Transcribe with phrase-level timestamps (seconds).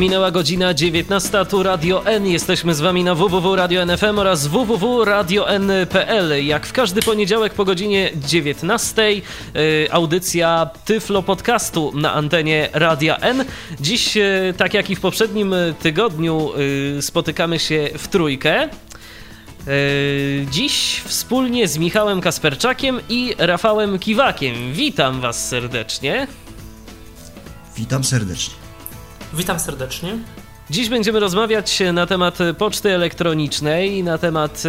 [0.00, 2.26] Minęła godzina 19, tu Radio N.
[2.26, 6.46] Jesteśmy z wami na www Radio NFM oraz www.radio.n.pl.
[6.46, 9.22] Jak w każdy poniedziałek po godzinie 19 y,
[9.90, 13.44] audycja Tyflo Podcastu na antenie Radia N.
[13.80, 16.52] Dziś, y, tak jak i w poprzednim tygodniu,
[16.98, 18.68] y, spotykamy się w trójkę.
[20.50, 24.54] Dziś wspólnie z Michałem Kasperczakiem i Rafałem Kiwakiem.
[24.72, 26.26] Witam Was serdecznie.
[27.76, 28.59] Witam serdecznie.
[29.32, 30.18] Witam serdecznie.
[30.70, 34.62] Dziś będziemy rozmawiać na temat poczty elektronicznej, na temat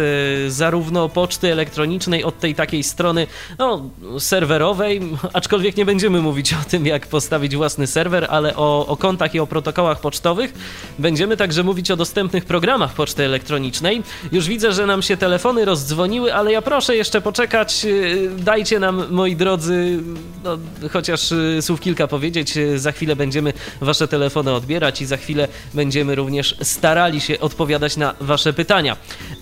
[0.46, 3.26] e, zarówno poczty elektronicznej od tej takiej strony
[3.58, 5.00] no, serwerowej,
[5.32, 9.40] aczkolwiek nie będziemy mówić o tym, jak postawić własny serwer, ale o, o kontach i
[9.40, 10.54] o protokołach pocztowych.
[10.98, 14.02] Będziemy także mówić o dostępnych programach poczty elektronicznej.
[14.32, 17.84] Już widzę, że nam się telefony rozdzwoniły, ale ja proszę jeszcze poczekać.
[17.84, 17.88] E,
[18.38, 19.98] dajcie nam, moi drodzy,
[20.44, 20.58] no,
[20.92, 22.58] chociaż e, słów kilka powiedzieć.
[22.76, 27.96] Za chwilę będziemy wasze telefony odbierać i za chwilę będziemy będziemy również starali się odpowiadać
[27.96, 28.96] na Wasze pytania.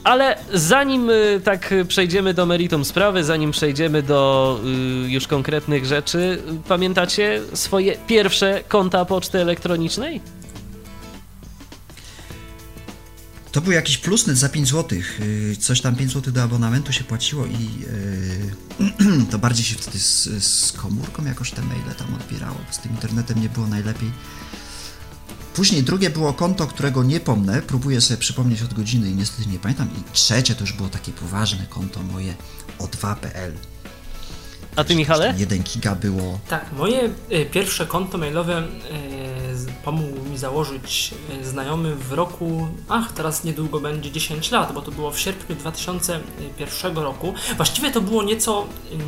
[0.04, 4.60] Ale zanim y, tak przejdziemy do meritum sprawy, zanim przejdziemy do
[5.04, 10.20] y, już konkretnych rzeczy, pamiętacie swoje pierwsze konta poczty elektronicznej?
[13.52, 14.98] To był jakiś plusnet za 5 zł.
[15.20, 17.68] Y, coś tam 5 zł do abonamentu się płaciło i
[19.30, 22.56] to bardziej się wtedy z, z komórką jakoś te maile tam odbierało.
[22.70, 24.10] Z tym internetem nie było najlepiej.
[25.54, 29.58] Później drugie było konto, którego nie pomnę, próbuję sobie przypomnieć od godziny i niestety nie
[29.58, 29.88] pamiętam.
[29.98, 32.34] I trzecie to już było takie poważne konto moje
[32.78, 33.52] o2.pl.
[34.76, 35.34] A ty, Michale?
[35.38, 36.38] 1 giga było.
[36.48, 38.66] Tak, moje y, pierwsze konto mailowe y,
[39.84, 44.90] pomógł mi założyć y, znajomy w roku, ach, teraz niedługo będzie 10 lat, bo to
[44.90, 47.34] było w sierpniu 2001 roku.
[47.56, 48.66] Właściwie to było nieco,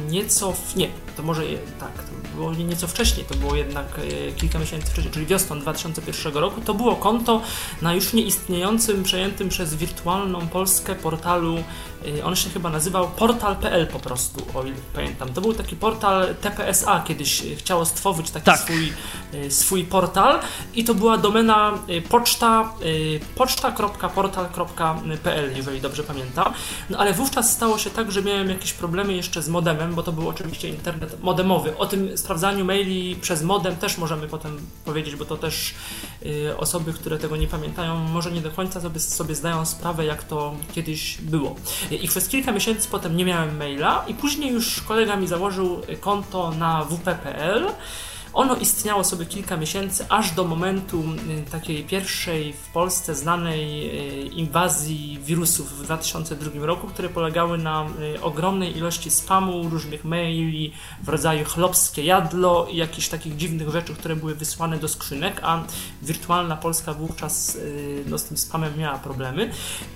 [0.09, 1.43] nieco, nie, to może
[1.81, 6.35] tak, to było nieco wcześniej, to było jednak e, kilka miesięcy wcześniej, czyli wiosną 2001
[6.35, 6.61] roku.
[6.61, 7.43] To było konto
[7.83, 11.59] na już nieistniejącym, przejętym przez wirtualną Polskę portalu
[12.25, 15.33] on się chyba nazywał portal.pl po prostu, o ile pamiętam.
[15.33, 18.59] To był taki portal TPSA, kiedyś chciało stworzyć taki tak.
[18.59, 18.93] swój,
[19.35, 20.41] y, swój portal
[20.75, 22.73] i to była domena y, poczta,
[23.35, 26.53] poczta.portal.pl, jeżeli dobrze pamiętam.
[26.91, 30.13] No ale wówczas stało się tak, że miałem jakieś problemy jeszcze z modemem, bo to
[30.13, 31.77] był oczywiście internet modemowy.
[31.77, 35.75] O tym sprawdzaniu maili przez modem też możemy potem powiedzieć, bo to też
[36.59, 40.55] osoby, które tego nie pamiętają, może nie do końca sobie, sobie zdają sprawę, jak to
[40.75, 41.57] kiedyś było.
[41.97, 46.51] I przez kilka miesięcy potem nie miałem maila i później już kolega mi założył konto
[46.51, 47.67] na wp.pl
[48.33, 51.05] ono istniało sobie kilka miesięcy, aż do momentu
[51.47, 53.89] y, takiej pierwszej w Polsce znanej
[54.27, 60.73] y, inwazji wirusów w 2002 roku, które polegały na y, ogromnej ilości spamu, różnych maili
[61.03, 65.63] w rodzaju chlopskie jadlo i jakichś takich dziwnych rzeczy, które były wysłane do skrzynek, a
[66.03, 67.59] wirtualna Polska wówczas
[68.07, 69.51] no, z tym spamem miała problemy.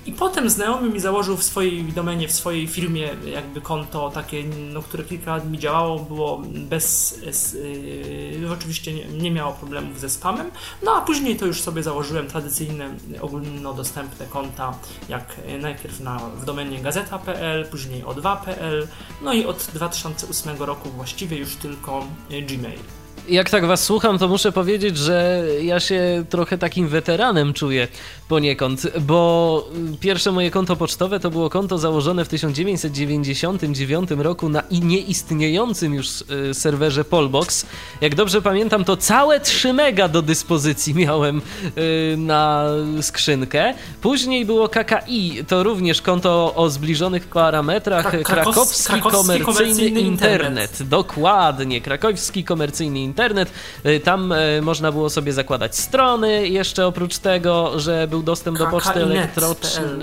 [0.07, 4.83] I potem znajomy mi założył w swojej domenie, w swojej firmie jakby konto takie, no,
[4.83, 7.19] które kilka lat mi działało, było bez
[7.55, 10.51] Y, oczywiście nie, nie miało problemów ze spamem.
[10.83, 14.79] No a później to już sobie założyłem tradycyjne ogólnodostępne konta,
[15.09, 18.89] jak najpierw na, w domenie gazeta.pl, później o2.pl,
[19.23, 22.96] no i od 2008 roku właściwie już tylko Gmail
[23.29, 27.89] jak tak was słucham, to muszę powiedzieć, że ja się trochę takim weteranem czuję
[28.29, 29.69] poniekąd, bo
[30.01, 36.55] pierwsze moje konto pocztowe to było konto założone w 1999 roku na nieistniejącym już e,
[36.55, 37.67] serwerze Polbox.
[38.01, 41.43] Jak dobrze pamiętam, to całe 3 mega do dyspozycji miałem e,
[42.17, 42.65] na
[43.01, 43.75] skrzynkę.
[44.01, 50.43] Później było KKI, to również konto o zbliżonych parametrach, krakowski, krakowski komercyjny, komercyjny internet.
[50.43, 50.83] internet.
[50.89, 53.53] Dokładnie, krakowski komercyjny internet internet.
[53.87, 58.67] Y, tam y, można było sobie zakładać strony jeszcze oprócz tego, że był dostęp do
[58.67, 59.07] poczty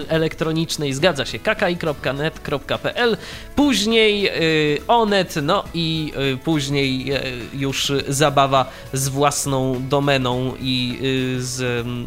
[0.08, 0.94] elektronicznej.
[0.94, 3.18] Zgadza się, kki.net.pl.
[3.56, 4.30] Później
[4.76, 7.14] y, Onet, no i później
[7.54, 11.00] już zabawa z własną domeną i
[11.38, 12.06] z mm,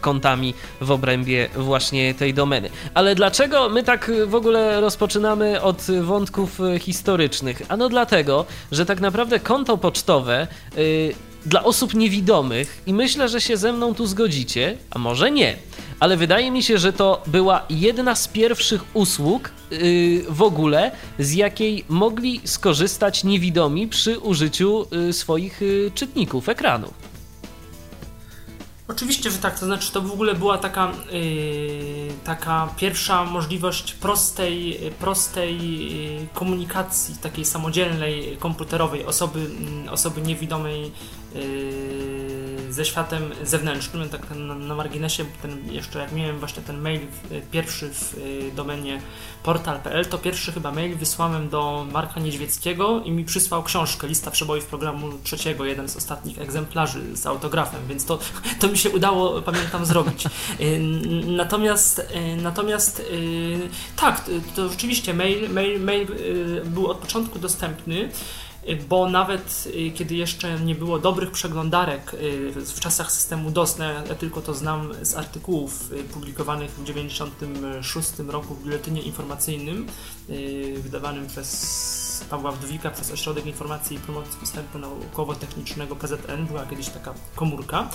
[0.00, 2.70] kontami w obrębie właśnie tej domeny.
[2.94, 7.62] Ale dlaczego my tak w ogóle rozpoczynamy od wątków historycznych?
[7.68, 10.43] Ano dlatego, że tak naprawdę konto pocztowe
[10.78, 11.14] Y,
[11.46, 15.56] dla osób niewidomych i myślę, że się ze mną tu zgodzicie, a może nie,
[16.00, 21.32] ale wydaje mi się, że to była jedna z pierwszych usług, y, w ogóle, z
[21.32, 25.60] jakiej mogli skorzystać niewidomi przy użyciu y, swoich
[25.94, 26.92] czytników ekranu.
[28.88, 34.78] Oczywiście, że tak, to znaczy to w ogóle była taka, yy, taka pierwsza możliwość prostej,
[34.98, 35.58] prostej
[36.34, 39.50] komunikacji, takiej samodzielnej, komputerowej osoby,
[39.90, 40.92] osoby niewidomej
[41.34, 44.08] yy, ze światem zewnętrznym.
[44.08, 47.00] Tak na, na marginesie, ten, jeszcze jak miałem właśnie ten mail
[47.50, 49.00] pierwszy w yy, domenie
[49.42, 54.66] portal.pl, to pierwszy chyba mail wysłałem do Marka Niedźwieckiego i mi przysłał książkę, lista przebojów
[54.66, 58.18] programu trzeciego, jeden z ostatnich egzemplarzy z autografem, więc to,
[58.60, 60.26] to mi się udało, pamiętam, zrobić.
[60.60, 60.80] Y,
[61.26, 62.12] natomiast,
[62.42, 63.02] natomiast
[63.96, 66.06] tak, to rzeczywiście mail, mail, mail
[66.64, 68.10] był od początku dostępny
[68.88, 72.12] bo nawet kiedy jeszcze nie było dobrych przeglądarek
[72.54, 78.54] w czasach systemu DOS, no ja tylko to znam z artykułów publikowanych w 1996 roku
[78.54, 79.86] w Biuletynie Informacyjnym
[80.82, 81.84] wydawanym przez
[82.30, 87.88] Pawła Wdowika przez Ośrodek Informacji i Promocji Postępu Naukowo-Technicznego PZN, była kiedyś taka komórka.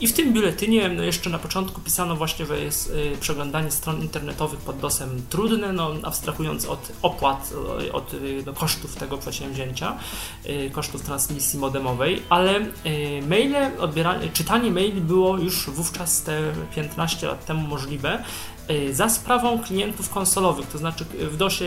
[0.00, 4.02] I w tym biuletynie no jeszcze na początku pisano właśnie, że jest y, przeglądanie stron
[4.02, 7.52] internetowych pod DOSem trudne, no abstrahując od opłat,
[7.82, 9.98] y, od y, no, kosztów tego przedsięwzięcia,
[10.46, 12.66] y, kosztów transmisji modemowej, ale y,
[13.28, 13.70] maile,
[14.32, 18.24] czytanie maili było już wówczas te 15 lat temu możliwe,
[18.55, 18.55] Y,
[18.92, 21.64] za sprawą klientów konsolowych, to znaczy w DOSie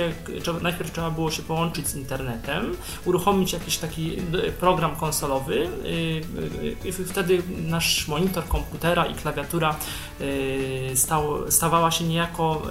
[0.61, 2.75] najpierw trzeba było się połączyć z internetem,
[3.05, 4.17] uruchomić jakiś taki
[4.59, 9.75] program konsolowy y, y, i wtedy nasz monitor komputera i klawiatura
[10.95, 12.61] stał, stawała się niejako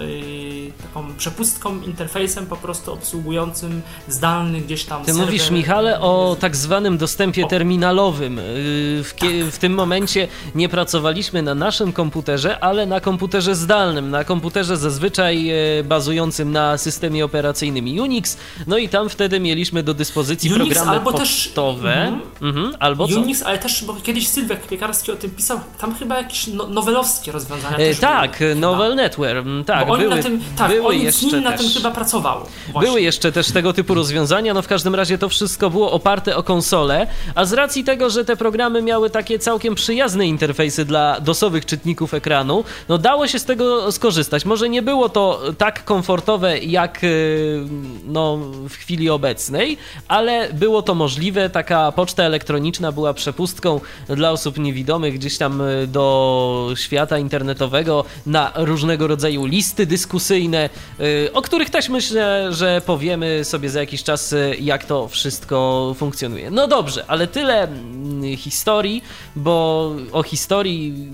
[0.82, 5.26] taką przepustką, interfejsem po prostu obsługującym zdalny gdzieś tam Ty serwer.
[5.26, 8.40] mówisz Michale o tak zwanym dostępie terminalowym.
[8.42, 9.30] W, tak.
[9.50, 15.50] w tym momencie nie pracowaliśmy na naszym komputerze, ale na komputerze zdalnym, na komputerze zazwyczaj
[15.50, 18.36] e, bazującym na systemie operacyjnym Unix,
[18.66, 21.94] no i tam wtedy mieliśmy do dyspozycji Unix, programy albo pocztowe.
[21.94, 23.46] Też, mm, mhm, albo Unix, co?
[23.46, 27.76] ale też, bo kiedyś Sylwek Piekarski o tym pisał, tam chyba jakieś no, nowelowskie rozwiązania
[27.76, 31.70] e, Tak, były, Novel Network, tak, bo były, na tym, tak, były jeszcze na tym
[31.70, 32.40] chyba pracował.
[32.72, 32.88] Właśnie.
[32.88, 36.42] Były jeszcze też tego typu rozwiązania, no w każdym razie to wszystko było oparte o
[36.42, 41.66] konsolę, a z racji tego, że te programy miały takie całkiem przyjazne interfejsy dla dosowych
[41.66, 44.44] czytników ekranu, no dało się z tego skorzystać skorzystać.
[44.44, 47.60] Może nie było to tak komfortowe jak y,
[48.06, 48.36] no,
[48.68, 49.78] w chwili obecnej,
[50.08, 51.50] ale było to możliwe.
[51.50, 58.52] Taka poczta elektroniczna była przepustką dla osób niewidomych gdzieś tam y, do świata internetowego na
[58.54, 60.70] różnego rodzaju listy dyskusyjne,
[61.00, 66.50] y, o których też myślę, że powiemy sobie za jakiś czas, jak to wszystko funkcjonuje.
[66.50, 69.02] No dobrze, ale tyle mm, historii,
[69.36, 71.08] bo o historii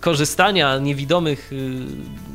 [0.00, 1.50] korzystania niewidomych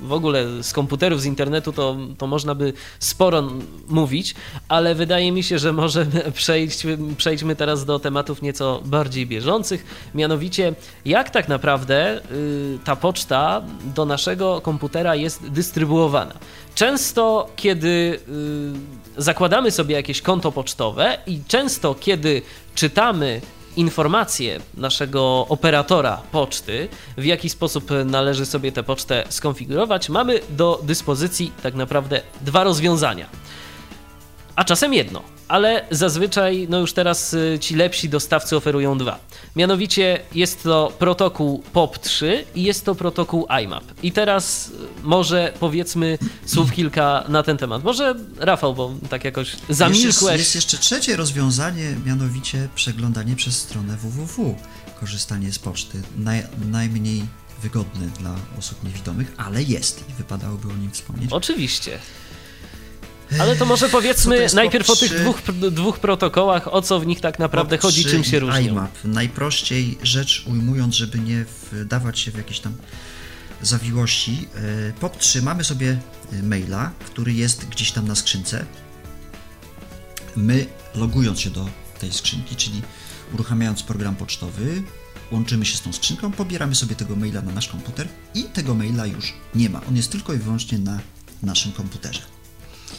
[0.03, 3.43] w ogóle z komputerów, z internetu, to, to można by sporo
[3.87, 4.35] mówić,
[4.67, 6.83] ale wydaje mi się, że może przejść,
[7.17, 9.85] przejdźmy teraz do tematów nieco bardziej bieżących,
[10.15, 10.73] mianowicie
[11.05, 13.61] jak tak naprawdę y, ta poczta
[13.95, 16.33] do naszego komputera jest dystrybuowana.
[16.75, 18.19] Często, kiedy
[19.17, 22.41] y, zakładamy sobie jakieś konto pocztowe i często, kiedy
[22.75, 23.41] czytamy
[23.75, 26.87] informacje naszego operatora poczty,
[27.17, 33.29] w jaki sposób należy sobie tę pocztę skonfigurować, mamy do dyspozycji tak naprawdę dwa rozwiązania.
[34.55, 39.19] A czasem jedno ale zazwyczaj, no już teraz y, ci lepsi dostawcy oferują dwa.
[39.55, 42.25] Mianowicie jest to protokół POP3
[42.55, 43.83] i jest to protokół IMAP.
[44.03, 44.71] I teraz y,
[45.03, 47.83] może powiedzmy słów kilka na ten temat.
[47.83, 50.13] Może Rafał, bo tak jakoś zamilkłeś.
[50.13, 54.55] Jest, jest jeszcze trzecie rozwiązanie, mianowicie przeglądanie przez stronę www.
[54.99, 56.01] Korzystanie z poczty.
[56.17, 57.23] Naj, najmniej
[57.63, 61.31] wygodne dla osób niewidomych, ale jest i wypadałoby o nim wspomnieć.
[61.31, 61.99] Oczywiście.
[63.39, 67.39] Ale to może powiedzmy najpierw o tych dwóch, dwóch protokołach, o co w nich tak
[67.39, 68.59] naprawdę chodzi, czym się różnią.
[68.59, 69.03] IMAP.
[69.03, 72.73] Najprościej rzecz ujmując, żeby nie wdawać się w jakieś tam
[73.61, 74.47] zawiłości.
[74.55, 75.99] E, POP3 mamy sobie
[76.33, 78.65] e, maila, który jest gdzieś tam na skrzynce.
[80.35, 80.65] My
[80.95, 82.81] logując się do tej skrzynki, czyli
[83.33, 84.83] uruchamiając program pocztowy,
[85.31, 89.05] łączymy się z tą skrzynką, pobieramy sobie tego maila na nasz komputer i tego maila
[89.05, 89.81] już nie ma.
[89.89, 90.99] On jest tylko i wyłącznie na
[91.43, 92.32] naszym komputerze.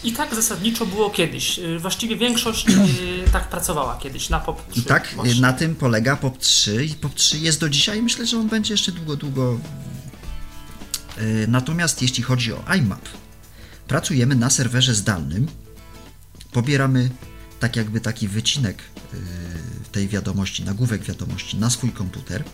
[0.05, 1.59] I tak zasadniczo było kiedyś.
[1.59, 4.79] Y, właściwie większość y, tak pracowała kiedyś na POP3.
[4.79, 5.41] I tak właśnie.
[5.41, 8.03] na tym polega POP3 i POP3 jest do dzisiaj.
[8.03, 9.61] Myślę, że on będzie jeszcze długo, długo.
[11.19, 13.09] Y, natomiast jeśli chodzi o IMAP,
[13.89, 15.47] pracujemy na serwerze zdalnym.
[16.53, 17.11] Pobieramy
[17.61, 18.83] tak jakby taki wycinek
[19.93, 22.45] tej wiadomości, nagłówek wiadomości na swój komputer,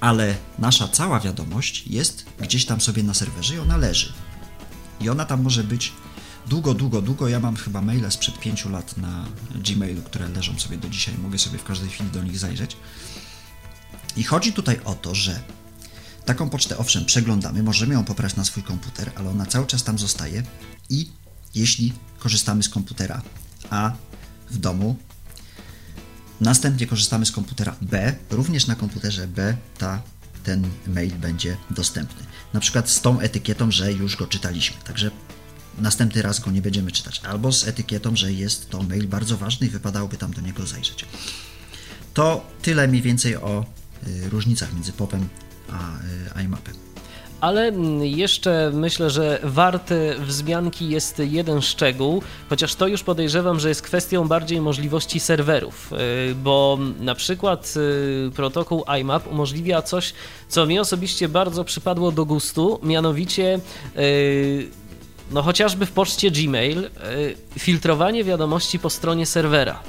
[0.00, 4.12] ale nasza cała wiadomość jest gdzieś tam sobie na serwerze i ona leży.
[5.00, 5.92] I ona tam może być
[6.48, 7.28] długo, długo, długo.
[7.28, 9.24] Ja mam chyba maile sprzed pięciu lat na
[9.54, 11.14] Gmailu, które leżą sobie do dzisiaj.
[11.18, 12.76] Mogę sobie w każdej chwili do nich zajrzeć.
[14.16, 15.40] I chodzi tutaj o to, że
[16.24, 19.98] taką pocztę owszem przeglądamy, możemy ją pobrać na swój komputer, ale ona cały czas tam
[19.98, 20.42] zostaje
[20.90, 21.10] i
[21.54, 23.22] jeśli korzystamy z komputera
[23.70, 23.92] A
[24.50, 24.96] w domu,
[26.40, 30.02] następnie korzystamy z komputera B, również na komputerze B ta,
[30.44, 32.26] ten mail będzie dostępny.
[32.52, 34.76] Na przykład z tą etykietą, że już go czytaliśmy.
[34.84, 35.10] Także
[35.78, 37.20] następny raz go nie będziemy czytać.
[37.28, 41.04] Albo z etykietą, że jest to mail bardzo ważny i wypadałoby tam do niego zajrzeć.
[42.14, 43.64] To tyle mniej więcej o
[44.06, 45.28] y, różnicach między popem
[45.70, 45.98] a
[46.40, 46.74] y, iMapem.
[47.40, 53.82] Ale jeszcze myślę, że warty wzmianki jest jeden szczegół, chociaż to już podejrzewam, że jest
[53.82, 57.74] kwestią bardziej możliwości serwerów, y, bo na przykład
[58.34, 60.14] protokół IMAP umożliwia coś,
[60.48, 63.60] co mi osobiście bardzo przypadło do gustu, mianowicie
[65.30, 66.90] no chociażby w poczcie Gmail
[67.58, 69.80] filtrowanie wiadomości po stronie serwera.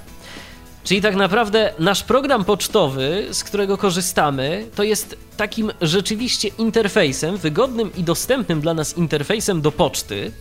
[0.83, 7.91] Czyli tak naprawdę nasz program pocztowy, z którego korzystamy, to jest takim rzeczywiście interfejsem, wygodnym
[7.97, 10.31] i dostępnym dla nas interfejsem do poczty,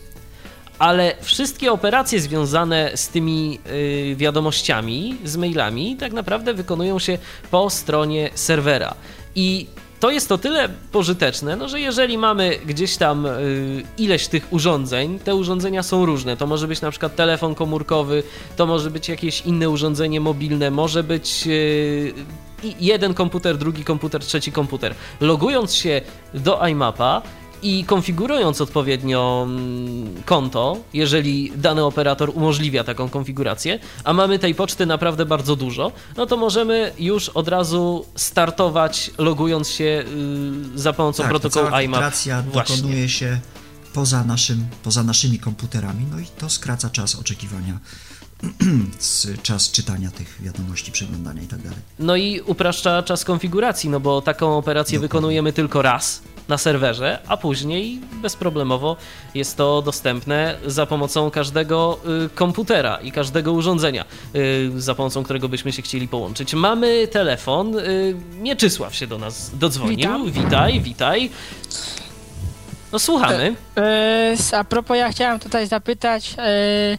[0.79, 3.59] ale wszystkie operacje związane z tymi
[4.11, 7.17] y, wiadomościami, z mailami, tak naprawdę wykonują się
[7.51, 8.95] po stronie serwera.
[9.35, 9.67] I
[9.99, 15.19] to jest o tyle pożyteczne, no, że jeżeli mamy gdzieś tam y, ileś tych urządzeń,
[15.19, 16.37] te urządzenia są różne.
[16.37, 18.23] To może być na przykład telefon komórkowy,
[18.55, 22.13] to może być jakieś inne urządzenie mobilne, może być y,
[22.79, 24.95] jeden komputer, drugi komputer, trzeci komputer.
[25.21, 26.01] Logując się
[26.33, 27.21] do iMapa,
[27.61, 34.85] i konfigurując odpowiednio mm, konto, jeżeli dany operator umożliwia taką konfigurację, a mamy tej poczty
[34.85, 40.03] naprawdę bardzo dużo, no to możemy już od razu startować, logując się
[40.75, 41.99] y, za pomocą tak, protokołu IMAP.
[42.51, 42.77] Właśnie.
[42.77, 43.39] dokonuje się
[43.93, 47.79] poza, naszym, poza naszymi komputerami, no i to skraca czas oczekiwania
[49.43, 51.79] czas czytania tych wiadomości, przeglądania i tak dalej.
[51.99, 55.07] No i upraszcza czas konfiguracji, no bo taką operację Dokładnie.
[55.07, 58.97] wykonujemy tylko raz na serwerze, a później bezproblemowo
[59.35, 65.49] jest to dostępne za pomocą każdego y, komputera i każdego urządzenia, y, za pomocą którego
[65.49, 66.53] byśmy się chcieli połączyć.
[66.53, 69.97] Mamy telefon, y, Mieczysław się do nas dodzwonił.
[69.97, 70.31] Witam.
[70.31, 71.29] Witaj, witaj.
[72.91, 73.55] No słuchamy.
[73.77, 73.81] E,
[74.51, 76.97] e, a propos, ja chciałem tutaj zapytać, e,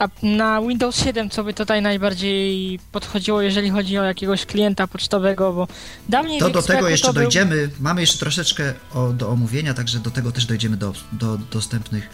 [0.00, 5.52] a na Windows 7 co by tutaj najbardziej podchodziło, jeżeli chodzi o jakiegoś klienta pocztowego,
[5.52, 5.68] bo
[6.08, 7.22] dawniej To do tego jeszcze był...
[7.22, 7.70] dojdziemy.
[7.80, 12.08] Mamy jeszcze troszeczkę o, do omówienia, także do tego też dojdziemy do, do dostępnych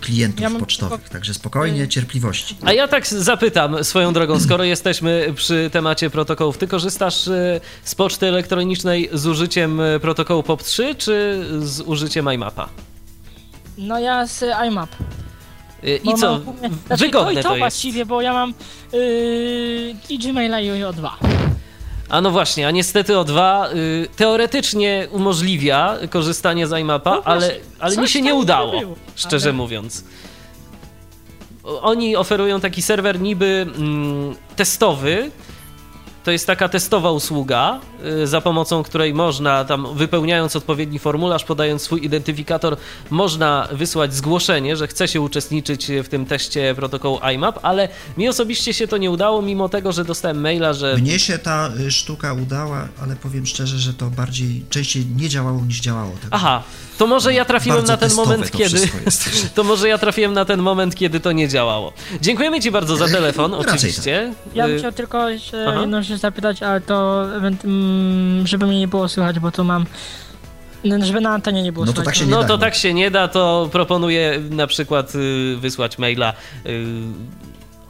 [0.00, 2.56] klientów ja pocztowych, także spokojnie, cierpliwości.
[2.62, 7.94] A ja tak zapytam swoją drogą, skoro jesteśmy przy temacie protokołów, ty korzystasz y, z
[7.94, 12.68] poczty elektronicznej z użyciem y, protokołu POP3 czy z użyciem IMAPa?
[13.78, 14.90] No ja z IMAP.
[15.84, 16.32] Y, I co?
[16.32, 16.42] Mam,
[16.86, 18.54] znaczy, Wygodne to, i to, to właściwie, bo ja mam
[18.92, 21.10] yy, i Gmaila i O2.
[22.08, 27.96] A no właśnie, a niestety O2 y, teoretycznie umożliwia korzystanie z iMapa, no ale, ale
[27.96, 29.56] mi się nie udało, było, szczerze ale...
[29.56, 30.04] mówiąc.
[31.82, 35.30] Oni oferują taki serwer niby mm, testowy,
[36.26, 37.80] to jest taka testowa usługa,
[38.22, 42.76] y, za pomocą której można tam wypełniając odpowiedni formularz, podając swój identyfikator,
[43.10, 48.74] można wysłać zgłoszenie, że chce się uczestniczyć w tym teście protokołu IMAP, ale mi osobiście
[48.74, 50.96] się to nie udało, mimo tego, że dostałem maila, że...
[50.96, 55.60] Mnie się ta y, sztuka udała, ale powiem szczerze, że to bardziej, częściej nie działało
[55.60, 56.12] niż działało.
[56.30, 56.62] Aha,
[56.98, 58.80] to może ja trafiłem na ten moment, to kiedy...
[59.54, 61.92] To może ja trafiłem na ten moment, kiedy to nie działało.
[62.20, 64.34] Dziękujemy Ci bardzo za telefon, oczywiście.
[64.44, 64.56] Tak.
[64.56, 67.24] Ja bym y, chciał tylko jeszcze jedną rzecz zapytać, ale to
[67.64, 69.86] mm, żeby mnie nie było słychać, bo tu mam
[71.02, 72.94] żeby na antenie nie było no to tak się nie No da, to tak się
[72.94, 76.32] nie da, to proponuję na przykład y, wysłać maila
[76.66, 76.84] y,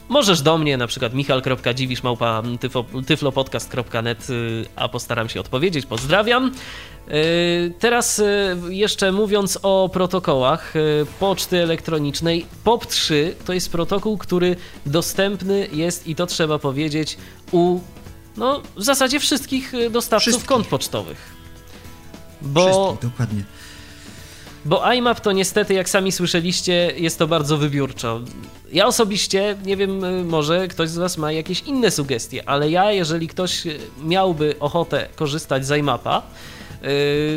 [0.09, 2.43] Możesz do mnie, na przykład michal.dziwisz małpa
[3.07, 4.27] tyflopodcast.net,
[4.77, 5.87] a postaram się odpowiedzieć.
[5.87, 6.53] Pozdrawiam.
[7.79, 8.23] Teraz
[8.69, 10.75] jeszcze mówiąc o protokołach
[11.21, 13.15] poczty elektronicznej, POP3
[13.47, 14.57] to jest protokół, który
[14.87, 17.19] dostępny jest i to trzeba powiedzieć
[17.53, 17.81] u
[18.37, 20.49] no, w zasadzie wszystkich y, dostawców wszystkich.
[20.49, 21.37] kont pocztowych.
[22.43, 23.43] Bo, wszystkich, dokładnie.
[24.65, 28.21] Bo IMAP to niestety, jak sami słyszeliście, jest to bardzo wybiórczo.
[28.73, 32.93] Ja osobiście, nie wiem, y, może ktoś z Was ma jakieś inne sugestie, ale ja,
[32.93, 36.23] jeżeli ktoś y, miałby ochotę korzystać z IMAPa,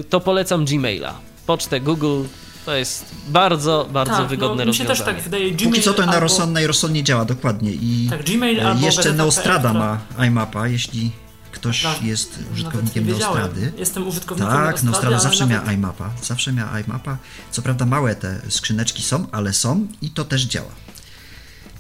[0.10, 1.14] to polecam Gmaila.
[1.46, 2.24] Pocztę Google
[2.70, 4.90] to jest bardzo, bardzo tak, wygodne no, rozwiązanie.
[4.90, 5.52] Mi się też tak wydaje.
[5.52, 6.14] Gmail Póki co to albo...
[6.14, 7.72] na rozsądnie, rozsądnie działa, dokładnie.
[7.72, 11.12] I tak, Gmail albo jeszcze Neostrada ma iMapa, jeśli
[11.52, 12.08] ktoś Prawda.
[12.08, 13.08] jest użytkownikiem.
[13.08, 13.74] Neostrady.
[13.78, 15.58] Jestem użytkownikiem Tak, Neostrada zawsze nawet...
[15.58, 16.10] miała iMapa.
[16.24, 17.18] Zawsze miała iMapa.
[17.52, 20.72] Co prawda małe te skrzyneczki są, ale są i to też działa.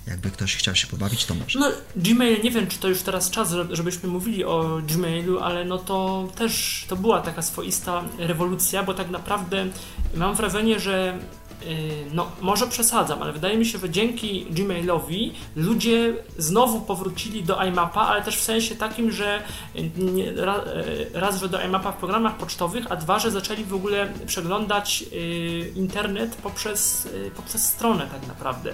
[0.09, 1.59] Jakby ktoś chciał się pobawić, to może.
[1.59, 5.65] No, Gmail, nie wiem, czy to już teraz czas, żeby- żebyśmy mówili o Gmailu, ale
[5.65, 9.65] no to też to była taka swoista rewolucja, bo tak naprawdę
[10.15, 11.17] mam wrażenie, że
[11.65, 11.69] yy,
[12.13, 18.01] no, może przesadzam, ale wydaje mi się, że dzięki Gmailowi ludzie znowu powrócili do iMapa,
[18.01, 19.43] ale też w sensie takim, że
[19.75, 25.01] yy, raz, że do iMapa w programach pocztowych, a dwa, że zaczęli w ogóle przeglądać
[25.01, 25.09] yy,
[25.75, 28.73] internet poprzez, yy, poprzez stronę tak naprawdę.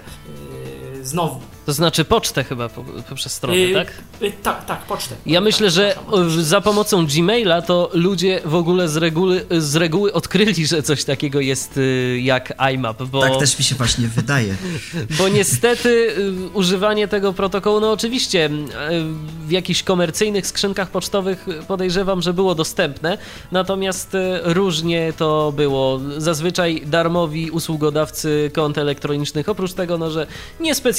[1.05, 1.39] Znowu.
[1.65, 3.91] To znaczy pocztę chyba po- poprzez stronę, Yy, tak?
[4.21, 5.15] yy, tak, tak, pocztę.
[5.25, 6.39] Ja tak, myślę, że przepraszam.
[6.39, 11.03] e, za pomocą Gmaila to ludzie w ogóle z reguły, z reguły odkryli, że coś
[11.03, 14.55] takiego jest y, jak IMAP, bo, Tak też mi się właśnie wydaje.
[15.19, 18.49] bo niestety y, używanie tego protokołu, no oczywiście y,
[19.47, 23.17] w jakichś komercyjnych skrzynkach pocztowych podejrzewam, że było dostępne,
[23.51, 25.99] natomiast y, różnie to było.
[26.17, 30.27] Zazwyczaj darmowi usługodawcy kont elektronicznych, oprócz tego, no, że
[30.59, 30.94] niespecjalnie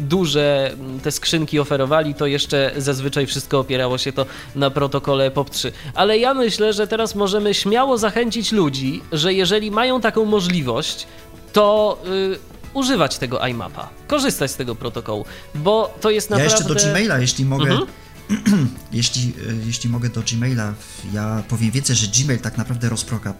[0.00, 5.72] duże mm, te skrzynki oferowali, to jeszcze zazwyczaj wszystko opierało się to na protokole POP3.
[5.94, 11.06] Ale ja myślę, że teraz możemy śmiało zachęcić ludzi, że jeżeli mają taką możliwość,
[11.52, 11.98] to
[12.34, 12.38] y,
[12.74, 16.64] używać tego iMapa, korzystać z tego protokołu, bo to jest Ja naprawdę...
[16.64, 17.88] jeszcze do Gmaila, jeśli mogę, Mhm.
[18.92, 20.74] jeśli, e, jeśli mogę do Gmaila,
[21.12, 22.90] ja powiem więcej, że Gmail tak naprawdę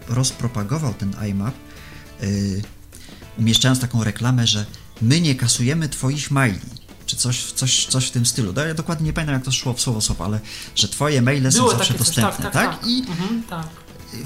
[0.08, 1.54] rozpropagował ten IMAP,
[2.20, 2.28] yy,
[3.38, 4.66] umieszczając taką reklamę, że
[5.02, 6.60] my nie kasujemy twoich maili,
[7.06, 8.52] czy coś, coś, coś w tym stylu.
[8.56, 10.40] No, Ja dokładnie nie pamiętam, jak to szło w słowo słowo, ale
[10.74, 12.86] że twoje maile są Było zawsze takie coś, dostępne, tak, tak, tak.
[12.88, 13.66] I Mhm, tak.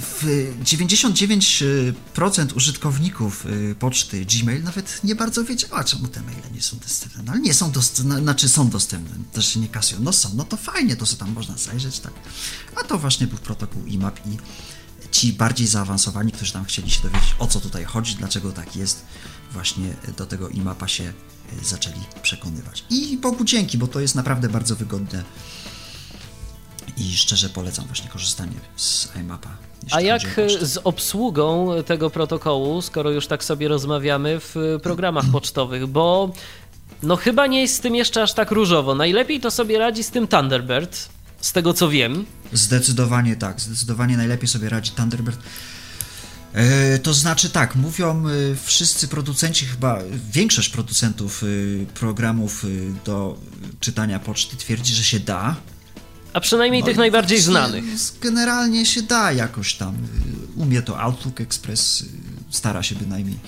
[0.00, 0.24] w
[0.64, 7.22] 99% użytkowników y, poczty Gmail nawet nie bardzo wiedziała, czemu te maile nie są dostępne.
[7.22, 10.00] No ale nie są dostępne, znaczy są dostępne, też się nie kasują.
[10.00, 12.12] No są, no to fajnie, to sobie tam można zajrzeć, tak.
[12.76, 14.36] A to właśnie był protokół IMAP i
[15.10, 19.02] ci bardziej zaawansowani, którzy tam chcieli się dowiedzieć, o co tutaj chodzi, dlaczego tak jest,
[19.52, 22.84] właśnie do tego IMAPa się y, zaczęli przekonywać.
[22.90, 25.24] I Bogu dzięki, bo to jest naprawdę bardzo wygodne
[26.96, 29.48] i szczerze polecam właśnie korzystanie z iMapa.
[29.90, 30.66] A jak pocztę.
[30.66, 36.32] z obsługą tego protokołu, skoro już tak sobie rozmawiamy w programach pocztowych, bo
[37.02, 38.94] no chyba nie jest z tym jeszcze aż tak różowo.
[38.94, 41.08] Najlepiej to sobie radzi z tym Thunderbird,
[41.40, 42.24] z tego co wiem.
[42.52, 45.38] Zdecydowanie tak, zdecydowanie najlepiej sobie radzi Thunderbird.
[46.54, 48.30] E, to znaczy tak, mówią e,
[48.64, 49.98] wszyscy producenci, chyba
[50.32, 51.46] większość producentów e,
[51.86, 52.66] programów
[53.04, 53.38] do
[53.80, 55.56] czytania poczty twierdzi, że się da.
[56.32, 57.84] A przynajmniej No tych najbardziej właśnie znanych.
[58.20, 59.96] Generalnie się da jakoś tam.
[60.56, 62.04] Umie to Outlook Express,
[62.50, 63.38] stara się bynajmniej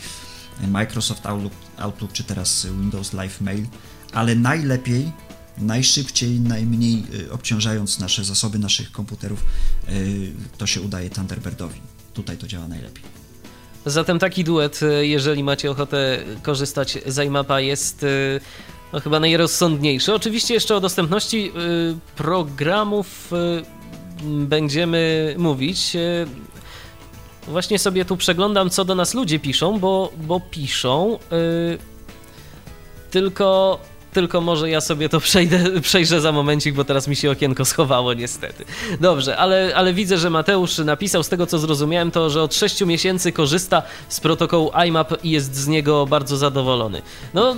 [0.69, 3.67] Microsoft Outlook, Outlook czy teraz Windows Live Mail,
[4.13, 5.13] ale najlepiej,
[5.59, 9.45] najszybciej, najmniej obciążając nasze zasoby naszych komputerów,
[10.59, 11.81] to się udaje Thunderbirdowi.
[12.15, 13.05] Tutaj to działa najlepiej.
[13.87, 18.07] Zatem taki duet, e, jeżeli macie ochotę korzystać z iMapa, jest e,
[18.93, 20.15] no, chyba najrozsądniejszy.
[20.15, 21.53] Oczywiście jeszcze o dostępności e,
[22.17, 23.31] programów
[24.25, 25.97] będziemy mówić.
[27.49, 31.19] Właśnie sobie tu przeglądam, co do nas ludzie piszą, bo, bo piszą.
[33.11, 33.79] Tylko,
[34.13, 38.15] tylko może ja sobie to przejdę, przejrzę za momencik, bo teraz mi się okienko schowało
[38.15, 38.65] niestety.
[39.01, 42.81] Dobrze, ale, ale widzę, że Mateusz napisał, z tego co zrozumiałem, to, że od 6
[42.81, 47.03] miesięcy korzysta z protokołu IMAP i jest z niego bardzo zadowolony.
[47.35, 47.57] No,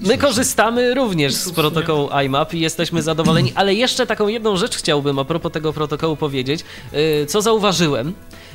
[0.00, 5.18] my korzystamy również z protokołu IMAP i jesteśmy zadowoleni, ale jeszcze taką jedną rzecz chciałbym
[5.18, 8.14] a propos tego protokołu powiedzieć, yy, co zauważyłem,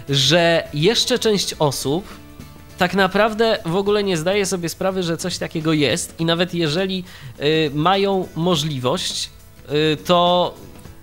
[0.09, 2.24] że jeszcze część osób
[2.77, 7.03] tak naprawdę w ogóle nie zdaje sobie sprawy, że coś takiego jest i nawet jeżeli
[7.39, 9.29] y, mają możliwość,
[9.93, 10.53] y, to,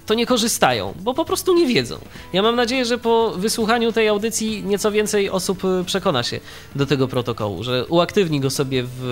[0.06, 1.98] to nie korzystają, bo po prostu nie wiedzą.
[2.32, 6.40] Ja mam nadzieję, że po wysłuchaniu tej audycji nieco więcej osób y, przekona się
[6.76, 9.04] do tego protokołu, że uaktywni go sobie w,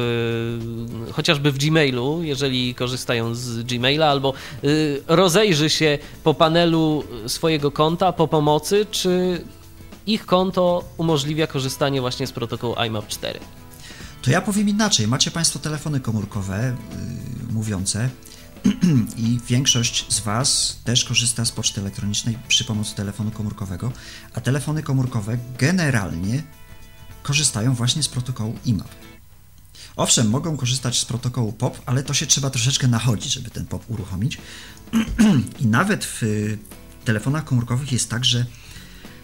[1.09, 7.71] y, chociażby w Gmailu, jeżeli korzystają z Gmaila, albo y, rozejrzy się po panelu swojego
[7.71, 9.41] konta po pomocy, czy
[10.07, 13.41] ich konto umożliwia korzystanie właśnie z protokołu IMAP 4.
[14.23, 15.09] To ja powiem inaczej.
[15.09, 16.77] Macie Państwo telefony komórkowe
[17.47, 18.11] yy, mówiące
[19.17, 23.93] i większość z Was też korzysta z poczty elektronicznej przy pomocy telefonu komórkowego,
[24.35, 26.43] a telefony komórkowe generalnie
[27.23, 28.89] korzystają właśnie z protokołu IMAP.
[29.97, 33.91] Owszem, mogą korzystać z protokołu POP, ale to się trzeba troszeczkę nachodzić, żeby ten POP
[33.91, 34.39] uruchomić.
[35.61, 36.23] I nawet w
[37.05, 38.47] telefonach komórkowych jest tak, że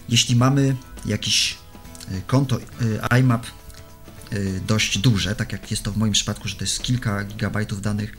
[0.09, 1.59] jeśli mamy jakiś
[2.11, 3.47] y, konto y, IMAP
[4.33, 7.83] y, dość duże, tak jak jest to w moim przypadku, że to jest kilka gigabajtów
[7.83, 8.17] danych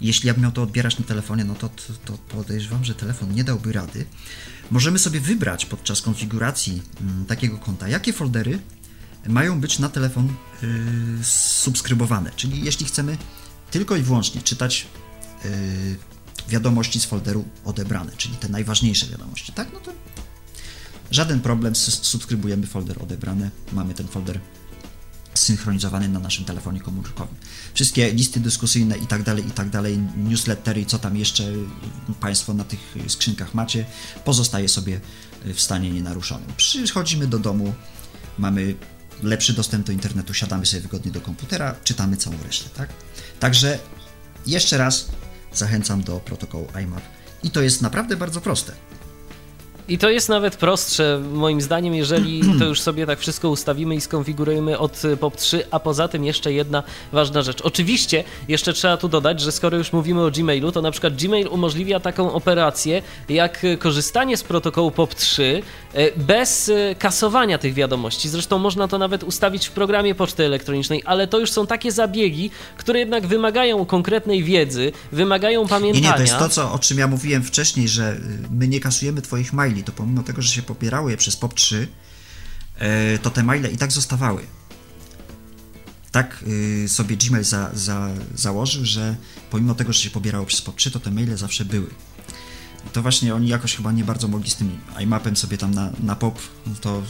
[0.00, 3.34] Jeśli ja bym miał to odbierać na telefonie, no to, to, to podejrzewam, że telefon
[3.34, 4.06] nie dałby rady.
[4.70, 8.58] Możemy sobie wybrać podczas konfiguracji mm, takiego konta, jakie foldery
[9.28, 10.28] mają być na telefon
[10.62, 10.68] yy,
[11.24, 12.30] subskrybowane.
[12.36, 13.18] Czyli jeśli chcemy
[13.70, 14.86] tylko i wyłącznie czytać
[15.44, 15.50] yy,
[16.48, 19.68] wiadomości z folderu odebrane, czyli te najważniejsze wiadomości, tak?
[19.72, 19.92] No to
[21.10, 24.40] żaden problem, subskrybujemy folder odebrane, mamy ten folder
[25.34, 27.34] zsynchronizowany na naszym telefonie komórkowym.
[27.74, 31.44] Wszystkie listy dyskusyjne i tak dalej, i tak dalej, newslettery, co tam jeszcze
[32.20, 33.86] Państwo na tych skrzynkach macie,
[34.24, 35.00] pozostaje sobie
[35.54, 36.48] w stanie nienaruszonym.
[36.56, 37.74] Przychodzimy do domu,
[38.38, 38.74] mamy
[39.22, 42.90] lepszy dostęp do internetu, siadamy sobie wygodnie do komputera, czytamy całą resztę, tak?
[43.40, 43.78] Także
[44.46, 45.08] jeszcze raz
[45.54, 47.02] zachęcam do protokołu IMAP
[47.42, 48.72] i to jest naprawdę bardzo proste.
[49.90, 54.00] I to jest nawet prostsze, moim zdaniem, jeżeli to już sobie tak wszystko ustawimy i
[54.00, 57.60] skonfigurujemy od POP3, a poza tym jeszcze jedna ważna rzecz.
[57.60, 61.48] Oczywiście jeszcze trzeba tu dodać, że skoro już mówimy o Gmailu, to na przykład Gmail
[61.48, 65.42] umożliwia taką operację, jak korzystanie z protokołu POP3
[65.94, 68.28] e, bez e, kasowania tych wiadomości.
[68.28, 72.50] Zresztą można to nawet ustawić w programie poczty elektronicznej, ale to już są takie zabiegi,
[72.76, 76.06] które jednak wymagają konkretnej wiedzy, wymagają pamiętania.
[76.06, 78.18] Nie, nie, to jest to, co, o czym ja mówiłem wcześniej, że y,
[78.50, 81.86] my nie kasujemy Twoich maili, to pomimo tego, że się popierały je przez POP3,
[82.78, 84.42] e, to te maile i tak zostawały.
[86.12, 89.16] Tak y, sobie Gmail za, za, założył, że
[89.50, 91.90] pomimo tego, że się pobierało przez POP3, to te maile zawsze były
[92.92, 96.16] to właśnie oni jakoś chyba nie bardzo mogli z tym iMapem sobie tam na, na
[96.16, 96.38] pop
[96.80, 97.02] to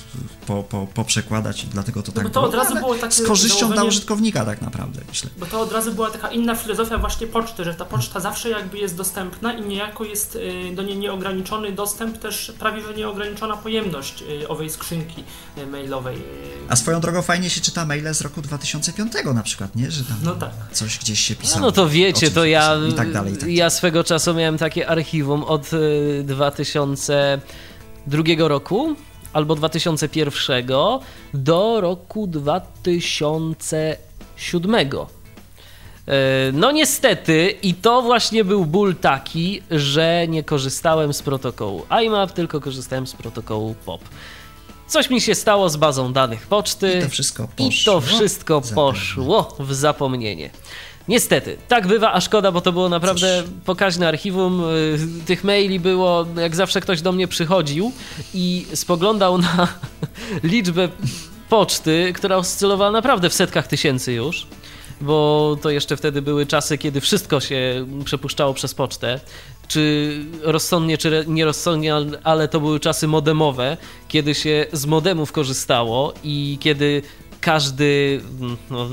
[0.46, 2.44] po, po, poprzekładać i dlatego to no tak to było.
[2.44, 5.30] od razu było takie z korzyścią dla użytkownika tak naprawdę, myślę.
[5.38, 8.78] Bo to od razu była taka inna filozofia właśnie poczty, że ta poczta zawsze jakby
[8.78, 14.22] jest dostępna i niejako jest y, do niej nieograniczony dostęp, też prawie że nieograniczona pojemność
[14.42, 15.24] y, owej skrzynki
[15.58, 16.22] y, mailowej.
[16.68, 19.90] A swoją drogą fajnie się czyta maile z roku 2005 na przykład, nie?
[19.90, 20.50] Że tam no tak.
[20.72, 21.60] coś gdzieś się pisało.
[21.60, 24.58] No, no to wiecie, to ja, i tak dalej, i tak ja swego czasu miałem
[24.58, 25.70] takie archiwum od od
[26.24, 28.96] 2002 y, roku
[29.32, 30.66] albo 2001
[31.34, 34.74] do roku 2007.
[34.74, 34.86] Y,
[36.52, 42.60] no niestety, i to właśnie był ból taki, że nie korzystałem z protokołu IMAP, tylko
[42.60, 44.00] korzystałem z protokołu POP.
[44.86, 46.98] Coś mi się stało z bazą danych poczty.
[46.98, 50.50] I to wszystko poszło, i to wszystko poszło w zapomnienie.
[51.08, 53.50] Niestety, tak bywa, a szkoda, bo to było naprawdę Cóż.
[53.64, 54.64] pokaźne archiwum.
[54.64, 57.92] Y, tych maili było, jak zawsze ktoś do mnie przychodził
[58.34, 59.68] i spoglądał na
[60.42, 60.88] liczbę
[61.48, 64.46] poczty, która oscylowała naprawdę w setkach tysięcy już
[65.00, 69.20] bo to jeszcze wtedy były czasy, kiedy wszystko się przepuszczało przez pocztę.
[69.68, 73.76] Czy rozsądnie, czy nierozsądnie, ale to były czasy modemowe,
[74.08, 77.02] kiedy się z modemów korzystało i kiedy
[77.40, 78.88] każdy mm, no,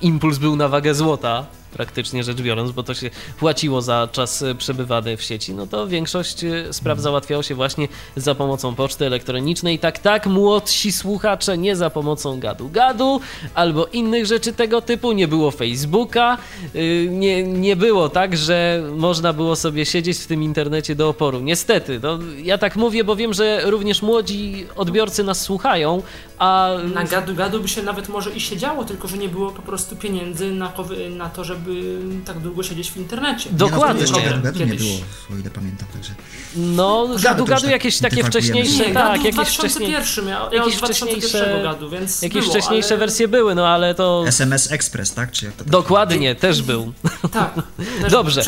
[0.00, 5.16] impuls był na wagę złota, praktycznie rzecz biorąc, bo to się płaciło za czas przebywany
[5.16, 9.78] w sieci, no to większość e, spraw załatwiało się właśnie za pomocą poczty elektronicznej.
[9.78, 13.20] Tak, tak, młodsi słuchacze, nie za pomocą gadu-gadu
[13.54, 15.12] albo innych rzeczy tego typu.
[15.12, 16.38] Nie było Facebooka,
[16.74, 21.40] y, nie, nie było tak, że można było sobie siedzieć w tym internecie do oporu.
[21.40, 26.02] Niestety, no, ja tak mówię, bo wiem, że również młodzi odbiorcy nas słuchają,
[26.38, 26.70] a...
[26.94, 30.50] Na gadu-gadu by się nawet może i siedziało, tylko że nie było po prostu pieniędzy
[30.50, 30.72] na,
[31.10, 33.50] na to, żeby żeby tak długo siedzieć w internecie.
[33.52, 34.04] Dokładnie.
[34.04, 34.90] Nie, no, gadu, gadu nie było,
[35.32, 36.14] o ile pamiętam, także...
[36.56, 41.60] No, gadu, gadu tak jakieś takie wcześniejsze, nie, tak, jakieś wcześniejsze, ja, ja jakieś wcześniejsze
[41.62, 42.98] gadu, więc Jakieś było, wcześniejsze ale...
[42.98, 44.24] wersje były, no ale to...
[44.26, 45.32] SMS Express, tak?
[45.32, 46.92] Czy jak to tak Dokładnie, też był.
[47.32, 47.54] Tak,
[48.02, 48.42] też Dobrze,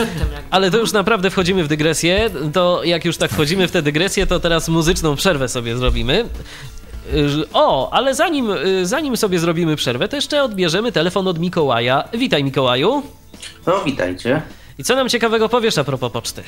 [0.51, 4.27] ale to już naprawdę wchodzimy w dygresję, to jak już tak wchodzimy w tę dygresję,
[4.27, 6.29] to teraz muzyczną przerwę sobie zrobimy.
[7.53, 8.49] O, ale zanim,
[8.83, 12.05] zanim sobie zrobimy przerwę, to jeszcze odbierzemy telefon od Mikołaja.
[12.13, 13.03] Witaj Mikołaju.
[13.67, 14.43] No, witajcie.
[14.79, 16.43] I co nam ciekawego powiesz a propos poczty?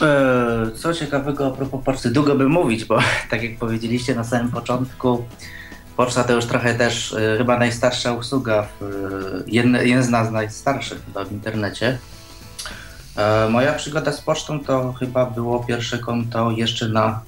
[0.00, 2.10] Eee, co ciekawego a propos poczty?
[2.10, 2.98] Długo by mówić, bo
[3.30, 5.24] tak jak powiedzieliście na samym początku,
[5.96, 11.04] poczta to już trochę też e, chyba najstarsza usługa, w, e, jedna, jedna z najstarszych
[11.04, 11.98] chyba w internecie.
[13.16, 17.20] E, moja przygoda z pocztą to chyba było pierwsze konto jeszcze na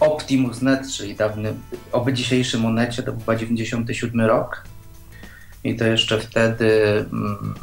[0.00, 1.54] Optimus.net, czyli dawny,
[1.92, 4.64] oby dzisiejszym monecie, to był 97 rok.
[5.64, 7.54] I to jeszcze wtedy mm,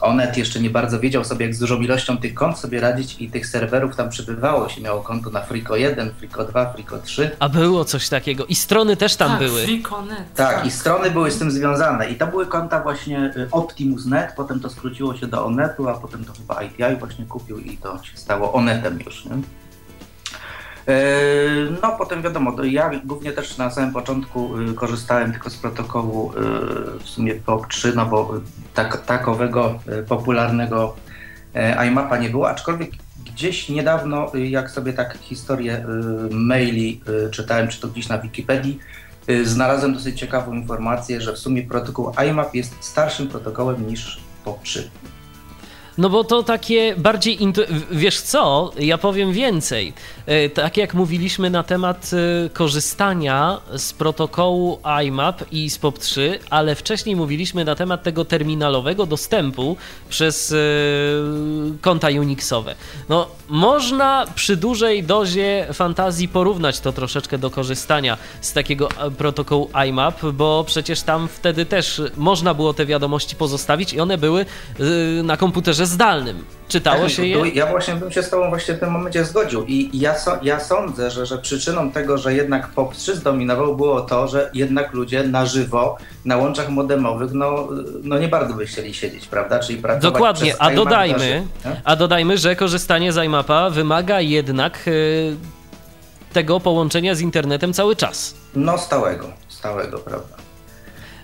[0.00, 3.30] Onet jeszcze nie bardzo wiedział sobie, jak z dużą ilością tych kont sobie radzić i
[3.30, 4.80] tych serwerów tam przybywało się.
[4.80, 7.30] Miało konto na Frico 1, Frico 2, Frico 3.
[7.38, 8.46] A było coś takiego.
[8.46, 9.62] I strony też tam tak, były.
[9.62, 10.34] Frico.net.
[10.34, 12.10] Tak, tak, i strony były z tym związane.
[12.10, 16.24] I to były konta właśnie y, Optimus.net, potem to skróciło się do Onetu, a potem
[16.24, 19.24] to chyba ITI właśnie kupił i to się stało Onetem już.
[19.24, 19.32] Nie?
[20.90, 26.32] E, no potem wiadomo, ja głównie też na samym początku y, korzystałem tylko z protokołu
[26.32, 26.34] y,
[26.98, 28.32] w sumie POP3, no bo
[28.74, 30.96] tak, takowego y, popularnego
[31.54, 32.90] e, iMapa nie było, aczkolwiek
[33.26, 35.84] gdzieś niedawno, jak sobie tak historię
[36.30, 37.00] maili
[37.30, 38.78] czytałem, czy to gdzieś na Wikipedii,
[39.44, 44.80] znalazłem dosyć ciekawą informację, że w sumie protokół IMAP jest starszym protokołem niż POP3.
[46.00, 47.38] No bo to takie bardziej.
[47.90, 48.72] Wiesz co?
[48.78, 49.92] Ja powiem więcej.
[50.26, 56.74] E, tak jak mówiliśmy na temat e, korzystania z protokołu IMAP i z POP3, ale
[56.74, 59.76] wcześniej mówiliśmy na temat tego terminalowego dostępu
[60.08, 60.56] przez e,
[61.80, 62.74] konta Unixowe.
[63.08, 70.22] No, można przy dużej dozie fantazji porównać to troszeczkę do korzystania z takiego protokołu IMAP,
[70.32, 74.46] bo przecież tam wtedy też można było te wiadomości pozostawić i one były
[75.22, 76.44] na komputerze zdalnym.
[76.70, 77.48] Czytało tak, się je?
[77.48, 79.64] Ja właśnie bym się z Tobą właśnie w tym momencie zgodził.
[79.66, 84.28] I ja, so, ja sądzę, że, że przyczyną tego, że jednak POP3 zdominował, było to,
[84.28, 87.68] że jednak ludzie na żywo na łączach modemowych no,
[88.02, 89.58] no nie bardzo by chcieli siedzieć, prawda?
[89.58, 91.46] Czyli pracować Dokładnie, a dodajmy,
[91.84, 95.36] a dodajmy, że korzystanie z iMapa wymaga jednak yy,
[96.32, 98.34] tego połączenia z internetem cały czas.
[98.54, 100.49] No stałego, stałego, prawda?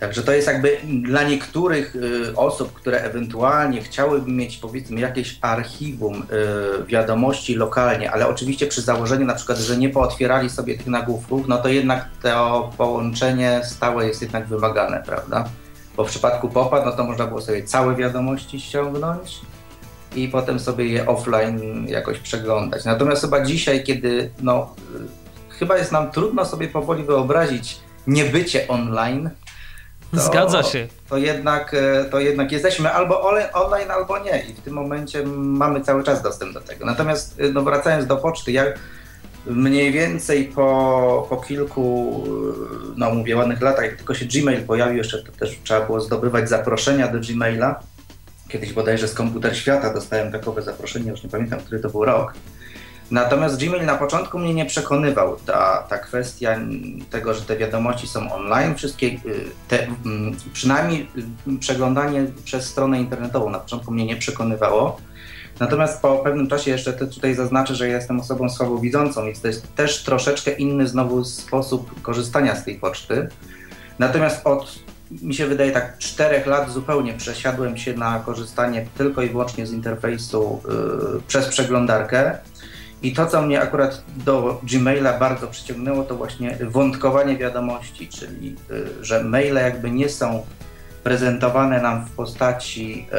[0.01, 6.23] Także to jest jakby dla niektórych y, osób, które ewentualnie chciałyby mieć powiedzmy jakieś archiwum
[6.23, 11.49] y, wiadomości lokalnie, ale oczywiście przy założeniu na przykład, że nie pootwierali sobie tych nagłówków,
[11.49, 15.49] no to jednak to połączenie stałe jest jednak wymagane, prawda?
[15.97, 19.41] Bo w przypadku popa, no to można było sobie całe wiadomości ściągnąć
[20.17, 22.85] i potem sobie je offline jakoś przeglądać.
[22.85, 24.75] Natomiast chyba dzisiaj, kiedy no,
[25.51, 29.31] y, chyba jest nam trudno sobie powoli wyobrazić niebycie online,
[30.17, 30.89] to, Zgadza się.
[31.09, 33.21] To jednak, e, to jednak jesteśmy albo
[33.53, 36.87] online, albo nie i w tym momencie mamy cały czas dostęp do tego.
[36.87, 38.65] Natomiast e, no wracając do poczty, ja
[39.47, 44.97] mniej więcej po, po kilku, e, no mówię, ładnych latach, jak tylko się Gmail pojawił,
[44.97, 47.81] jeszcze to też trzeba było zdobywać zaproszenia do Gmaila.
[48.49, 52.33] Kiedyś bodajże z Komputer Świata dostałem takowe zaproszenie, już nie pamiętam, który to był rok.
[53.11, 55.37] Natomiast Gmail na początku mnie nie przekonywał.
[55.47, 56.59] Ta, ta kwestia
[57.11, 59.21] tego, że te wiadomości są online, wszystkie, y,
[59.69, 61.09] te, mm, przynajmniej
[61.49, 65.01] y, przeglądanie przez stronę internetową na początku mnie nie przekonywało.
[65.61, 70.03] Natomiast po pewnym czasie jeszcze tutaj zaznaczę, że jestem osobą słabowidzącą, więc to jest też
[70.03, 73.29] troszeczkę inny znowu sposób korzystania z tej poczty.
[73.99, 74.79] Natomiast od,
[75.11, 79.73] mi się wydaje, tak czterech lat zupełnie przesiadłem się na korzystanie tylko i wyłącznie z
[79.73, 80.63] interfejsu
[81.15, 82.39] yy, przez przeglądarkę.
[83.03, 89.05] I to, co mnie akurat do Gmaila bardzo przyciągnęło, to właśnie wątkowanie wiadomości, czyli y,
[89.05, 90.47] że maile jakby nie są
[91.05, 93.17] prezentowane nam w postaci y,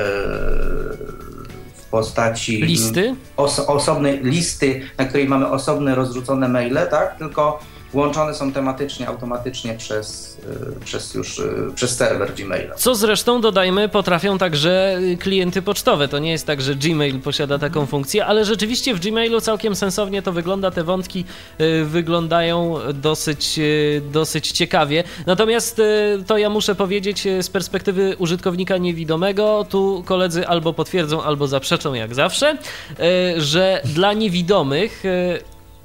[1.75, 3.15] w postaci listy?
[3.37, 7.17] Oso osobnej listy, na której mamy osobne rozrzucone maile, tak?
[7.17, 7.59] Tylko
[7.93, 10.37] łączone są tematycznie, automatycznie przez,
[10.79, 12.75] y, przez już y, przez serwer Gmaila.
[12.75, 16.07] Co zresztą dodajmy, potrafią także klienty pocztowe.
[16.07, 20.21] To nie jest tak, że Gmail posiada taką funkcję, ale rzeczywiście w Gmailu całkiem sensownie
[20.21, 20.71] to wygląda.
[20.71, 21.25] Te wątki
[21.61, 23.59] y, wyglądają dosyć,
[24.11, 25.03] dosyć ciekawie.
[25.25, 25.81] Natomiast
[26.27, 32.15] to ja muszę powiedzieć z perspektywy użytkownika niewidomego, tu koledzy albo potwierdzą, albo zaprzeczą, jak
[32.15, 32.57] zawsze,
[33.37, 35.03] że dla niewidomych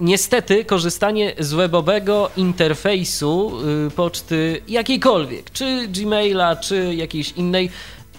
[0.03, 3.53] niestety korzystanie z webowego interfejsu
[3.87, 7.71] y, poczty jakiejkolwiek, czy Gmaila, czy jakiejś innej,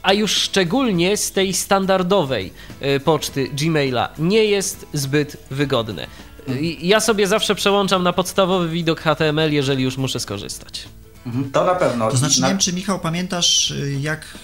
[0.03, 6.07] a już szczególnie z tej standardowej y, poczty Gmaila, nie jest zbyt wygodne.
[6.49, 10.87] Y, ja sobie zawsze przełączam na podstawowy widok HTML, jeżeli już muszę skorzystać.
[11.25, 12.11] Mhm, to na pewno.
[12.11, 14.37] To znaczy, nie wiem, czy Michał pamiętasz, jak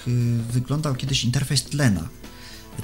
[0.52, 2.08] wyglądał kiedyś interfejs tlena.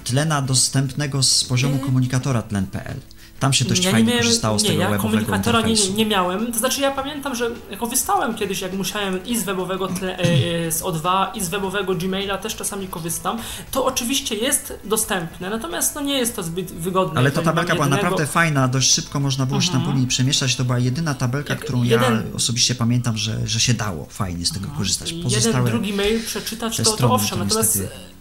[0.03, 2.99] Tlena dostępnego z poziomu komunikatora tlen.pl.
[3.39, 6.06] Tam się dość ja fajnie miałem, korzystało z nie, tego ja webowego komunikatora nie, nie,
[6.06, 6.52] miałem.
[6.52, 10.71] To znaczy ja pamiętam, że korzystałem kiedyś, jak musiałem i z webowego tle, e, e,
[10.71, 13.38] z O2 i z webowego Gmaila też czasami korzystam.
[13.71, 17.19] To oczywiście jest dostępne, natomiast no nie jest to zbyt wygodne.
[17.19, 19.98] Ale ta tabelka była naprawdę fajna, dość szybko można było się tam po mhm.
[19.98, 20.56] niej przemieszczać.
[20.56, 22.13] To była jedyna tabelka, jak którą jeden...
[22.13, 25.13] ja osobiście pamiętam, że, że się dało fajnie z tego korzystać.
[25.13, 28.14] Pozostałe jeden, drugi mail przeczytać, to, to owszem, natomiast niestety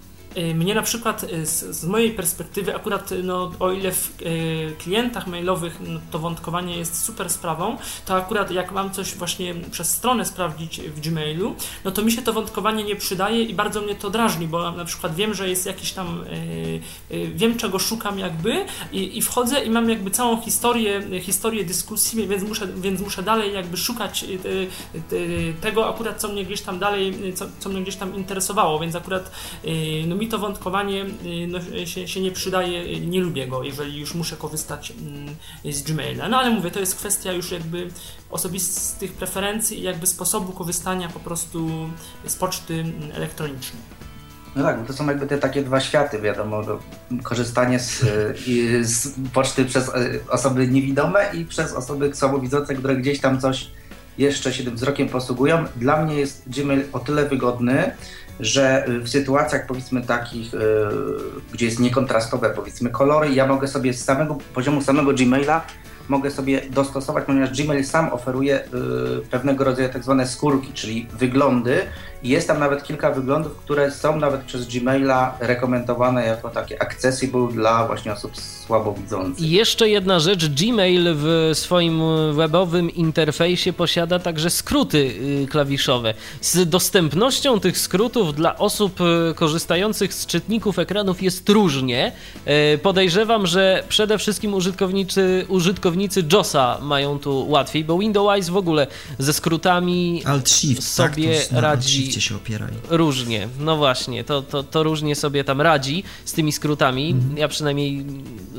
[0.55, 4.17] mnie na przykład y, z, z, mojej perspektywy, akurat y, no, o ile w
[4.79, 9.91] klientach mailowych no, to wątkowanie jest super sprawą, to akurat jak mam coś właśnie przez
[9.91, 13.95] stronę sprawdzić w Gmailu, no to mi się to wątkowanie nie przydaje i bardzo mnie
[13.95, 16.25] to drażni, bo na przykład wiem, że jest jakiś tam,
[17.35, 22.43] wiem czego szukam jakby i, i wchodzę i mam jakby całą historię, historię dyskusji, więc
[22.43, 24.25] muszę, więc muszę dalej jakby szukać
[25.61, 29.31] tego akurat, co mnie gdzieś tam dalej, co, co mnie gdzieś tam interesowało, więc akurat
[30.07, 34.15] no, mi to wątkowanie y, no, się, się, nie przydaje, nie lubię go, jeżeli już
[34.15, 35.37] muszę korzystać mm,
[35.75, 36.29] z Gmaila.
[36.29, 37.89] No ale mówię, to jest kwestia już jakby
[38.31, 41.89] osobistych preferencji i jakby sposobu korzystania po prostu
[42.27, 42.85] z poczty
[43.15, 43.83] elektronicznej.
[44.57, 46.63] No tak, to są jakby te takie dwa światy, wiadomo,
[47.23, 48.05] korzystanie z,
[48.83, 49.91] z poczty przez
[50.29, 53.71] osoby niewidome i przez osoby słabowidzące, które gdzieś tam coś
[54.19, 55.65] jeszcze się tym wzrokiem posługują.
[55.77, 57.97] Dla mnie jest Gmail o tyle wygodny,
[58.41, 60.61] że w sytuacjach powiedzmy takich, yy,
[61.53, 65.65] gdzie jest niekontrastowe powiedzmy kolory, ja mogę sobie z samego poziomu samego Gmaila
[66.09, 71.83] mogę sobie dostosować, ponieważ Gmail sam oferuje yy, pewnego rodzaju tak zwane skórki, czyli wyglądy
[72.29, 77.87] jest tam nawet kilka wyglądów, które są nawet przez Gmaila rekomendowane jako takie accessible dla
[77.87, 79.45] właśnie osób słabowidzących.
[79.45, 84.99] I jeszcze jedna rzecz, Gmail w swoim webowym interfejsie posiada także skróty
[85.43, 86.15] y, klawiszowe.
[86.41, 92.13] Z dostępnością tych skrótów dla osób y, korzystających z czytników ekranów jest różnie.
[92.75, 98.87] Y, podejrzewam, że przede wszystkim użytkownicy, użytkownicy JOSa mają tu łatwiej, bo Windows w ogóle
[99.19, 101.55] ze skrótami Alt Shift, sobie tak,
[102.14, 102.67] to się opiera.
[102.91, 107.11] Różnie, no właśnie, to, to, to różnie sobie tam radzi z tymi skrótami.
[107.11, 107.39] Mhm.
[107.39, 108.05] Ja przynajmniej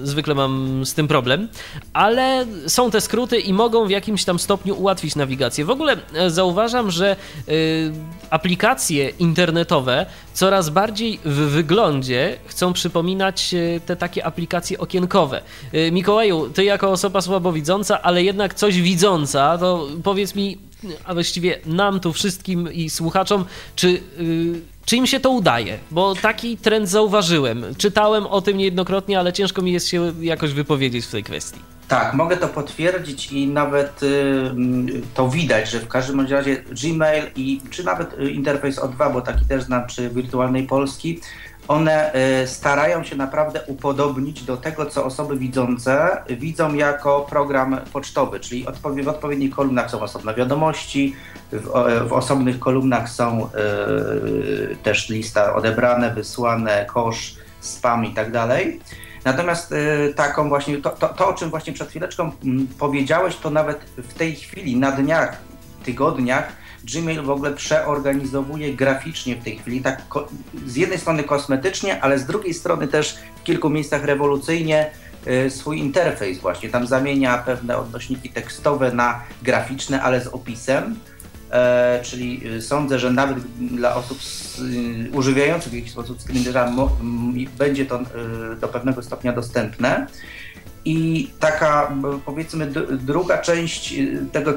[0.03, 1.47] zwykle mam z tym problem,
[1.93, 5.65] ale są te skróty i mogą w jakimś tam stopniu ułatwić nawigację.
[5.65, 7.15] W ogóle e, zauważam, że
[7.49, 7.91] y,
[8.29, 15.41] aplikacje internetowe coraz bardziej w wyglądzie chcą przypominać e, te takie aplikacje okienkowe.
[15.73, 20.57] Y, Mikołaju, ty jako osoba słabowidząca, ale jednak coś widząca, to powiedz mi,
[21.05, 23.45] a właściwie nam tu wszystkim i słuchaczom,
[23.75, 24.01] czy, yy,
[24.85, 25.77] czy im się to udaje?
[25.91, 27.65] Bo taki trend zauważyłem.
[27.77, 31.59] Czytałem o tym niejednokrotnie, ale ciężko mi jest się jakoś wypowiedzieć w tej kwestii.
[31.87, 34.11] Tak, mogę to potwierdzić i nawet y,
[35.13, 39.63] to widać, że w każdym razie Gmail i czy nawet interfejs O2, bo taki też
[39.63, 41.19] znam przy Wirtualnej Polski,
[41.67, 42.11] one
[42.43, 48.65] y, starają się naprawdę upodobnić do tego, co osoby widzące widzą jako program pocztowy, czyli
[49.03, 51.15] w odpowiednich kolumnach są osobne wiadomości,
[51.51, 51.67] w,
[52.07, 53.49] w osobnych kolumnach są
[54.71, 58.79] y, też lista odebrane, wysłane, kosz, spam i tak dalej.
[59.25, 63.49] Natomiast y, taką właśnie, to, to, to, o czym właśnie przed chwileczką mm, powiedziałeś, to
[63.49, 65.37] nawet w tej chwili, na dniach,
[65.83, 70.01] tygodniach, Gmail w ogóle przeorganizowuje graficznie w tej chwili, tak
[70.67, 74.91] z jednej strony kosmetycznie, ale z drugiej strony też w kilku miejscach rewolucyjnie
[75.27, 76.69] y, swój interfejs właśnie.
[76.69, 80.95] Tam zamienia pewne odnośniki tekstowe na graficzne, ale z opisem.
[81.51, 86.71] E, czyli y, sądzę, że nawet dla osób z, y, używiających w jakiś sposób screenera
[87.57, 88.05] będzie to y,
[88.55, 90.07] do pewnego stopnia dostępne.
[90.85, 91.91] I taka
[92.25, 94.55] powiedzmy druga część y, tego, y,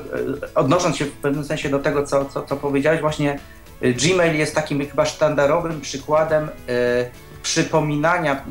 [0.55, 3.39] odnosząc się w pewnym sensie do tego, co, co, co powiedziałeś, właśnie
[3.83, 6.49] y, Gmail jest takim chyba sztandarowym przykładem
[7.43, 8.45] przypominania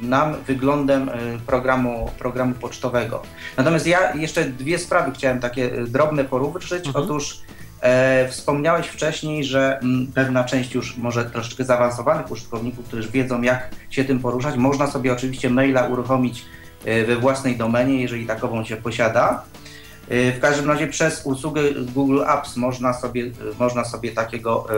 [0.00, 1.10] nam wyglądem
[1.46, 3.22] programu, programu pocztowego.
[3.56, 6.86] Natomiast ja jeszcze dwie sprawy chciałem takie drobne poruszyć.
[6.86, 7.04] Mhm.
[7.04, 7.42] Otóż
[7.80, 13.70] e, wspomniałeś wcześniej, że m, pewna część już może troszeczkę zaawansowanych użytkowników, którzy wiedzą jak
[13.90, 16.44] się tym poruszać, można sobie oczywiście maila uruchomić
[16.84, 19.44] we własnej domenie, jeżeli takową się posiada.
[20.08, 21.62] E, w każdym razie przez usługę
[21.94, 24.74] Google Apps można sobie, można sobie takiego e,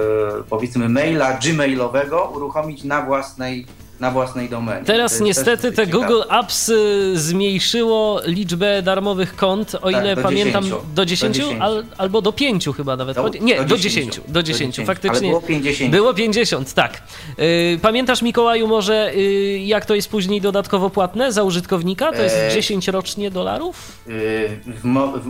[0.51, 3.67] powiedzmy maila gmailowego uruchomić na własnej
[4.01, 4.85] na własnej domenie.
[4.85, 10.65] Teraz niestety te Google Apps y, zmniejszyło liczbę darmowych kont, o tak, ile do pamiętam
[10.65, 10.83] 10.
[10.95, 11.63] do 10, do 10.
[11.63, 13.17] Al, albo do 5 chyba nawet.
[13.17, 14.15] Do, nie, do 10.
[14.15, 14.21] 10.
[14.29, 15.19] Do 10, faktycznie.
[15.19, 15.91] Ale było 50.
[15.91, 17.03] Było 50, tak.
[17.39, 22.13] Y, pamiętasz Mikołaju może y, jak to jest później dodatkowo płatne za użytkownika?
[22.13, 23.93] To jest 10 e, rocznie dolarów?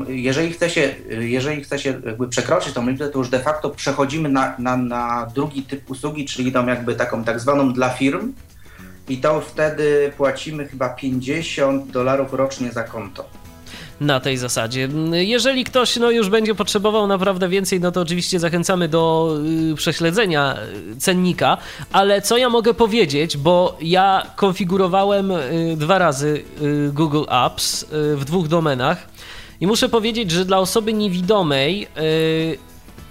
[0.09, 4.29] jeżeli chce się, jeżeli chce się jakby przekroczyć tą liczbę, to już de facto przechodzimy
[4.29, 8.33] na, na, na drugi typ usługi, czyli tą jakby taką tak zwaną dla firm,
[9.09, 13.25] i to wtedy płacimy chyba 50 dolarów rocznie za konto.
[14.01, 14.89] Na tej zasadzie.
[15.13, 19.35] Jeżeli ktoś no, już będzie potrzebował naprawdę więcej, no to oczywiście zachęcamy do
[19.73, 20.57] y, prześledzenia
[20.93, 21.57] y, cennika,
[21.93, 27.87] ale co ja mogę powiedzieć, bo ja konfigurowałem y, dwa razy y, Google Apps y,
[28.17, 29.09] w dwóch domenach.
[29.61, 32.59] I muszę powiedzieć, że dla osoby niewidomej y,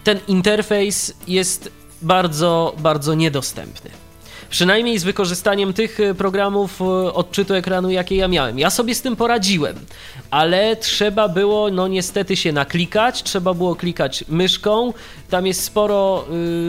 [0.04, 4.03] ten interfejs jest bardzo, bardzo niedostępny
[4.50, 8.60] przynajmniej z wykorzystaniem tych e, programów e, odczytu ekranu, jakie ja miałem.
[8.60, 9.76] Ja sobie z tym poradziłem,
[10.32, 14.94] ale trzeba było, no niestety, się naklikać, trzeba było klikać myszką.
[15.34, 16.26] Tam jest sporo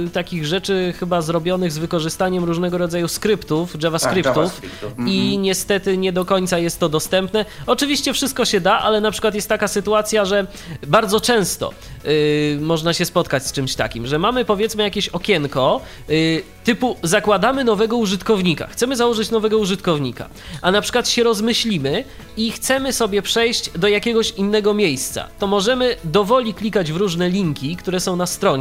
[0.06, 4.60] y, takich rzeczy chyba zrobionych z wykorzystaniem różnego rodzaju skryptów, JavaScriptów.
[4.60, 5.42] Tak, i mhm.
[5.42, 7.44] niestety nie do końca jest to dostępne.
[7.66, 10.46] Oczywiście wszystko się da, ale na przykład jest taka sytuacja, że
[10.86, 11.70] bardzo często
[12.04, 17.64] y, można się spotkać z czymś takim, że mamy powiedzmy jakieś okienko y, typu zakładamy
[17.64, 20.28] nowego użytkownika, chcemy założyć nowego użytkownika,
[20.62, 22.04] a na przykład się rozmyślimy
[22.36, 27.76] i chcemy sobie przejść do jakiegoś innego miejsca, to możemy dowoli klikać w różne linki,
[27.76, 28.53] które są na stronie,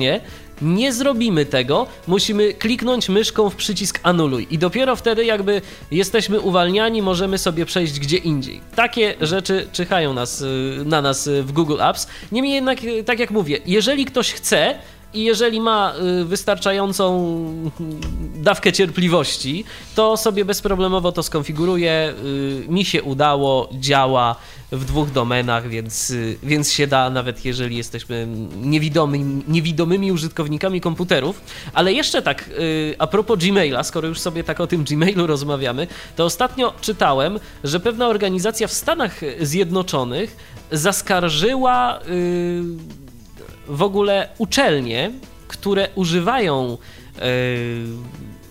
[0.62, 7.02] nie zrobimy tego, musimy kliknąć myszką w przycisk anuluj i dopiero wtedy jakby jesteśmy uwalniani,
[7.02, 8.62] możemy sobie przejść gdzie indziej.
[8.76, 12.08] Takie rzeczy czyhają nas, y, na nas y, w Google Apps.
[12.32, 14.76] Niemniej jednak, y, tak jak mówię, jeżeli ktoś chce,
[15.14, 15.94] i jeżeli ma
[16.26, 17.34] wystarczającą
[18.36, 19.64] dawkę cierpliwości,
[19.96, 22.14] to sobie bezproblemowo to skonfiguruje.
[22.68, 24.36] Mi się udało, działa
[24.74, 28.28] w dwóch domenach, więc, y, więc się da, nawet jeżeli jesteśmy
[28.62, 31.42] niewidomi, niewidomymi użytkownikami komputerów.
[31.74, 35.88] Ale jeszcze tak, y, a propos Gmaila, skoro już sobie tak o tym Gmailu rozmawiamy,
[36.16, 40.36] to ostatnio czytałem, że pewna organizacja w Stanach Zjednoczonych
[40.72, 43.03] zaskarżyła y,
[43.68, 45.12] w ogóle uczelnie,
[45.48, 46.78] które używają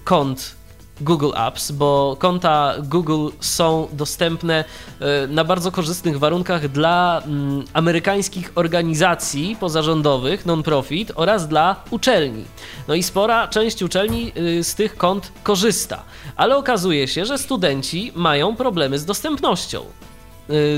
[0.05, 0.57] kont
[1.03, 4.65] Google Apps, bo konta Google są dostępne
[5.01, 12.45] e, na bardzo korzystnych warunkach dla mm, amerykańskich organizacji pozarządowych, non-profit oraz dla uczelni.
[12.89, 16.03] No i spora część uczelni y, z tych kont korzysta,
[16.37, 19.85] ale okazuje się, że studenci mają problemy z dostępnością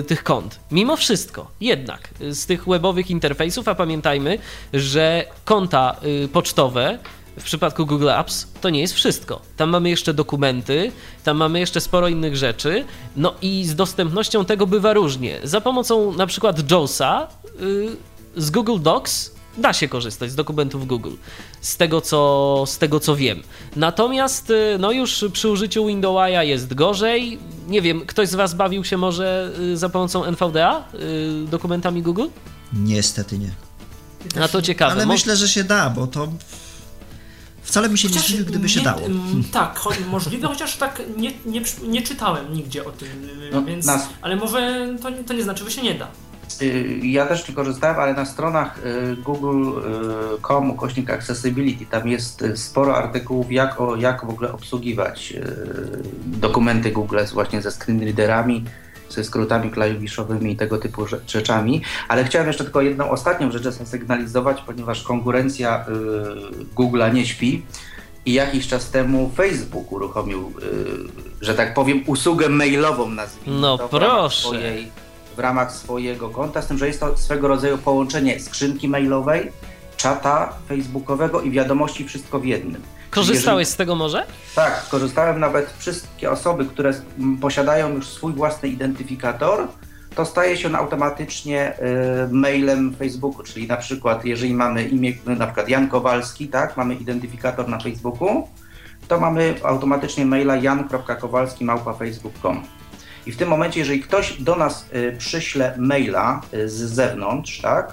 [0.07, 0.61] tych kont.
[0.71, 4.39] Mimo wszystko, jednak z tych webowych interfejsów, a pamiętajmy,
[4.73, 6.99] że konta y, pocztowe
[7.37, 9.41] w przypadku Google Apps to nie jest wszystko.
[9.57, 10.93] Tam mamy jeszcze dokumenty,
[11.25, 12.85] tam mamy jeszcze sporo innych rzeczy,
[13.17, 15.41] no i z dostępnością tego bywa różnie.
[15.43, 17.29] Za pomocą na przykład JAWSa
[18.37, 21.15] z Google Docs da się korzystać z dokumentów Google,
[21.61, 23.43] z tego co, z tego co wiem.
[23.77, 27.39] Natomiast y, no już przy użyciu Windowsa jest gorzej.
[27.69, 32.27] Nie wiem, ktoś z Was bawił się może y, za pomocą NVDA yy, dokumentami Google?
[32.73, 33.51] Niestety nie.
[34.43, 34.93] A to ciekawe.
[34.93, 36.29] Ale myślę, że się da, bo to
[37.65, 39.01] Wcale mi się chociaż nie zdziwił, gdyby się dało.
[39.01, 39.45] Hmm.
[39.53, 39.81] Tak,
[40.11, 43.09] możliwe, chociaż tak nie, nie, nie czytałem nigdzie o tym,
[43.53, 44.09] no, więc, nas...
[44.23, 46.09] ale może to, to nie znaczy, że się nie da.
[46.63, 52.45] Y, ja też nie korzystałem, ale na stronach y, google.com y, kośnik accessibility tam jest
[52.55, 55.35] sporo artykułów, jak, o, jak w ogóle obsługiwać
[56.27, 58.65] dokumenty Google właśnie ze screenreaderami,
[59.09, 61.83] ze skrótami klawiszowymi i tego typu rzeczami.
[62.09, 65.87] Ale chciałem jeszcze tylko jedną ostatnią rzecz zasygnalizować, ponieważ konkurencja
[66.77, 67.63] Google'a nie śpi.
[68.27, 70.53] I jakiś czas temu Facebook uruchomił,
[71.41, 74.49] że tak powiem, usługę mailową, nazwijmy no, to, proszę.
[75.37, 79.53] W ramach, swojego konta, z tym, że jest to swego rodzaju połączenie skrzynki mailowej,
[79.97, 82.83] czata facebookowego i wiadomości wszystko w jednym.
[83.11, 83.75] Korzystałeś Jeżeli...
[83.75, 84.27] z tego może?
[84.55, 86.95] Tak, korzystałem nawet wszystkie osoby, które
[87.41, 89.69] posiadają już swój własny identyfikator,
[90.15, 91.83] to staje się on automatycznie y,
[92.31, 97.69] mailem Facebooku, czyli na przykład jeżeli mamy imię, na przykład Jan Kowalski, tak, mamy identyfikator
[97.69, 98.49] na Facebooku,
[99.09, 102.63] to mamy automatycznie maila jan.kowalski.facebook.com.
[103.27, 107.93] I w tym momencie, jeżeli ktoś do nas y, przyśle maila y, z zewnątrz, tak,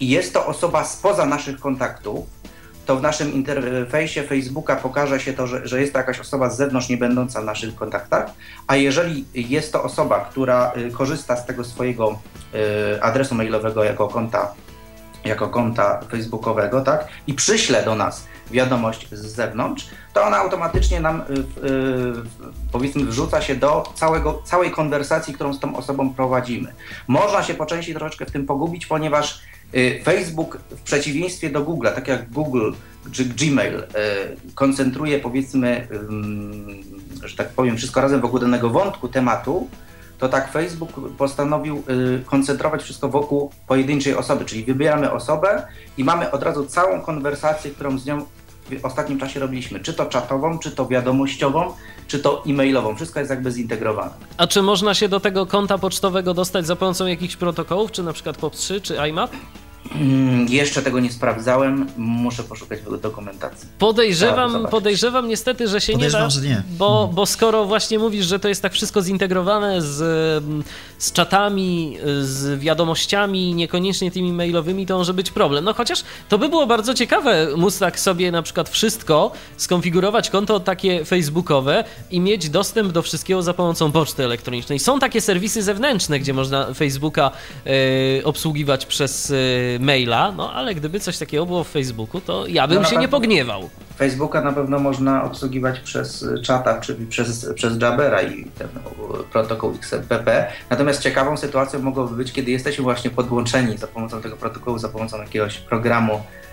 [0.00, 2.26] i jest to osoba spoza naszych kontaktów,
[2.86, 6.56] to w naszym interfejsie Facebooka pokaże się to, że, że jest to jakaś osoba z
[6.56, 8.30] zewnątrz, nie będąca w naszych kontaktach,
[8.66, 12.18] a jeżeli jest to osoba, która y, korzysta z tego swojego
[13.00, 14.54] adresu mailowego jako konta,
[15.24, 21.20] jako konta facebookowego, tak, i przyśle do nas wiadomość z zewnątrz, to ona automatycznie nam,
[21.20, 21.24] y,
[22.72, 26.72] powiedzmy, wrzuca się do całego, całej konwersacji, którą z tą osobą prowadzimy.
[27.08, 29.42] Można się po części troszeczkę w tym pogubić, ponieważ
[29.74, 32.72] Y, Facebook w przeciwieństwie do Google, tak jak Google
[33.12, 33.86] czy Gmail y,
[34.54, 35.88] koncentruje powiedzmy,
[37.24, 39.68] że tak powiem, wszystko razem wokół danego wątku tematu,
[40.18, 41.82] to tak Facebook postanowił
[42.18, 45.62] y, koncentrować wszystko wokół pojedynczej osoby, czyli wybieramy osobę
[45.98, 48.26] i mamy od razu całą konwersację, którą z nią
[48.78, 51.74] w ostatnim czasie robiliśmy, czy to czatową, czy to wiadomościową,
[52.08, 52.96] czy to e-mailową.
[52.96, 54.10] Wszystko jest jakby zintegrowane.
[54.36, 58.12] A czy można się do tego konta pocztowego dostać za pomocą jakichś protokołów, czy na
[58.12, 59.30] przykład POP3, czy IMAP?
[59.94, 63.68] Mm, jeszcze tego nie sprawdzałem, muszę poszukać dokumentacji.
[63.78, 66.62] Podejrzewam, podejrzewam niestety, że się nie da, że nie.
[66.78, 67.14] Bo, hmm.
[67.14, 70.44] bo skoro właśnie mówisz, że to jest tak wszystko zintegrowane z,
[70.98, 75.64] z czatami, z wiadomościami, niekoniecznie tymi mailowymi, to może być problem.
[75.64, 80.60] No chociaż to by było bardzo ciekawe móc tak sobie na przykład wszystko skonfigurować, konto
[80.60, 84.78] takie facebookowe i mieć dostęp do wszystkiego za pomocą poczty elektronicznej.
[84.78, 87.30] Są takie serwisy zewnętrzne, gdzie można Facebooka
[87.66, 92.68] y, obsługiwać przez y, maila, no ale gdyby coś takiego było w Facebooku, to ja
[92.68, 93.70] bym no, się nie pogniewał.
[93.96, 98.68] Facebooka na pewno można obsługiwać przez czata, czyli przez, przez Jabera i ten
[99.32, 100.52] protokół XMPP.
[100.70, 105.18] Natomiast ciekawą sytuacją mogłoby być, kiedy jesteśmy właśnie podłączeni za pomocą tego protokołu, za pomocą
[105.18, 106.49] jakiegoś programu y,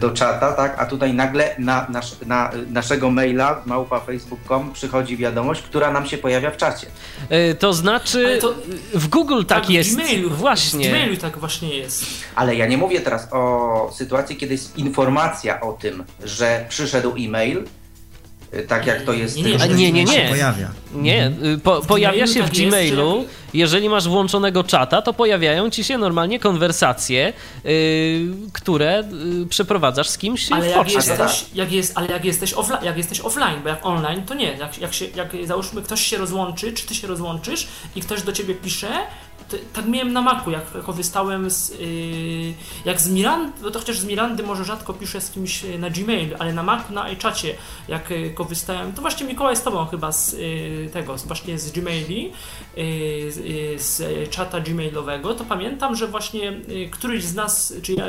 [0.00, 0.74] do czata, tak?
[0.78, 6.50] A tutaj nagle na, nasz, na naszego maila małpa.facebook.com przychodzi wiadomość, która nam się pojawia
[6.50, 6.86] w czacie.
[7.28, 8.54] E, to znaczy, to,
[8.94, 9.90] w Google tak, tak jest.
[9.90, 10.84] W Gmailu, właśnie.
[10.84, 12.04] W Gmailu tak właśnie jest.
[12.34, 17.58] Ale ja nie mówię teraz o sytuacji, kiedy jest informacja o tym, że przyszedł e-mail,
[17.58, 17.64] y,
[18.68, 19.36] tak jak to jest.
[19.36, 20.28] Nie, nie, nie, nie, się nie.
[20.28, 20.68] pojawia.
[20.94, 23.24] Nie, y, po, pojawia się w tak jest, Gmailu.
[23.54, 27.32] Jeżeli masz włączonego czata, to pojawiają ci się normalnie konwersacje,
[27.66, 29.04] y, które
[29.42, 30.94] y, przeprowadzasz z kimś Ale w jak poczcie.
[30.94, 34.52] jesteś, jak jest, ale jak jesteś, offline, jak jesteś offline, bo jak online, to nie.
[34.52, 38.32] Jak, jak, się, jak załóżmy ktoś się rozłączy, czy ty się rozłączysz i ktoś do
[38.32, 38.88] ciebie pisze,
[39.72, 44.04] tak miałem na Macu, jak korzystałem z, yy, jak z Mirandy, no to chociaż z
[44.04, 47.54] Mirandy może rzadko piszę z kimś yy, na Gmail, ale na Macu, na iChacie,
[47.88, 51.72] jak yy, korzystałem, to właśnie Mikołaj z tobą chyba z yy, tego, z, właśnie z
[51.72, 52.32] Gmaili,
[52.76, 58.04] yy, z, czata Gmailowego, to pamiętam, że właśnie któryś z nas, czy ja,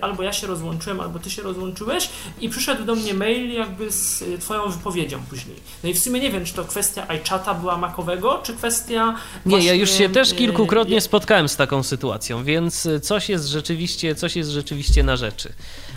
[0.00, 2.08] albo ja się rozłączyłem, albo ty się rozłączyłeś
[2.40, 5.56] i przyszedł do mnie mail jakby z twoją wypowiedzią później.
[5.84, 9.14] No i w sumie nie wiem, czy to kwestia iChata była makowego, czy kwestia
[9.46, 13.46] Nie, ja już się też yy, kilkukrotnie spotkałem z taką sytuacją, więc y, coś jest
[13.46, 15.52] rzeczywiście, coś jest rzeczywiście na rzeczy.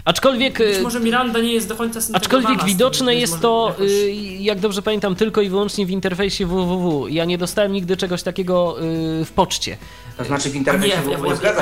[0.06, 3.92] Aczkolwiek, Być y, może Miranda nie jest do końca aczkolwiek tym, widoczne jest to, jakoś-
[3.92, 7.08] y, jak dobrze pamiętam, tylko i wyłącznie w interfejsie www.
[7.08, 8.82] Ja nie dostałem nigdy czegoś takiego
[9.22, 9.78] y, w poczcie.
[10.18, 10.94] To znaczy w A nie, internecie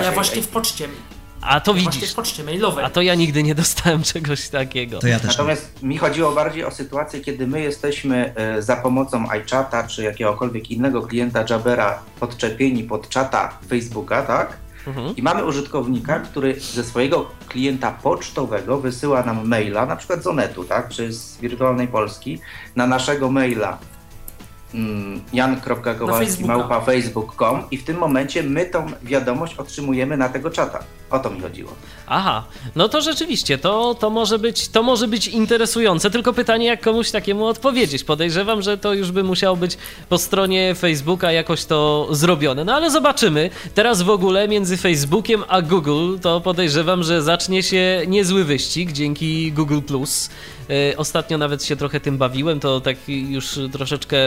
[0.04, 0.88] ja, właśnie w poczcie,
[1.42, 2.12] A to właśnie widzisz.
[2.12, 2.86] w poczcie mailowej.
[2.86, 5.00] A to ja nigdy nie dostałem czegoś takiego.
[5.00, 5.24] To ja też.
[5.24, 5.30] nie.
[5.30, 10.72] Natomiast mi chodziło bardziej o sytuację, kiedy my jesteśmy e, za pomocą iChata czy jakiegokolwiek
[10.72, 14.58] innego klienta Jabera podczepieni pod czata Facebooka, tak?
[14.88, 15.16] Mhm.
[15.16, 20.64] I mamy użytkownika, który ze swojego klienta pocztowego wysyła nam maila, na przykład z Onetu,
[20.64, 20.90] tak?
[20.90, 22.40] Czy z Wirtualnej Polski,
[22.76, 23.78] na naszego maila
[25.34, 30.84] jan.kowalski Na małpa facebook.com i w tym momencie my tą wiadomość otrzymujemy na tego czata.
[31.10, 31.72] O to mi chodziło.
[32.08, 32.44] Aha,
[32.76, 37.12] no to rzeczywiście, to, to, może być, to może być interesujące, tylko pytanie, jak komuś
[37.12, 38.04] takiemu odpowiedzieć.
[38.04, 39.78] Podejrzewam, że to już by musiało być
[40.10, 42.66] po stronie Facebooka jakoś to zrobione.
[42.66, 43.50] No ale zobaczymy.
[43.74, 49.52] Teraz w ogóle między Facebookiem a Google to podejrzewam, że zacznie się niezły wyścig dzięki
[49.52, 49.82] Google+.
[50.98, 54.18] Ostatnio nawet się trochę tym bawiłem, to tak już troszeczkę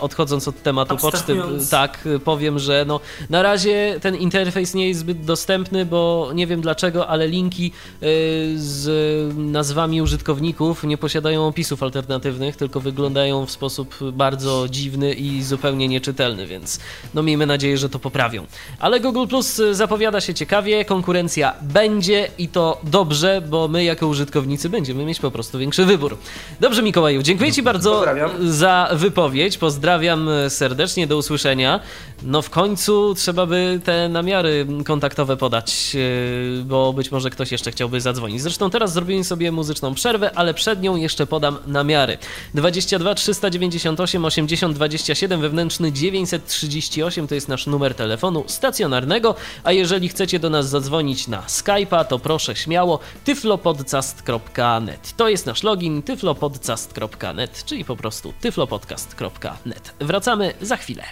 [0.00, 1.36] odchodząc od tematu poczty,
[1.70, 6.60] tak, powiem, że no, na razie ten interfejs nie jest zbyt dostępny, bo nie wiem
[6.60, 7.72] dlaczego, ale linki
[8.02, 15.42] y, z nazwami użytkowników nie posiadają opisów alternatywnych, tylko wyglądają w sposób bardzo dziwny i
[15.42, 16.80] zupełnie nieczytelny, więc
[17.14, 18.46] no miejmy nadzieję, że to poprawią.
[18.78, 24.68] Ale Google Plus zapowiada się ciekawie, konkurencja będzie i to dobrze, bo my jako użytkownicy
[24.68, 26.16] będziemy mieć po prostu większy wybór.
[26.60, 28.30] Dobrze Mikołaju, dziękuję Ci bardzo Pozdrawiam.
[28.40, 29.58] za wypowiedź.
[29.58, 31.80] Pozdrawiam serdecznie, do usłyszenia.
[32.22, 37.70] No w końcu trzeba by te namiary kontaktowe podać, yy, bo być może ktoś jeszcze
[37.70, 38.42] chciałby zadzwonić.
[38.42, 42.18] Zresztą teraz zrobimy sobie muzyczną przerwę, ale przed nią jeszcze podam namiary.
[42.54, 49.34] 22 398 80 27 wewnętrzny 938 to jest nasz numer telefonu stacjonarnego,
[49.64, 55.12] a jeżeli chcecie do nas zadzwonić na Skype'a, to proszę śmiało tyflopodcast.net.
[55.16, 59.94] To jest nasz login tyflopodcast.net, czyli po prostu tyflopodcast.net.
[60.00, 61.04] Wracamy za chwilę.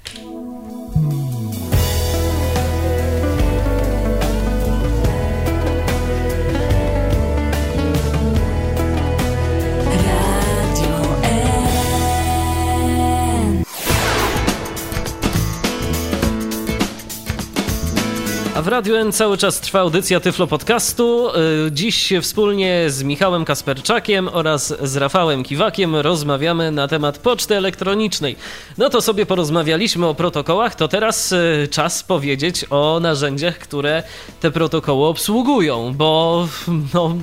[18.58, 21.30] A w Radiu N cały czas trwa audycja Tyflo Podcastu.
[21.64, 28.36] Yy, Dziś wspólnie z Michałem Kasperczakiem oraz z Rafałem Kiwakiem rozmawiamy na temat poczty elektronicznej.
[28.78, 34.02] No to sobie porozmawialiśmy o protokołach, to teraz yy, czas powiedzieć o narzędziach, które
[34.40, 36.48] te protokoły obsługują, bo
[36.94, 37.16] no,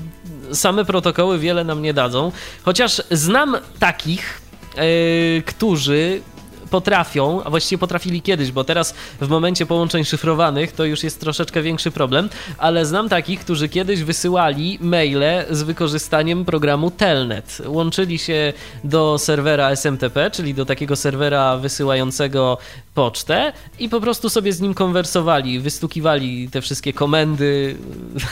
[0.52, 2.32] same protokoły wiele nam nie dadzą.
[2.64, 4.42] Chociaż znam takich,
[4.78, 6.22] yy, którzy
[6.70, 11.62] potrafią, a właściwie potrafili kiedyś, bo teraz w momencie połączeń szyfrowanych to już jest troszeczkę
[11.62, 17.62] większy problem, ale znam takich, którzy kiedyś wysyłali maile z wykorzystaniem programu Telnet.
[17.66, 18.54] Łączyli się
[18.84, 22.58] do serwera SMTP, czyli do takiego serwera wysyłającego
[22.96, 27.76] pocztę i po prostu sobie z nim konwersowali, wystukiwali te wszystkie komendy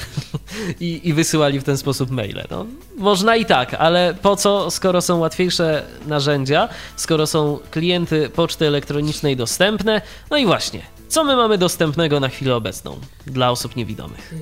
[0.79, 2.43] i, i wysyłali w ten sposób maile.
[2.51, 2.65] No,
[2.97, 9.35] można i tak, ale po co, skoro są łatwiejsze narzędzia, skoro są klienty poczty elektronicznej
[9.35, 10.01] dostępne?
[10.31, 14.33] No i właśnie, co my mamy dostępnego na chwilę obecną dla osób niewidomych?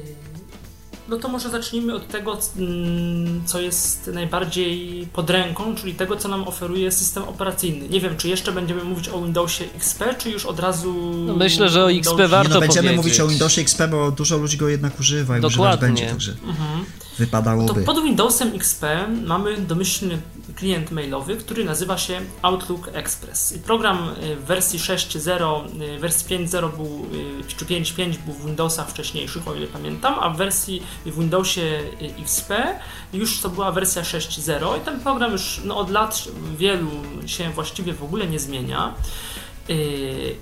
[1.12, 6.28] No to może zacznijmy od tego, mm, co jest najbardziej pod ręką, czyli tego, co
[6.30, 7.90] nam oferuje system operacyjny.
[7.90, 10.94] Nie wiem, czy jeszcze będziemy mówić o Windowsie XP, czy już od razu.
[11.28, 12.98] No myślę, że o Windows- XP warto Nie, no, będziemy powiedzieć.
[13.06, 15.88] mówić o Windowsie XP, bo dużo ludzi go jednak używa i używać Dokładnie.
[15.88, 16.86] będzie, także Mhm.
[17.18, 17.74] wypadałoby.
[17.86, 18.84] To pod Windowsem XP
[19.26, 20.18] mamy domyślny
[20.56, 23.54] klient mailowy, który nazywa się Outlook Express.
[23.66, 27.08] Program y, w wersji 6.0, y, wersji 5.0 był,
[27.42, 31.80] y, czy 5.5 był w Windowsach wcześniejszych, o ile pamiętam, a w wersji w Windowsie
[32.20, 32.80] XP
[33.14, 36.24] już to była wersja 6.0 i ten program już no, od lat
[36.58, 36.90] wielu
[37.26, 38.94] się właściwie w ogóle nie zmienia.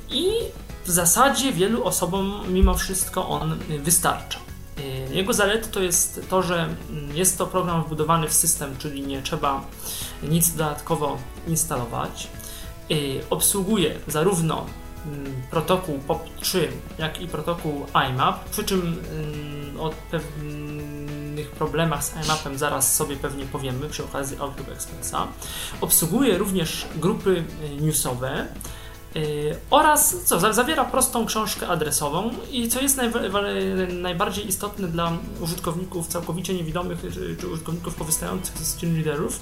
[0.10, 0.26] I
[0.86, 4.49] w zasadzie wielu osobom mimo wszystko on wystarcza.
[4.80, 6.70] Y, jego zalety to jest to, że
[7.14, 9.66] jest to program wbudowany w system, czyli nie trzeba
[10.24, 11.18] nic dodatkowo
[11.48, 12.28] instalować.
[12.92, 14.66] Y, obsługuje zarówno
[15.06, 16.60] mm, protokół POP3,
[16.98, 23.46] jak i protokół IMAP, przy czym mm, o pewnych problemach z IMAPem zaraz sobie pewnie
[23.46, 25.28] powiemy przy okazji Outlook Expressa.
[25.82, 28.48] Obsługuje również grupy y, newsowe,
[29.70, 33.12] oraz co, zawiera prostą książkę adresową i co jest naj,
[33.94, 37.00] najbardziej istotne dla użytkowników całkowicie niewidomych
[37.40, 39.42] czy użytkowników korzystających ze screen readerów,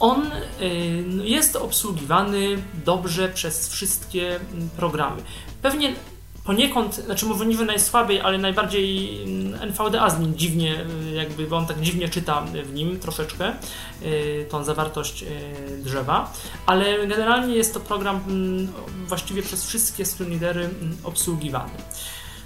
[0.00, 5.22] on y, no, jest obsługiwany dobrze przez wszystkie mm, programy.
[5.62, 5.94] Pewnie
[6.44, 9.18] poniekąd, znaczy możliwe najsłabiej, ale najbardziej
[9.60, 13.52] NVDA z nim dziwnie, y, jakby, bo on tak dziwnie czyta w nim troszeczkę
[14.02, 15.26] y, tą zawartość y,
[15.78, 16.32] drzewa,
[16.66, 18.72] ale generalnie jest to program mm,
[19.06, 21.72] właściwie przez wszystkie screenreadery mm, obsługiwany.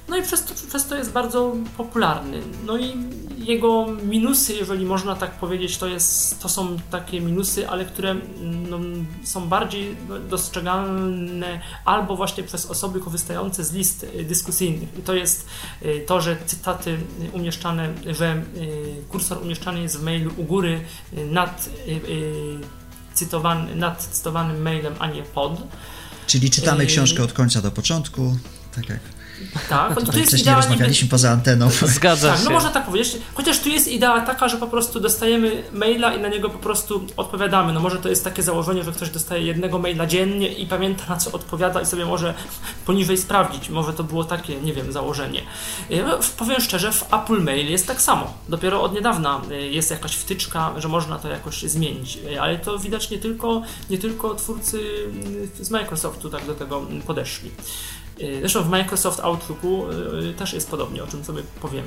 [0.08, 2.40] No i przez to, przez to jest bardzo popularny.
[2.66, 2.94] No i
[3.38, 8.78] jego minusy, jeżeli można tak powiedzieć, to, jest, to są takie minusy, ale które no,
[9.24, 9.96] są bardziej
[10.30, 14.98] dostrzegalne albo właśnie przez osoby korzystające z list dyskusyjnych.
[14.98, 15.46] I to jest
[15.82, 16.98] y, to, że cytaty
[17.32, 20.80] umieszczane, że y, kursor umieszczany jest w mailu u góry
[21.12, 21.70] y, nad,
[23.14, 25.62] cytowany, nad cytowanym mailem, a nie pod.
[26.26, 28.36] Czyli czytamy książkę od końca do początku,
[28.74, 29.15] tak jak
[29.68, 30.62] tak, to jest wcześniej idealnie...
[30.62, 31.68] rozmawialiśmy poza anteną.
[31.96, 32.44] Zgadza tak, się.
[32.44, 33.16] No można tak powiedzieć.
[33.34, 37.06] Chociaż tu jest idea taka, że po prostu dostajemy maila i na niego po prostu
[37.16, 37.72] odpowiadamy.
[37.72, 41.16] No może to jest takie założenie, że ktoś dostaje jednego maila dziennie i pamięta na
[41.16, 42.34] co odpowiada i sobie może
[42.86, 43.68] poniżej sprawdzić.
[43.68, 45.42] Może to było takie, nie wiem, założenie.
[45.90, 48.34] No, powiem szczerze, w Apple Mail jest tak samo.
[48.48, 52.18] Dopiero od niedawna e, jest jakaś wtyczka, że można to jakoś zmienić.
[52.34, 54.80] E, ale to widać nie tylko, nie tylko twórcy
[55.60, 57.50] z Microsoftu tak do tego podeszli.
[58.20, 59.86] Y, zresztą w Microsoft Outlooku
[60.30, 61.84] y, też jest podobnie, o czym sobie powiem.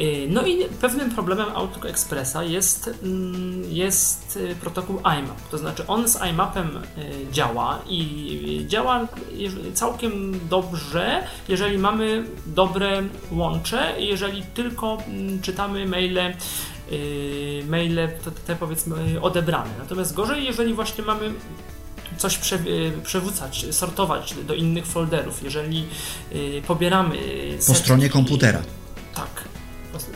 [0.00, 5.48] Y, no i pewnym problemem Outlook Expressa jest, mm, jest protokół IMAP.
[5.50, 6.82] To znaczy on z IMAPem
[7.32, 9.08] działa i działa
[9.74, 16.34] całkiem dobrze, jeżeli mamy dobre łącze, jeżeli tylko mm, czytamy maile
[17.68, 19.70] maile te, te powiedzmy odebrane.
[19.78, 21.32] Natomiast gorzej, jeżeli właśnie mamy
[22.18, 25.86] coś prze, y, przewracać, sortować do innych folderów, jeżeli
[26.32, 27.16] y, pobieramy.
[27.66, 28.62] Po stronie komputera.
[29.14, 29.45] Tak.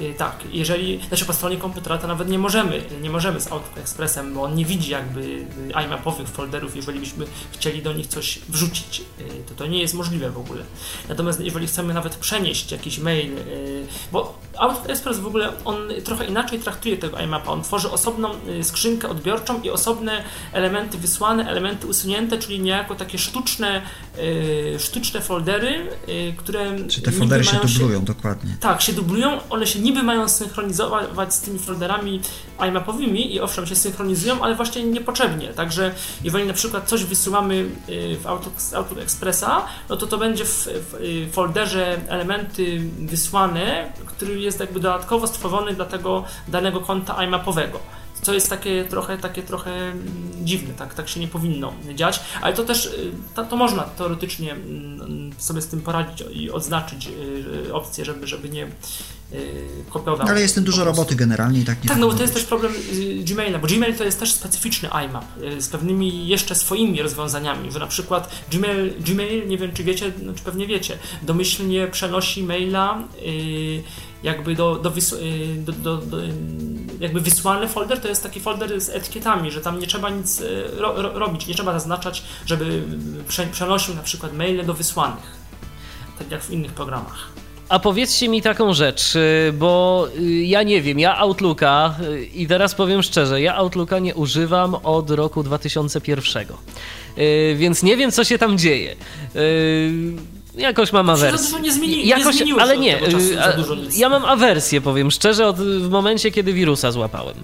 [0.00, 4.34] Y, tak, jeżeli, znaczy po stronie komputera to nawet nie możemy, nie możemy z AutoExpressem,
[4.34, 5.46] bo on nie widzi jakby y,
[5.84, 10.30] iMapowych folderów, jeżeli byśmy chcieli do nich coś wrzucić, y, to to nie jest możliwe
[10.30, 10.62] w ogóle.
[11.08, 13.32] Natomiast jeżeli chcemy nawet przenieść jakiś mail,
[14.12, 18.30] bo AutoExpress w ogóle on trochę inaczej traktuje tego iMapa, on tworzy osobną
[18.62, 23.82] skrzynkę odbiorczą i osobne elementy wysłane, elementy usunięte, czyli niejako takie sztuczne,
[24.78, 25.86] sztuczne foldery,
[26.36, 26.86] które...
[26.88, 28.56] Czy te foldery się dublują, się, dokładnie.
[28.60, 32.20] Tak, się dublują, one się niby mają synchronizować z tymi folderami
[32.68, 35.48] iMapowymi i owszem się synchronizują, ale właśnie niepotrzebnie.
[35.48, 35.94] Także
[36.24, 37.54] jeżeli na przykład coś wysyłamy
[37.88, 44.40] y, w Outlook Expressa, no to to będzie w, w y, folderze elementy wysłane, który
[44.40, 47.80] jest jakby dodatkowo stworzony dla tego danego konta iMapowego
[48.22, 50.06] co jest takie trochę, takie trochę mm,
[50.42, 54.52] dziwne, tak, tak się nie powinno dziać, ale to też y, to, to można teoretycznie
[54.52, 57.08] mm, sobie z tym poradzić i odznaczyć
[57.72, 58.68] opcję, żeby, żeby nie
[59.90, 60.28] kopiował.
[60.28, 62.44] Ale jest tym dużo roboty generalnie i tak nie Tak, no bo to jest też
[62.44, 62.72] problem
[63.24, 67.78] Gmaila, bo Gmail to jest też specyficzny IMAP y, z pewnymi jeszcze swoimi rozwiązaniami, że
[67.78, 73.02] na przykład Gmail, Gmail nie wiem czy wiecie, no, czy pewnie wiecie, domyślnie przenosi maila
[73.26, 73.82] y,
[74.22, 76.16] jakby do, do, y, do, do, do,
[77.00, 80.42] jakby wysłany folder to jest taki folder z etykietami, że tam nie trzeba nic
[80.76, 82.82] ro, ro, robić, nie trzeba zaznaczać, żeby
[83.28, 85.36] prze, przenosił na przykład maile do wysłanych,
[86.18, 87.40] tak jak w innych programach.
[87.70, 92.46] A powiedzcie mi taką rzecz, y, bo y, ja nie wiem, ja Outlooka y, i
[92.46, 96.46] teraz powiem szczerze, ja Outlooka nie używam od roku 2001.
[97.56, 98.96] Więc nie wiem, co się tam dzieje.
[100.56, 101.60] Jakoś mam awersję.
[101.60, 103.00] Nie, zmieni, Jakoś, nie ale nie,
[103.96, 107.34] ja mam awersję, powiem szczerze, od, w momencie, kiedy wirusa złapałem.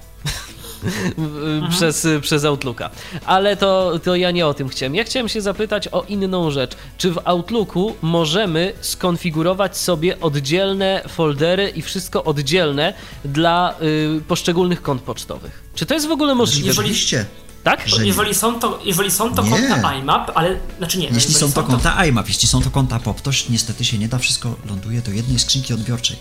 [1.18, 1.70] mhm.
[1.70, 2.90] przez, przez Outlooka.
[3.26, 4.94] Ale to, to ja nie o tym chciałem.
[4.94, 6.72] Ja chciałem się zapytać o inną rzecz.
[6.98, 15.02] Czy w Outlooku możemy skonfigurować sobie oddzielne foldery i wszystko oddzielne dla y, poszczególnych kont
[15.02, 15.62] pocztowych?
[15.74, 16.70] Czy to jest w ogóle możliwe?
[16.70, 17.26] Oczywiście.
[17.66, 17.88] Tak?
[17.88, 21.08] Że jeżeli są to, jeżeli są to konta IMAP, ale znaczy nie.
[21.08, 24.18] Jeśli są to konta IMAP, jeśli są to konta POP, to niestety się nie da,
[24.18, 26.16] wszystko ląduje do jednej skrzynki odbiorczej.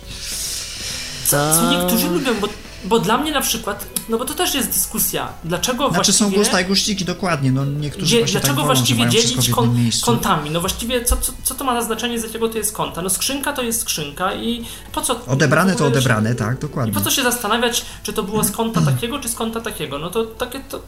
[1.26, 2.48] Co, co niektórzy lubią, bo,
[2.84, 6.30] bo dla mnie na przykład, no bo to też jest dyskusja, dlaczego znaczy właściwie...
[6.30, 10.50] są gusta i guściki, dokładnie, no niektórzy Dlaczego tak wolą, właściwie dzielić kon, kontami?
[10.50, 13.02] No właściwie co, co, co to ma za znaczenie, z jakiego to jest konta?
[13.02, 15.24] No skrzynka to jest skrzynka i po co...
[15.26, 16.92] Odebrane to odebrane, tak, dokładnie.
[16.92, 19.98] I po co się zastanawiać, czy to było z konta takiego, czy z konta takiego?
[19.98, 20.82] No to takie to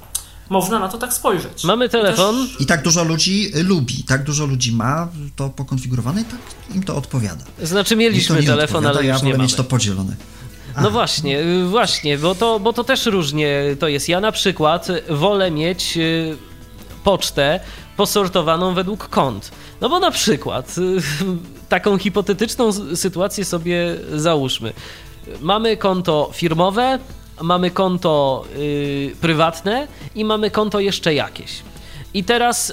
[0.51, 1.64] można na to tak spojrzeć.
[1.64, 2.36] Mamy telefon.
[2.45, 2.61] I, też...
[2.61, 6.41] I tak dużo ludzi lubi, tak dużo ludzi ma to pokonfigurowane i tak
[6.74, 7.45] im to odpowiada.
[7.62, 9.43] Znaczy mieliśmy telefon, ale już ja nie mamy.
[9.43, 10.16] mieć to podzielone.
[10.83, 11.39] No właśnie,
[11.71, 14.09] właśnie, bo to, bo to też różnie to jest.
[14.09, 16.37] Ja na przykład wolę mieć y,
[17.05, 17.61] pocztę
[17.97, 19.51] posortowaną według kont.
[19.81, 21.01] No bo na przykład y,
[21.69, 24.73] taką hipotetyczną sytuację sobie załóżmy.
[25.41, 26.99] Mamy konto firmowe,
[27.43, 31.62] mamy konto y, prywatne i mamy konto jeszcze jakieś.
[32.14, 32.73] I teraz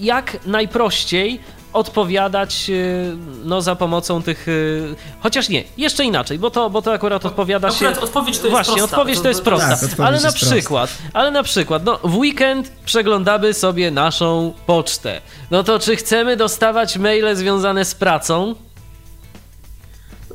[0.00, 1.40] jak najprościej
[1.72, 4.48] odpowiadać y, no, za pomocą tych.
[4.48, 8.02] Y, chociaż nie, jeszcze inaczej, bo to, bo to akurat odpowiada akurat się.
[8.02, 8.96] Odpowiedź to jest Właśnie, prosta.
[8.96, 9.76] odpowiedź to jest prosta.
[9.76, 11.10] Tak, ale na przykład, prosta.
[11.18, 15.20] ale na przykład, no, w weekend przeglądamy sobie naszą pocztę.
[15.50, 18.54] No to czy chcemy dostawać maile związane z pracą?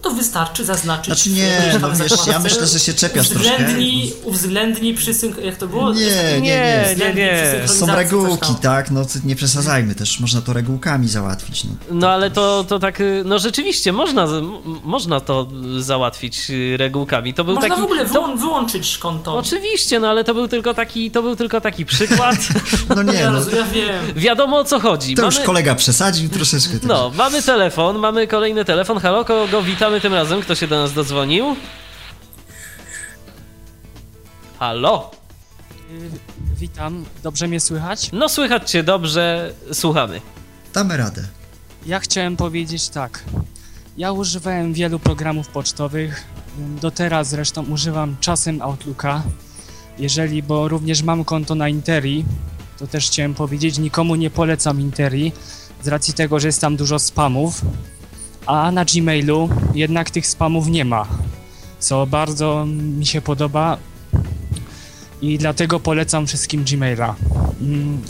[0.07, 1.05] No to wystarczy zaznaczyć.
[1.05, 4.29] Znaczy nie, no wiesz, ja myślę, że się czepiasz uwzględnij, troszkę.
[4.29, 5.37] Uwzględnij przysynk...
[5.37, 5.93] Jak to było?
[5.93, 6.95] Nie, nie, nie.
[6.99, 7.67] nie, nie.
[7.67, 8.91] Są regułki, tak?
[8.91, 10.19] No nie przesadzajmy też.
[10.19, 11.63] Można to regułkami załatwić.
[11.63, 14.27] No, no ale to, to tak, no rzeczywiście, można,
[14.83, 15.47] można to
[15.79, 17.33] załatwić regułkami.
[17.33, 18.35] To był można taki, w ogóle to...
[18.37, 19.37] wyłączyć konto.
[19.37, 22.35] Oczywiście, no ale to był tylko taki, to był tylko taki przykład.
[22.95, 23.39] no nie, ja, no.
[23.39, 24.05] ja wiem.
[24.15, 25.15] Wiadomo o co chodzi.
[25.15, 25.35] To mamy...
[25.35, 26.73] już kolega przesadził troszeczkę.
[26.83, 28.99] No, mamy telefon, mamy kolejny telefon.
[28.99, 29.93] Halo, kogo witam?
[29.97, 30.41] Witamy tym razem.
[30.41, 31.55] Kto się do nas dodzwonił?
[34.59, 35.11] Halo?
[36.57, 38.09] Witam, dobrze mnie słychać?
[38.13, 40.21] No słychać cię dobrze, słuchamy.
[40.73, 41.27] Damy radę.
[41.85, 43.23] Ja chciałem powiedzieć tak.
[43.97, 46.23] Ja używałem wielu programów pocztowych.
[46.81, 49.23] Do teraz zresztą używam czasem Outlooka.
[49.99, 52.25] Jeżeli, bo również mam konto na Interi,
[52.77, 55.31] to też chciałem powiedzieć, nikomu nie polecam Interi,
[55.83, 57.61] z racji tego, że jest tam dużo spamów,
[58.47, 61.07] a na Gmailu jednak tych spamów nie ma,
[61.79, 63.77] co bardzo mi się podoba
[65.21, 67.15] i dlatego polecam wszystkim Gmaila.
[67.61, 68.01] Mm.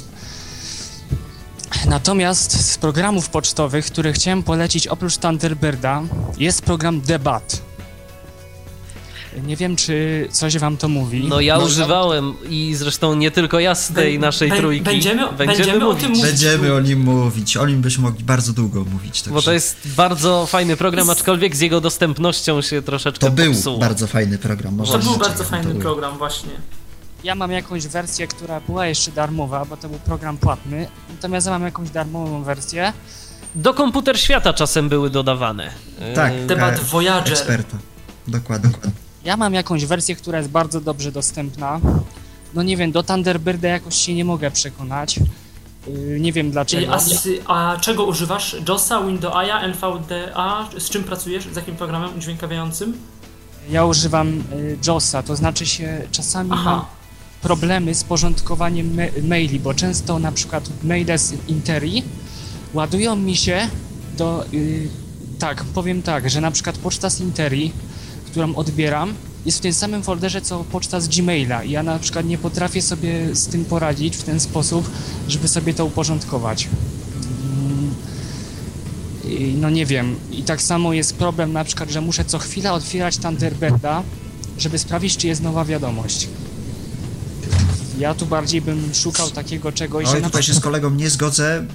[1.85, 6.01] Natomiast z programów pocztowych, które chciałem polecić oprócz Thunderbirda,
[6.37, 7.66] jest program Debat.
[9.43, 11.27] Nie wiem, czy coś wam to mówi.
[11.27, 14.83] No ja no, używałem i zresztą nie tylko ja z tej naszej trójki.
[14.83, 16.25] Będziemy, będziemy, będziemy o tym mówić.
[16.25, 17.57] Będziemy o nim mówić.
[17.57, 19.21] O nim byśmy mogli bardzo długo mówić.
[19.21, 19.33] Także.
[19.33, 23.77] Bo to jest bardzo fajny program, aczkolwiek z jego dostępnością się troszeczkę To był popsuło.
[23.77, 24.75] bardzo fajny program.
[24.75, 26.51] Może to był bardzo fajny program, właśnie.
[27.23, 30.87] Ja mam jakąś wersję, która była jeszcze darmowa, bo to był program płatny.
[31.09, 32.93] Natomiast ja mam jakąś darmową wersję.
[33.55, 35.71] Do komputer świata czasem były dodawane.
[36.15, 37.33] Tak, temat Voyager.
[37.33, 37.77] Eksperta.
[38.27, 38.71] Dokładnie.
[39.27, 41.79] Ja mam jakąś wersję, która jest bardzo dobrze dostępna.
[42.53, 45.19] No nie wiem, do Thunderbirda jakoś się nie mogę przekonać.
[45.87, 46.93] Yy, nie wiem dlaczego.
[47.47, 48.55] A, a, czego używasz?
[48.67, 50.69] JOSa, Windowsa, NVDA?
[50.77, 51.47] Z czym pracujesz?
[51.53, 52.97] Z jakim programem udźwiękawiającym?
[53.69, 56.71] Ja używam y, JOSa, to znaczy się czasami Aha.
[56.71, 56.85] mam
[57.41, 62.03] problemy z porządkowaniem ma maili, bo często na przykład maile z Interi
[62.73, 63.67] ładują mi się
[64.17, 64.45] do...
[64.51, 64.87] Yy,
[65.39, 67.71] tak, powiem tak, że na przykład poczta z Interi
[68.27, 69.13] którą odbieram,
[69.45, 72.81] jest w tym samym folderze co poczta z Gmaila i ja na przykład nie potrafię
[72.81, 74.89] sobie z tym poradzić w ten sposób,
[75.27, 76.67] żeby sobie to uporządkować.
[79.23, 80.15] I no nie wiem.
[80.31, 84.03] I tak samo jest problem na przykład, że muszę co chwila otwierać Thunderbirda,
[84.57, 86.27] żeby sprawdzić, czy jest nowa wiadomość.
[87.99, 90.21] Ja tu bardziej bym szukał takiego czegoś, Oj, że...
[90.21, 91.65] tutaj się z kolegą nie zgodzę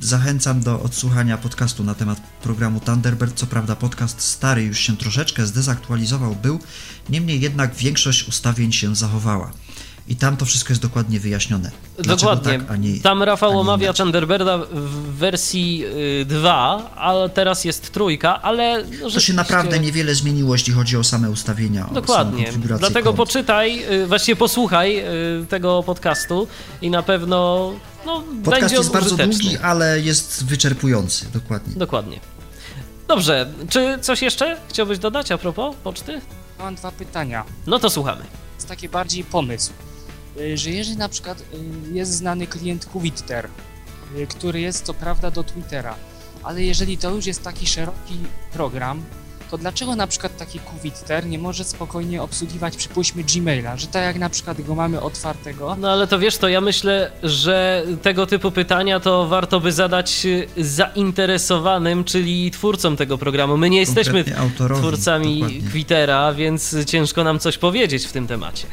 [0.00, 3.34] zachęcam do odsłuchania podcastu na temat programu Thunderbird.
[3.34, 6.60] Co prawda podcast stary już się troszeczkę zdezaktualizował był,
[7.08, 9.52] niemniej jednak większość ustawień się zachowała.
[10.10, 11.70] I tam to wszystko jest dokładnie wyjaśnione.
[11.98, 12.66] Dlaczego dokładnie.
[12.66, 15.84] Tak, nie, tam Rafał omawia Thunderbirda w wersji
[16.26, 18.84] 2, a teraz jest trójka, ale...
[19.12, 21.88] To się naprawdę niewiele zmieniło, jeśli chodzi o same ustawienia.
[21.92, 22.52] Dokładnie.
[22.78, 23.16] Dlatego kont.
[23.16, 26.48] poczytaj, y, właściwie posłuchaj y, tego podcastu
[26.82, 27.72] i na pewno
[28.06, 31.26] no, Podcast jest bardzo długi, ale jest wyczerpujący.
[31.32, 31.74] Dokładnie.
[31.76, 32.20] Dokładnie.
[33.08, 36.20] Dobrze, czy coś jeszcze chciałbyś dodać a propos poczty?
[36.58, 37.44] Mam dwa pytania.
[37.66, 38.24] No to słuchamy.
[38.54, 39.89] jest taki bardziej pomysł, y,
[40.54, 41.44] że jeżeli na przykład y,
[41.92, 43.48] jest znany klient Twitter,
[44.18, 45.94] y, który jest co prawda do Twittera,
[46.42, 48.16] ale jeżeli to już jest taki szeroki
[48.52, 49.02] program,
[49.50, 54.18] to dlaczego na przykład taki Twitter nie może spokojnie obsługiwać, przypuśćmy, Gmaila, że tak jak
[54.18, 58.50] na przykład go mamy otwartego, No ale to wiesz, to ja myślę, że tego typu
[58.50, 63.56] pytania to warto by zadać y, zainteresowanym, czyli twórcom tego programu.
[63.56, 64.24] My nie jesteśmy
[64.78, 65.70] twórcami dokładnie.
[65.70, 68.66] Twittera, więc ciężko nam coś powiedzieć w tym temacie.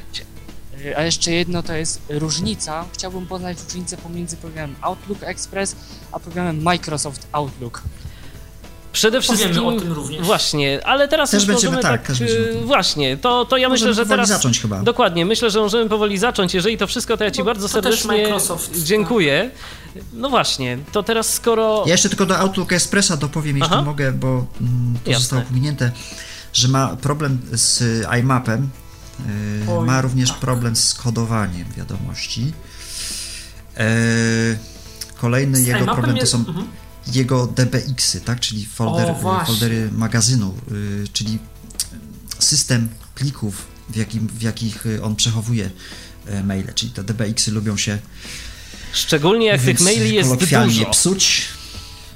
[0.98, 2.86] A jeszcze jedno to jest różnica.
[2.94, 5.76] Chciałbym poznać różnicę pomiędzy programem Outlook Express
[6.12, 7.82] a programem Microsoft Outlook.
[8.92, 9.66] Przede Powiemy wszystkim.
[9.68, 10.26] o tym również.
[10.26, 12.08] Właśnie, ale teraz Też już będziemy, możemy tak, tak.
[12.08, 12.66] też będziemy o y, tym.
[12.66, 14.30] właśnie, to, to ja Możemy myślę, że powoli teraz.
[14.30, 14.84] zacząć chyba.
[14.84, 16.54] Dokładnie, myślę, że możemy powoli zacząć.
[16.54, 18.82] Jeżeli to wszystko, to ja Ci Bo bardzo to też serdecznie Microsoft, tak.
[18.82, 19.52] dziękuję.
[20.14, 21.84] No właśnie, to teraz skoro.
[21.86, 23.82] Ja jeszcze tylko do Outlook Expressa dopowiem, jeśli Aha.
[23.82, 24.46] mogę, bo mm,
[25.04, 25.22] to Jasne.
[25.24, 25.92] zostało pominięte,
[26.54, 27.84] że ma problem z
[28.20, 28.87] iMapem, yy,
[29.70, 30.40] Oj, ma również tak.
[30.40, 32.54] problem z kodowaniem wiadomości.
[33.78, 33.84] Yy,
[35.16, 36.68] kolejny jego problem to są mhm.
[37.08, 38.40] jego DBX-y, tak?
[38.40, 39.48] czyli folder, O, właśnie.
[39.48, 40.54] foldery magazynu,
[41.14, 41.40] czyli
[42.40, 45.70] system plików, w, jakim, w jakich on przechowuje
[46.26, 48.00] e, maile, czyli te DBX-y lubią się
[48.94, 50.92] Szczególnie jak tych maili jest kolokwialnie dużo.
[50.92, 51.48] psuć.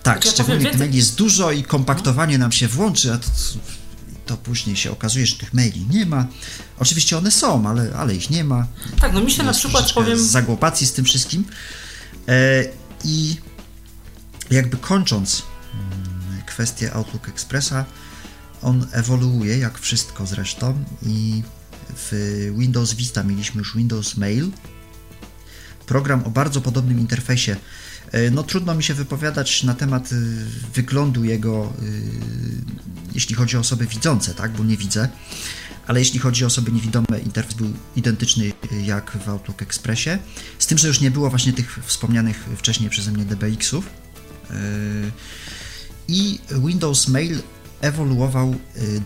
[0.04, 3.28] Tak, ja szczególnie tych maili jest dużo i kompaktowanie nam się włączy, a to,
[4.32, 6.28] to później się okazuje, że tych maili nie ma.
[6.80, 8.68] Oczywiście one są, ale, ale ich nie ma.
[9.02, 10.26] Tak, no mi się na przykład powiem.
[10.28, 11.44] zagłopacji z tym wszystkim.
[12.28, 12.64] E,
[13.04, 13.36] I
[14.52, 17.86] jakby kończąc mm, kwestię Outlook Expressa,
[18.62, 21.44] on ewoluuje, jak wszystko zresztą, i
[21.96, 22.12] w
[22.58, 24.52] Windows Vista mieliśmy już Windows Mail,
[25.86, 27.56] program o bardzo podobnym interfejsie.
[28.12, 30.16] E, No trudno mi się wypowiadać na temat y,
[30.74, 32.02] wyglądu jego, y,
[33.14, 35.10] jeśli chodzi o osoby widzące, tak, bo nie widzę,
[35.88, 38.52] ale jeśli chodzi o osoby niewidome, interfejs był identyczny
[38.84, 40.10] jak w Outlook Expressie,
[40.60, 43.90] z tym, że już nie było właśnie tych wspomnianych wcześniej przeze mnie DBX-ów.
[46.08, 47.42] I Windows Mail
[47.82, 48.56] ewoluował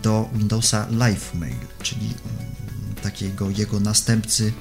[0.02, 4.52] do Windowsa Live Mail, czyli mm, takiego jego następcy,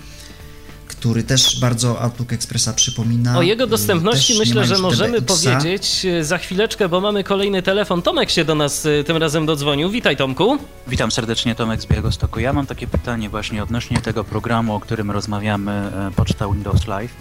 [1.05, 3.37] który też bardzo Outlook Expressa przypomina.
[3.37, 8.01] O jego dostępności myślę, że możemy powiedzieć e, za chwileczkę, bo mamy kolejny telefon.
[8.01, 9.89] Tomek się do nas e, tym razem dodzwonił.
[9.89, 10.57] Witaj Tomku.
[10.87, 12.39] Witam serdecznie, Tomek z Białegostoku.
[12.39, 17.13] Ja mam takie pytanie właśnie odnośnie tego programu, o którym rozmawiamy, e, Poczta Windows Live.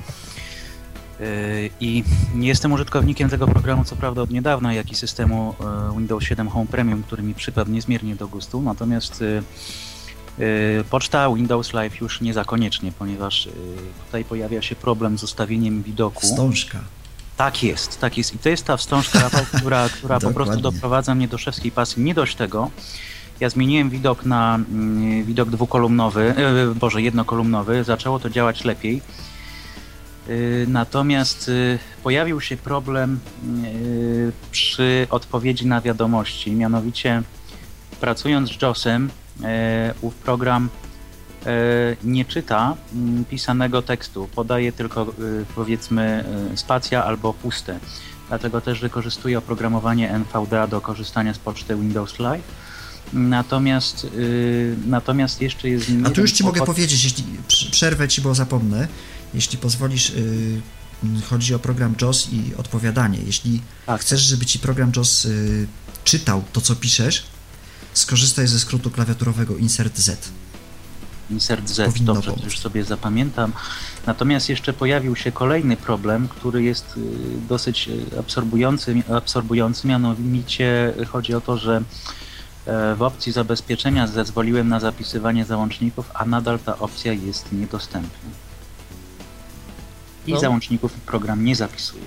[1.81, 2.05] I
[2.35, 5.55] nie jestem użytkownikiem tego programu, co prawda od niedawna, jak i systemu
[5.97, 9.25] Windows 7 Home Premium, który mi przypadł niezmiernie do gustu, natomiast
[10.91, 13.51] Poczta Windows Live już nie za koniecznie, ponieważ e,
[14.07, 16.21] tutaj pojawia się problem z ustawieniem widoku.
[16.21, 16.79] Wstążka.
[17.37, 18.35] Tak jest, tak jest.
[18.35, 22.03] I to jest ta wstążka, Rafał, która, która po prostu doprowadza mnie do szewskiej pasji.
[22.03, 22.71] Nie dość tego,
[23.41, 29.03] ja zmieniłem widok na mm, widok dwukolumnowy, e, boże, jednokolumnowy, zaczęło to działać lepiej.
[30.67, 31.51] Natomiast
[32.03, 33.21] pojawił się problem
[34.51, 37.23] przy odpowiedzi na wiadomości, mianowicie
[38.01, 39.24] pracując z JOSem, e,
[40.01, 40.69] ów program
[41.47, 41.51] e,
[42.05, 46.25] nie czyta mm, pisanego tekstu, podaje tylko y, powiedzmy
[46.55, 47.79] spacja albo puste.
[48.29, 52.45] Dlatego też wykorzystuje oprogramowanie NVDA do korzystania z poczty Windows Live.
[53.13, 54.07] Natomiast,
[54.87, 57.25] natomiast jeszcze jest A tu już Ci mogę powiedzieć, jeśli
[57.71, 58.89] przerwę Ci, bo zapomnę,
[59.35, 60.61] jeśli pozwolisz, y,
[61.05, 63.19] mm, chodzi o program JOS i odpowiadanie.
[63.27, 64.01] Jeśli Tak.
[64.01, 65.67] chcesz, żeby Ci program JOS y,
[66.05, 67.25] czytał to, co piszesz,
[67.95, 70.29] skorzystaj ze skrótu klawiaturowego Insert Z.
[71.31, 72.45] Insert Z, Powinno dobrze, pomóc.
[72.45, 73.53] już sobie zapamiętam.
[74.07, 77.01] Natomiast jeszcze pojawił się kolejny problem, który jest y,
[77.49, 81.83] dosyć y, absorbujący, absorbujący mianowicie chodzi o to, że
[82.67, 88.31] e, w opcji zabezpieczenia zezwoliłem na zapisywanie załączników, a nadal ta opcja jest niedostępna.
[90.27, 90.41] I No.
[90.41, 92.03] załączników program nie zapisuje.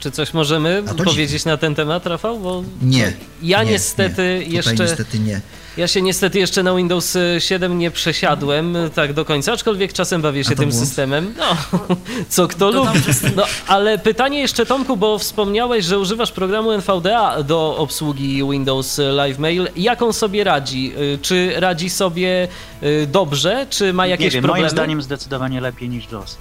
[0.00, 2.38] Czy coś możemy to powiedzieć na ten temat, Rafał?
[2.38, 3.12] Bo Nie.
[3.42, 4.54] ja nie, niestety nie.
[4.56, 4.74] Jeszcze.
[4.74, 5.40] niestety nie.
[5.76, 10.22] Ja się niestety jeszcze na Windows 7 nie przesiadłem e, tak do końca, aczkolwiek czasem
[10.22, 10.84] bawię się to tym błąd?
[10.86, 11.34] systemem.
[11.38, 11.76] No,
[12.28, 13.06] co kto Dodam, lubi.
[13.36, 19.38] No, ale pytanie jeszcze Tomku, bo wspomniałeś, że używasz programu NVDA do obsługi Windows Live
[19.38, 19.68] Mail.
[19.76, 20.92] Jak on sobie radzi?
[20.98, 22.48] Y, Czy radzi sobie
[22.82, 24.62] y, dobrze, czy ma jakieś nie wiem, problemy?
[24.62, 26.36] moim zdaniem zdecydowanie lepiej niż JOS.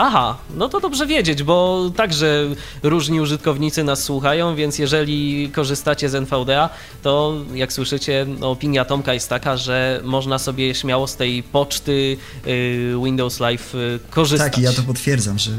[0.00, 2.44] Aha, no to dobrze wiedzieć, bo także
[2.82, 6.70] różni użytkownicy nas słuchają, więc jeżeli korzystacie z NVDA,
[7.02, 12.94] to jak słyszycie, opinia Tomka jest taka, że można sobie śmiało z tej poczty y,
[13.04, 14.52] Windows Live y, korzystać.
[14.52, 15.50] Tak, i ja to potwierdzam, że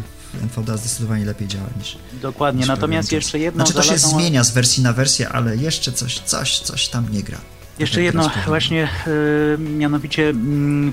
[0.43, 1.97] NVDA zdecydowanie lepiej działa niż.
[2.21, 5.57] Dokładnie, niż natomiast jeszcze jedną Znaczy to się zaletą- zmienia z wersji na wersję, ale
[5.57, 7.37] jeszcze coś, coś, coś tam nie gra.
[7.79, 10.33] Jeszcze jedno właśnie, y, mianowicie y,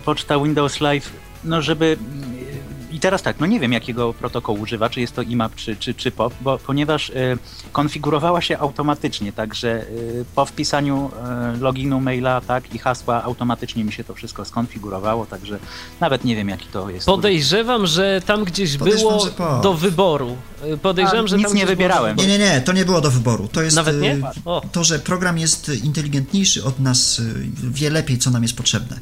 [0.04, 1.10] poczta Windows Live,
[1.44, 1.96] no żeby
[2.96, 5.94] i teraz tak, no nie wiem jakiego protokołu używa, czy jest to IMAP, czy, czy,
[5.94, 7.38] czy POP, bo, ponieważ y,
[7.72, 11.10] konfigurowała się automatycznie, także y, po wpisaniu
[11.56, 15.58] y, loginu maila tak i hasła automatycznie mi się to wszystko skonfigurowało, także
[16.00, 17.06] nawet nie wiem jaki to jest.
[17.06, 20.36] Podejrzewam, że tam gdzieś Podejrzewam, było do wyboru.
[20.82, 22.16] Podejrzewam, A, że nic tam nie wybierałem.
[22.16, 23.48] Nie, nie, nie, to nie było do wyboru.
[23.52, 24.14] To jest Nawet nie?
[24.14, 24.62] y, O.
[24.72, 27.34] to, że program jest inteligentniejszy od nas, y,
[27.70, 28.98] wie lepiej, co nam jest potrzebne.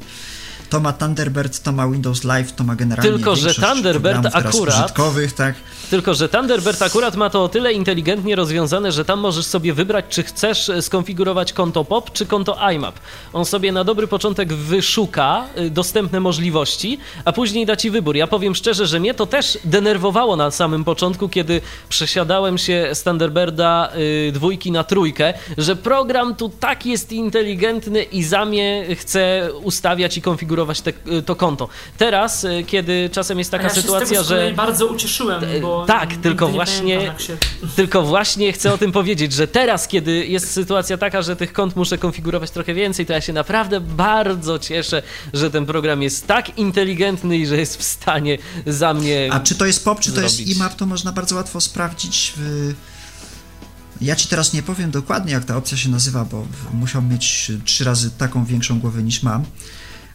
[0.69, 4.93] To ma Thunderbird, to ma Windows Live, to ma generalnie Tylko, że Thunderbird akurat-
[5.37, 5.55] tak.
[5.89, 10.05] Tylko, że Thunderbird akurat ma to o tyle inteligentnie rozwiązane, że tam możesz sobie wybrać,
[10.09, 12.95] czy chcesz skonfigurować konto POP, czy konto IMAP.
[13.33, 18.15] On sobie na dobry początek wyszuka y, dostępne możliwości, a później da ci wybór.
[18.15, 23.03] Ja powiem szczerze, że mnie to też denerwowało na samym początku, kiedy przesiadałem się z
[23.03, 23.89] Thunderbirda
[24.27, 30.17] y, dwójki na trójkę, że program tu tak jest inteligentny i za mnie chce ustawiać
[30.17, 31.69] i konfigurować te, y, to konto.
[31.97, 34.53] Teraz, y, kiedy czasem jest taka ja się sytuacja, że...
[34.55, 37.37] bardzo ucieszyłem, bo tak, tylko nie właśnie- pamiętam, jak się...
[37.75, 41.75] Tylko właśnie chcę o tym powiedzieć, że teraz, kiedy jest sytuacja taka, że tych kont
[41.75, 45.03] muszę konfigurować trochę więcej, to ja się naprawdę bardzo cieszę,
[45.33, 49.29] że ten program jest tak inteligentny i że jest w stanie za mnie.
[49.31, 50.55] A czy to jest POP, czy to jest zrobić.
[50.55, 52.73] IMAP, to można bardzo łatwo sprawdzić w...
[54.01, 57.83] Ja ci teraz nie powiem dokładnie, jak ta opcja się nazywa, bo musiał mieć trzy
[57.83, 59.43] razy taką większą głowę niż mam,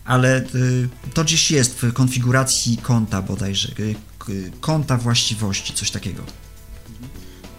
[0.05, 6.23] ale y, to gdzieś jest w konfiguracji konta bodajże, y, konta właściwości, coś takiego.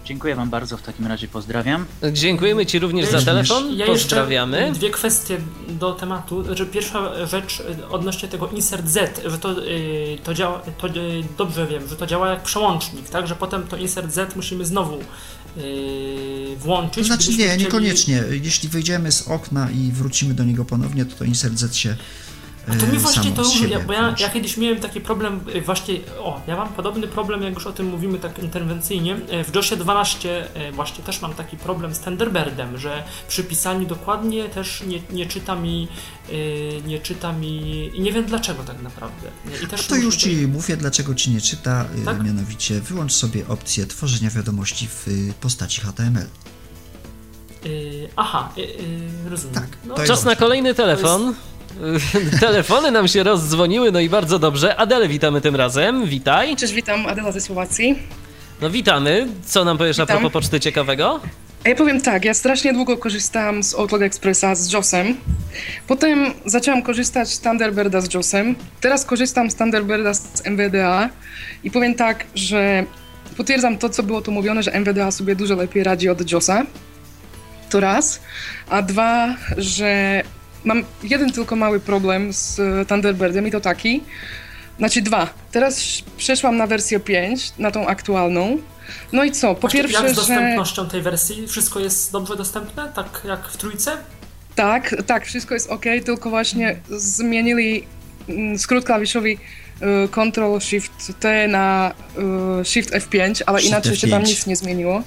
[0.04, 1.86] Dziękuję Wam bardzo, w takim razie pozdrawiam.
[2.12, 3.24] Dziękujemy Ci również za Również.
[3.24, 3.76] telefon.
[3.76, 4.72] Ja Pozdrawiamy.
[4.74, 5.38] dwie kwestie
[5.68, 6.56] do tematu.
[6.56, 9.54] Że pierwsza rzecz y, odnośnie tego insert Z, że to,
[10.24, 10.88] to działa, to
[11.38, 13.26] dobrze wiem, że to działa jak przełącznik, tak?
[13.26, 14.98] Że potem to insert Z musimy znowu
[16.58, 16.94] włączyć.
[17.08, 18.22] To znaczy nie, chcieli- niekoniecznie.
[18.42, 21.96] Jeśli wyjdziemy z okna i wrócimy do niego ponownie, to to insert Z się
[22.68, 25.60] A to mi y, właśnie to mówi, bo ja, ja kiedyś miałem taki problem y,
[25.62, 29.14] właśnie, o, ja mam podobny problem, jak już o tym mówimy tak interwencyjnie.
[29.14, 33.86] Y, W JOSie 12 y, właśnie też mam taki problem z Thunderbirdem, że przy pisaniu
[33.86, 35.88] dokładnie też nie, nie czyta mi,
[36.86, 39.28] nie czyta mi i nie wiem dlaczego tak naprawdę.
[39.64, 42.24] I też No to już ci mówię, dlaczego ci nie czyta, Tak?
[42.24, 46.26] mianowicie wyłącz sobie opcję tworzenia wiadomości w y, postaci HTML.
[47.66, 49.54] Y, aha, y, y, rozumiem.
[49.54, 51.34] Tak, No, to Czas na kolejny telefon.
[52.40, 54.76] Telefony nam się rozdzwoniły, no i bardzo dobrze.
[54.76, 56.06] Adele, witamy tym razem.
[56.06, 56.56] Witaj.
[56.56, 57.98] Cześć, witam, Adela ze Słowacji.
[58.60, 59.26] No witamy.
[59.44, 60.18] Co nam powiesz a Witam.
[60.18, 61.20] propos poczty ciekawego?
[61.64, 65.16] A ja powiem tak, ja strasznie długo korzystałam z Outlook Expressa z JOSem.
[65.86, 68.54] Potem zaczęłam korzystać z Thunderbirda z JOSem.
[68.80, 71.08] Teraz korzystam z Thunderbirda z MWDA
[71.64, 72.84] i powiem tak, że
[73.36, 76.66] potwierdzam to, co było tu mówione, że MWDA sobie dużo lepiej radzi od JOSa.
[77.70, 78.20] To raz.
[78.68, 80.22] A dwa, że
[80.64, 84.02] mam jeden tylko mały problem z e, Thunderbirdem i to taki.
[84.78, 85.28] Znaczy dwa.
[85.52, 88.58] Teraz przeszłam na wersję 5, na tą aktualną.
[89.12, 89.54] No i co?
[89.54, 90.16] Po Właśnie, pierwsze, jak z że...
[90.16, 91.48] dostępnością tej wersji?
[91.48, 93.96] Wszystko jest dobrze dostępne, tak jak w trójce?
[94.54, 97.84] Tak, tak, wszystko jest ok, tylko właśnie zmienili
[98.28, 99.38] mm, skrót klawiszowy y,
[100.10, 101.94] Ctrl Shift T na
[102.60, 104.26] y, Shift F5, ale Shift inaczej się tam F5.
[104.26, 105.02] nic nie zmieniło.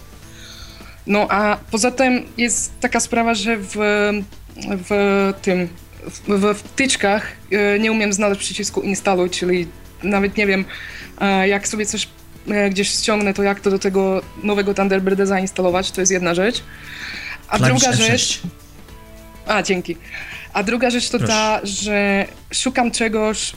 [1.07, 3.75] No a poza tym jest taka sprawa, że w,
[4.57, 5.69] w tym
[6.27, 7.31] w, wtyczkach
[7.75, 9.67] y, nie umiem znaleźć przycisku instaluj, czyli
[10.03, 10.65] nawet nie wiem
[11.21, 12.07] e, jak sobie coś
[12.47, 16.63] e, gdzieś ściągnę, to jak to do tego nowego Thunderbirda zainstalować, to jest jedna rzecz.
[17.47, 18.07] A Klawisz druga F6.
[18.07, 18.41] rzecz,
[19.47, 19.97] a, dzięki.
[20.53, 21.33] A druga rzecz to Proszę.
[21.33, 23.53] ta, że szukam czegoś,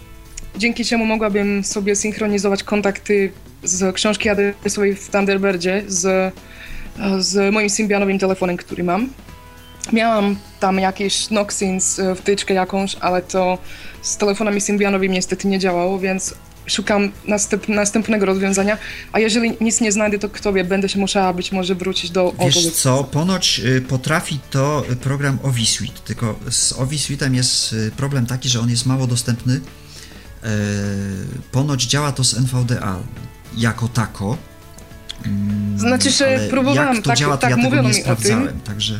[0.56, 3.32] dzięki czemu mogłabym sobie synchronizować kontakty
[3.62, 6.34] z książki adresowej w Thunderbirdzie z,
[7.18, 9.08] z moim Symbianowym telefonem, który mam.
[9.92, 13.58] Miałam tam jakieś Noxins, e, wtyczkę jakąś, ale to
[14.02, 16.34] z telefonami Symbianowymi niestety nie działało, więc
[16.66, 18.78] szukam następ, następnego rozwiązania.
[19.12, 22.34] A jeżeli nic nie znajdę, to kto wie, będę się musiała być może wrócić do
[22.40, 28.48] Wiesz co, ponoć y, potrafi to program OviSuite, tylko z OviSuite'em jest y, problem taki,
[28.48, 29.54] że on jest mało dostępny.
[29.54, 29.60] Y,
[31.52, 32.98] Ponoć działa to z NVDA
[33.56, 34.36] jako tako.
[35.26, 38.00] Mm, Znaczy, że próbowałam, jak to tak- działa, to tak ja tego mówiono nie mi
[38.02, 38.16] o tym.
[38.16, 38.98] sprawdzałem, także...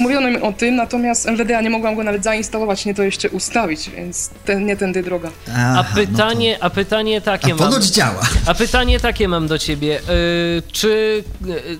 [0.00, 3.90] Mówiono mi o tym, natomiast NVDA nie mogłam go nawet zainstalować, nie to jeszcze ustawić,
[3.90, 5.30] więc ten, nie tędy droga.
[5.56, 7.62] A Aha, pytanie, a pytanie takie No to...
[7.62, 7.72] A mam.
[7.72, 8.20] ponoć działa.
[8.46, 9.98] A pytanie takie mam do ciebie.
[9.98, 11.78] Y, czy, y,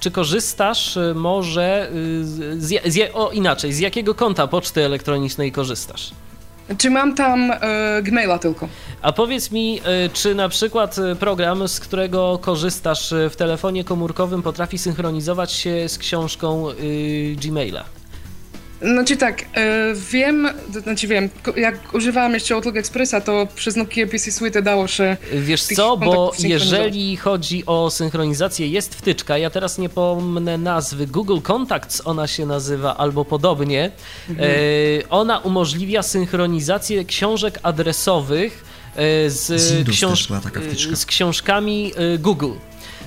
[0.00, 5.52] czy korzystasz y, może y, z, z, z, o inaczej, z jakiego konta poczty elektronicznej
[5.52, 6.10] korzystasz?
[6.78, 8.68] Czy mam tam e, Gmaila tylko?
[9.02, 13.84] A powiedz mi, y, czy na przykład y, program, z którego korzystasz y, w telefonie
[13.84, 16.66] komórkowym, potrafi synchronizować się z książką
[17.36, 17.97] Gmaila?
[18.82, 20.48] Znaczy tak, e, wiem,
[20.82, 25.62] znaczy wiem, jak używałam jeszcze Outlook Expressa, to przez Nokia PC Suite dało się Wiesz
[25.62, 32.02] co, bo jeżeli chodzi o synchronizację, jest wtyczka, ja teraz nie pomnę nazwy, Google Contacts
[32.04, 33.90] ona się nazywa, albo podobnie.
[34.30, 34.50] Mhm.
[34.50, 38.64] E, ona umożliwia synchronizację książek adresowych
[38.96, 42.52] e, z, Z książ- z książkami Google.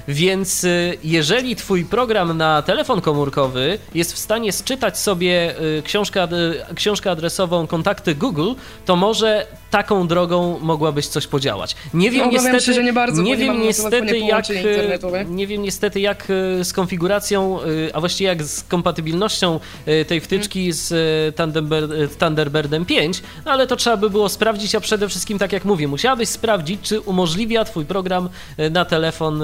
[0.07, 6.27] Więc y, jeżeli twój program na telefon komórkowy jest w stanie sczytać sobie y, książkę,
[6.75, 8.53] książkę adresową kontakty Google,
[8.85, 11.75] to może taką drogą mogłabyś coś podziałać.
[11.93, 15.61] Nie wiem No, niestety, się, że nie bardzo, nie wiem niestety jak y, nie wiem
[15.61, 16.27] niestety jak
[16.63, 17.59] z konfiguracją,
[17.93, 19.59] a właściwie jak z kompatybilnością
[20.07, 24.79] tej wtyczki z y, Thunderbird, Thunderbirdem 5, no ale to trzeba by było sprawdzić, a
[24.79, 28.29] przede wszystkim tak jak mówię, musiałabyś sprawdzić, czy umożliwia twój program
[28.71, 29.43] na telefon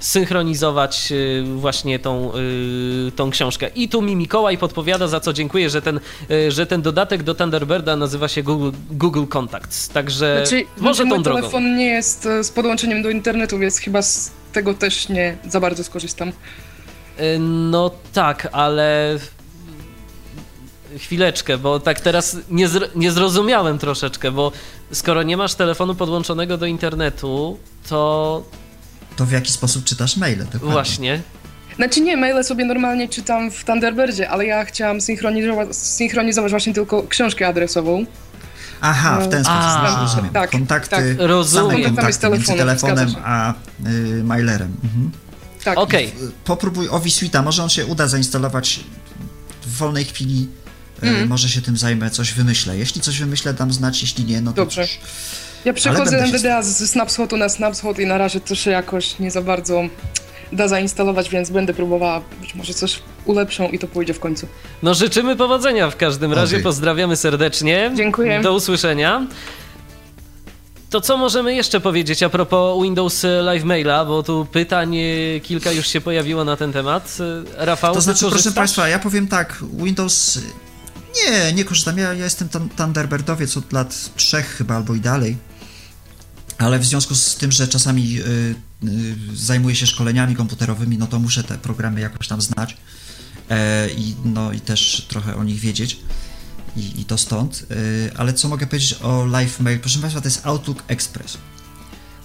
[0.00, 2.32] synchronizować y, właśnie tą,
[3.08, 3.70] y, tą książkę.
[3.74, 7.34] I tu mi Mikołaj podpowiada, za co dziękuję, że ten, y, że ten dodatek do
[7.34, 9.88] Thunderbirda nazywa się Google, Google Contacts.
[9.88, 11.40] Także Znaczy, może znaczy tą mój drogą.
[11.40, 15.60] telefon nie jest e, z podłączeniem do internetu, więc chyba z tego też nie za
[15.60, 16.32] bardzo skorzystam.
[17.38, 19.18] No tak, ale
[20.98, 24.52] chwileczkę, bo tak teraz nie, nie zrozumiałem troszeczkę, bo
[24.92, 28.42] skoro nie masz telefonu podłączonego do internetu, to
[29.18, 30.38] To w jaki sposób czytasz maile?
[30.44, 30.70] Dokładnie.
[30.70, 31.22] właśnie.
[31.76, 37.02] Znaczy nie, maile sobie normalnie czytam w Thunderbirdzie, ale ja chciałam synchronizować, synchronizować właśnie tylko
[37.02, 38.04] książkę adresową.
[38.80, 40.30] Aha, w ten sposób, A, rozumiem.
[40.32, 41.04] tak, kontakty, tak.
[41.18, 41.84] Rozumiem.
[41.84, 43.54] kontakty między telefonem, a
[43.86, 44.76] y, mailerem.
[44.84, 45.10] Mhm.
[45.64, 45.78] Tak.
[45.78, 46.12] Okej,
[46.44, 48.80] Popróbuj Suite'a, może on się uda zainstalować
[49.66, 50.48] w wolnej chwili.
[51.02, 51.28] y, Mhm.
[51.28, 52.78] Może się tym zajmę, coś wymyślę.
[52.78, 54.82] Jeśli coś wymyślę, dam znać, jeśli nie, no to Dobrze.
[54.86, 54.98] cóż.
[55.64, 59.18] Ja przechodzę będę się NVDA z Snapshotu na Snapshot i na razie to się jakoś
[59.18, 59.82] nie za bardzo
[60.52, 64.46] da zainstalować, więc będę próbowała, być może coś ulepszą i to pójdzie w końcu.
[64.82, 66.64] no życzymy powodzenia w każdym razie, Okej.
[66.64, 67.92] pozdrawiamy serdecznie.
[67.94, 68.40] Dziękuję.
[68.40, 69.26] Do usłyszenia.
[70.90, 75.72] To co możemy jeszcze powiedzieć a propos Windows Live Maila, bo tu pytań e, kilka
[75.72, 77.18] już się pojawiło na ten temat.
[77.60, 78.52] E, Rafał, To znaczy, proszę?
[78.52, 80.38] Państwa, ja powiem tak, Windows...
[81.16, 81.98] Nie, nie korzystam.
[81.98, 85.36] Ja, ja jestem tam Thunderbirdowiec od lat trzech chyba albo i dalej.
[86.58, 88.24] Ale w związku z tym, że czasami y,
[88.84, 92.76] y, zajmuję się szkoleniami komputerowymi, no to muszę te programy jakoś tam znać
[93.50, 96.00] e, i, no, i też trochę o nich wiedzieć.
[96.76, 97.66] I, i to stąd.
[97.70, 99.80] Y, ale co mogę powiedzieć o Live Mail?
[99.80, 101.38] Proszę Państwa, to jest Outlook Express.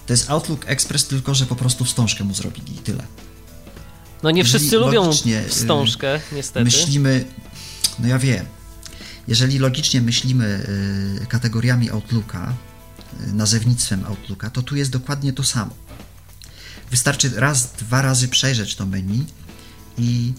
[0.06, 3.02] To jest Outlook Express, tylko że po prostu wstążkę mu zrobili i tyle.
[4.22, 5.10] No nie Jeżeli wszyscy lubią
[5.48, 6.64] wstążkę, niestety.
[6.64, 7.24] Myślimy,
[7.98, 8.46] no ja wiem,
[9.28, 10.66] jeżeli logicznie myślimy
[11.28, 12.54] kategoriami Outlooka,
[13.32, 15.74] nazewnictwem Outlooka, to tu jest dokładnie to samo.
[16.90, 19.26] Wystarczy raz, dwa razy przejrzeć to menu
[19.98, 20.32] i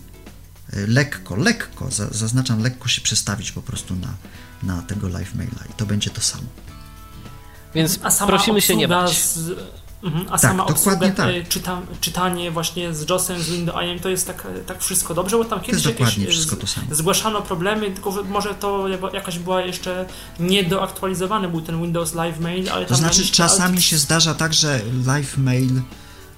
[0.73, 4.13] y, lekko, lekko, za, zaznaczam lekko się przestawić po prostu na,
[4.63, 6.47] na tego live maila i to będzie to samo.
[7.75, 9.23] Więc A sama prosimy się nie bać.
[10.05, 11.29] Mhm, a Tak, sama dokładnie obsługa, tak.
[11.35, 15.45] y, czyta, czytanie właśnie z JOSem, z Windowsem, to jest tak, tak wszystko dobrze, bo
[15.45, 16.87] tam kiedyś jakieś wszystko z- to samo.
[16.91, 20.05] zgłaszano problemy, tylko że może to jakaś była jeszcze
[20.39, 25.37] niedoaktualizowany był ten Windows Live Mail, ale To znaczy czasami się zdarza tak, że live
[25.37, 25.81] mail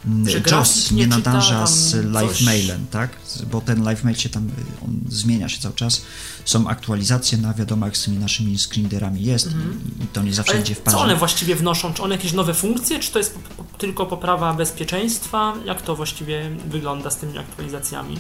[0.06, 3.10] mm, Że JOS grafik nie nadąża z live mailem, tak?
[3.52, 4.52] Bo ten live mail się tam, y,
[4.86, 6.02] on zmienia się cały czas.
[6.46, 10.52] Są aktualizacje na wiadomo jak z tymi naszymi screenreaderami jest i, i to nie zawsze
[10.52, 10.58] Mhm.
[10.58, 10.98] Ale idzie w co parze.
[10.98, 11.94] one właściwie wnoszą?
[11.94, 15.54] Czy one jakieś nowe funkcje, czy to jest po, po, tylko poprawa bezpieczeństwa?
[15.66, 18.18] Jak to właściwie wygląda z tymi aktualizacjami?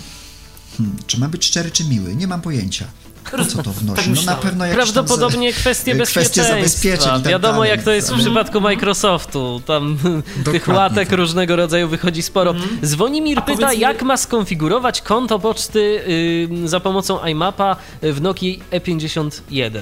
[0.77, 2.15] Hmm, czy ma być szczery czy miły?
[2.15, 2.85] Nie mam pojęcia.
[3.27, 3.95] Kto co to wnosi?
[4.01, 6.43] Tak no na pewno jakieś Prawdopodobnie kwestie kwestie bezpieczeństwa.
[6.55, 7.69] zabezpieczeń i tak Wiadomo dalej.
[7.69, 8.25] jak to jest w Mhm.
[8.25, 9.61] przypadku Microsoftu.
[9.65, 9.97] Tam
[10.33, 11.17] tych Dokładnie łatek tak.
[11.17, 12.53] różnego rodzaju wychodzi sporo.
[12.81, 18.61] Zwonimir A pyta, mi- jak ma skonfigurować konto poczty y, za pomocą iMapa w Nokii
[18.71, 19.81] E51.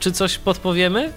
[0.00, 1.12] Czy coś podpowiemy?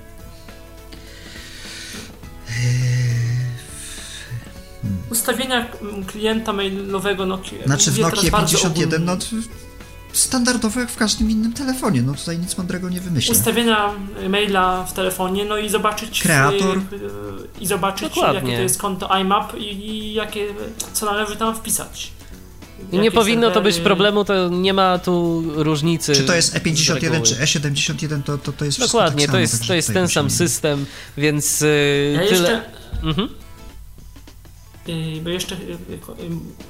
[5.12, 7.64] Ustawienia mm, klienta mailowego Nokia.
[7.66, 9.44] Znaczy w Nokia bardzo 51, no ogólnie.
[9.44, 9.69] to
[10.14, 12.02] standardowo jak w każdym innym telefonie.
[12.02, 13.32] No tutaj nic mądrego nie wymyślę.
[13.36, 13.90] Ustawienia
[14.30, 16.78] maila w telefonie, no i zobaczyć Kreator.
[16.78, 17.00] y, y,
[17.60, 18.40] i zobaczyć Dokładnie.
[18.42, 20.46] jakie to jest konto IMAP i, i jakie
[20.94, 22.12] co należy tam wpisać.
[22.92, 26.16] I nie powinno to być serwery- problemu, to nie ma tu różnicy.
[26.16, 27.22] Czy to jest z E51 reguły.
[27.22, 29.94] czy E71, to, to, to jest wszystko Dokładnie, tak to samo, jest, także to jest
[29.94, 30.86] ten sam system,
[31.18, 32.32] więc y, Ja tyle.
[32.32, 32.62] jeszcze,
[33.04, 33.30] Mhm.
[35.24, 36.00] Bo jeszcze y, y,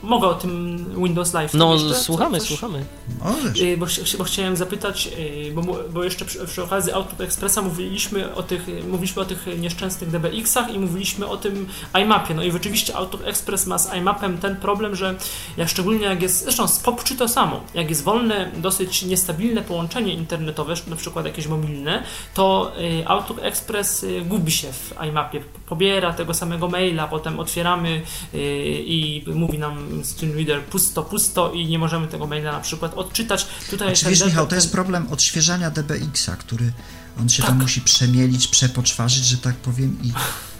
[0.03, 1.53] mogę o tym Windows Live.
[1.53, 1.95] No, jeszcze?
[1.95, 2.47] słuchamy, Coś?
[2.47, 2.85] słuchamy.
[3.23, 3.61] Możesz.
[3.61, 3.85] Y, Bo,
[4.17, 5.09] bo chciałem zapytać,
[5.53, 5.61] bo,
[5.93, 10.73] bo jeszcze przy, przy okazji Outlook Expressa mówiliśmy o tych, mówiliśmy o tych nieszczęsnych DBX-ach
[10.73, 12.33] i mówiliśmy o tym iMapie.
[12.33, 15.15] No i rzeczywiście Outlook Express ma z iMapem ten problem, że
[15.57, 20.13] ja szczególnie jak jest, zresztą z POP3 to samo, jak jest wolne, dosyć niestabilne połączenie
[20.13, 22.03] internetowe, na przykład jakieś mobilne,
[22.33, 22.71] to
[23.05, 28.01] Outlook Express gubi się w iMapie, pobiera tego samego maila, potem otwieramy
[28.33, 28.37] y,
[28.85, 33.47] i mówi nam screenreader pusto, pusto i nie możemy tego maila na przykład odczytać.
[33.69, 36.71] Tutaj Znaczy, wiesz, Michał, to jest problem odświeżania DBX-a, który
[37.19, 37.61] on się tam Tak.
[37.61, 40.09] musi przemielić, przepoczwarzyć, że tak powiem i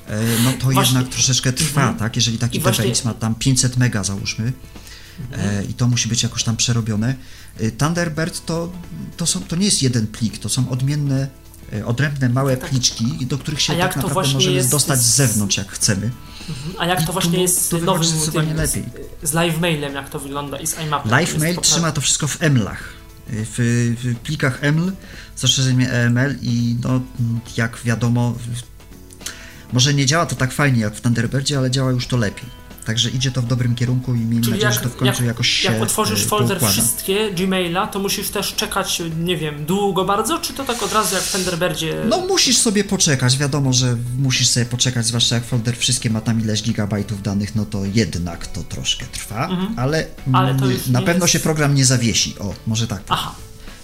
[0.07, 1.99] e, no to Właśnie- jednak troszeczkę trwa, Mhm.
[1.99, 2.15] tak?
[2.15, 4.53] Jeżeli taki I właśnie- DBX ma tam 500 mega załóżmy
[5.33, 7.15] e, i to musi być jakoś tam przerobione.
[7.59, 8.71] E, Thunderbird to,
[9.17, 11.27] to, są, to nie jest jeden plik, to są odmienne,
[11.85, 12.69] odrębne małe Tak.
[12.69, 16.09] pliczki, do których się tak naprawdę możemy jest dostać z z- zewnątrz, jak chcemy.
[16.79, 18.83] A jak I to tu- właśnie jest tu z wychodzi nowym tym, lepiej.
[19.23, 21.11] Z, z live mailem, jak to wygląda i z iMapem?
[21.11, 22.83] Live Jest Mail trzyma to wszystko w EML-ach.
[23.27, 23.55] W,
[24.03, 24.91] w plikach EML
[25.35, 27.01] z zastrzeżeniem EML i no,
[27.57, 28.35] jak wiadomo,
[29.73, 32.58] może nie działa to tak fajnie jak w Thunderbirdzie, ale działa już to lepiej.
[32.85, 35.23] Także idzie to w dobrym kierunku i miejmy Czyli nadzieję, jak, że to w końcu
[35.23, 36.73] jak, jakoś się jak otworzysz e, folder poukłada.
[36.73, 41.15] wszystkie Gmaila, to musisz też czekać, nie wiem, długo bardzo, czy to tak od razu
[41.15, 42.01] jak w Thunderbirdzie?
[42.09, 46.41] No musisz sobie poczekać, wiadomo, że musisz sobie poczekać, zwłaszcza jak folder wszystkie ma tam
[46.41, 49.79] ileś gigabajtów danych, no to jednak to troszkę trwa, Mhm.
[49.79, 50.53] ale, Ale
[50.89, 52.35] na pewno jest- się program nie zawiesi.
[52.39, 53.01] O, może tak.
[53.09, 53.35] Aha.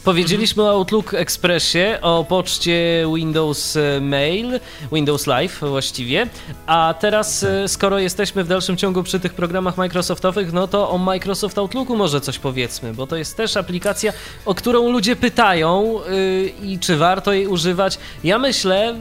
[0.05, 4.59] Powiedzieliśmy o Outlook Expressie, o poczcie Windows e, Mail,
[4.91, 6.27] Windows Live właściwie,
[6.65, 10.97] a teraz e, skoro jesteśmy w dalszym ciągu przy tych programach Microsoftowych, no to o
[10.97, 14.13] Microsoft Outlooku może coś powiedzmy, bo to jest też aplikacja,
[14.45, 17.97] o którą ludzie pytają yy, i czy warto jej używać.
[18.23, 18.95] Ja myślę,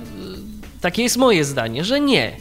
[0.85, 2.37] takie jest moje zdanie, że nie.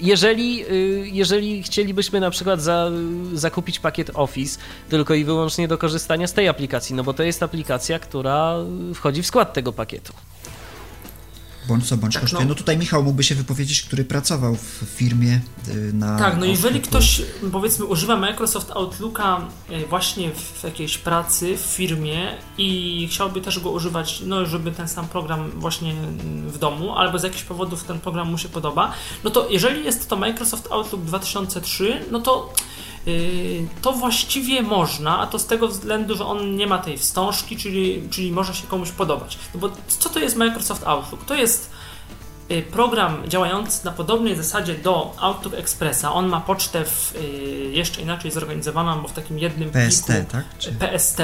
[0.00, 2.90] Jeżeli, yy, jeżeli chcielibyśmy na przykład za,
[3.32, 4.58] zakupić pakiet Office
[4.88, 8.56] tylko i wyłącznie do korzystania z tej aplikacji, no bo to jest aplikacja, która
[8.94, 10.12] wchodzi w skład tego pakietu.
[11.68, 12.42] Bądź co bądź Tak, kosztuje.
[12.44, 12.48] no.
[12.48, 16.18] No tutaj Michał mógłby się wypowiedzieć, który pracował w firmie y, na.
[16.18, 16.88] Tak, no jeżeli Outlooku.
[16.88, 17.22] ktoś
[17.52, 19.40] powiedzmy używa Microsoft Outlooka
[19.70, 24.88] e, właśnie w jakiejś pracy, w firmie i chciałby też go używać, no żeby ten
[24.88, 25.94] sam program właśnie
[26.46, 28.92] w domu, albo z jakichś powodów ten program mu się podoba,
[29.24, 32.52] no to jeżeli jest to Microsoft Outlook 2003, no to
[33.82, 38.02] to właściwie można, a to z tego względu, że on nie ma tej wstążki, czyli,
[38.10, 39.38] czyli może się komuś podobać.
[39.54, 41.24] No bo co to jest Microsoft Outlook?
[41.24, 41.71] To jest y,
[42.62, 46.12] program działający na podobnej zasadzie do Outlook Expressa.
[46.12, 47.18] On ma pocztę w, y,
[47.72, 50.44] jeszcze inaczej zorganizowaną, bo w takim jednym PST, pliku tak?
[50.58, 50.72] Czy...
[50.72, 51.20] PST,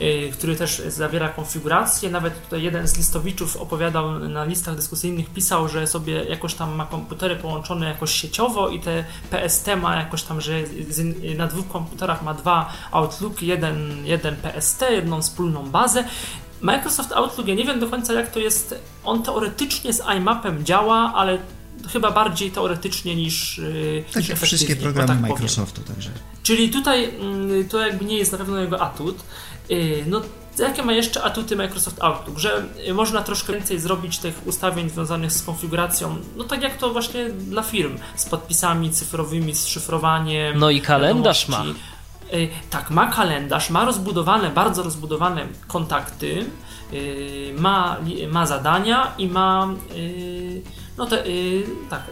[0.00, 2.10] y, który też zawiera konfigurację.
[2.10, 6.86] Nawet tutaj jeden z listowiczów opowiadał na listach dyskusyjnych, pisał, że sobie jakoś tam ma
[6.86, 10.52] komputery połączone jakoś sieciowo i te PST ma jakoś tam, że
[11.36, 16.04] na dwóch komputerach ma dwa Outlooki, jeden, jeden PST, jedną wspólną bazę.
[16.62, 18.74] Microsoft Outlook, ja nie wiem do końca jak to jest,
[19.04, 21.38] on teoretycznie z iMapem działa, ale
[21.92, 23.60] chyba bardziej teoretycznie niż,
[24.12, 25.32] Tak niż jak wszystkie programy tak powiem.
[25.32, 26.10] Microsoftu, także.
[26.42, 29.16] Czyli tutaj mm, to jakby nie jest na pewno jego atut.
[29.68, 30.20] Yy, No,
[30.58, 32.38] jakie ma jeszcze atuty Microsoft Outlook?
[32.38, 36.92] Że y, można troszkę więcej zrobić tych ustawień związanych z konfiguracją, no tak jak to
[36.92, 40.58] właśnie dla firm, z podpisami cyfrowymi, z szyfrowaniem.
[40.58, 41.64] No i kalendarz ma.
[42.32, 46.44] Y, Tak, ma kalendarz, ma rozbudowane, bardzo rozbudowane kontakty,
[46.92, 47.96] y, ma,
[48.32, 50.62] ma zadania i ma y,
[50.98, 51.24] no te,
[51.90, 52.02] tak,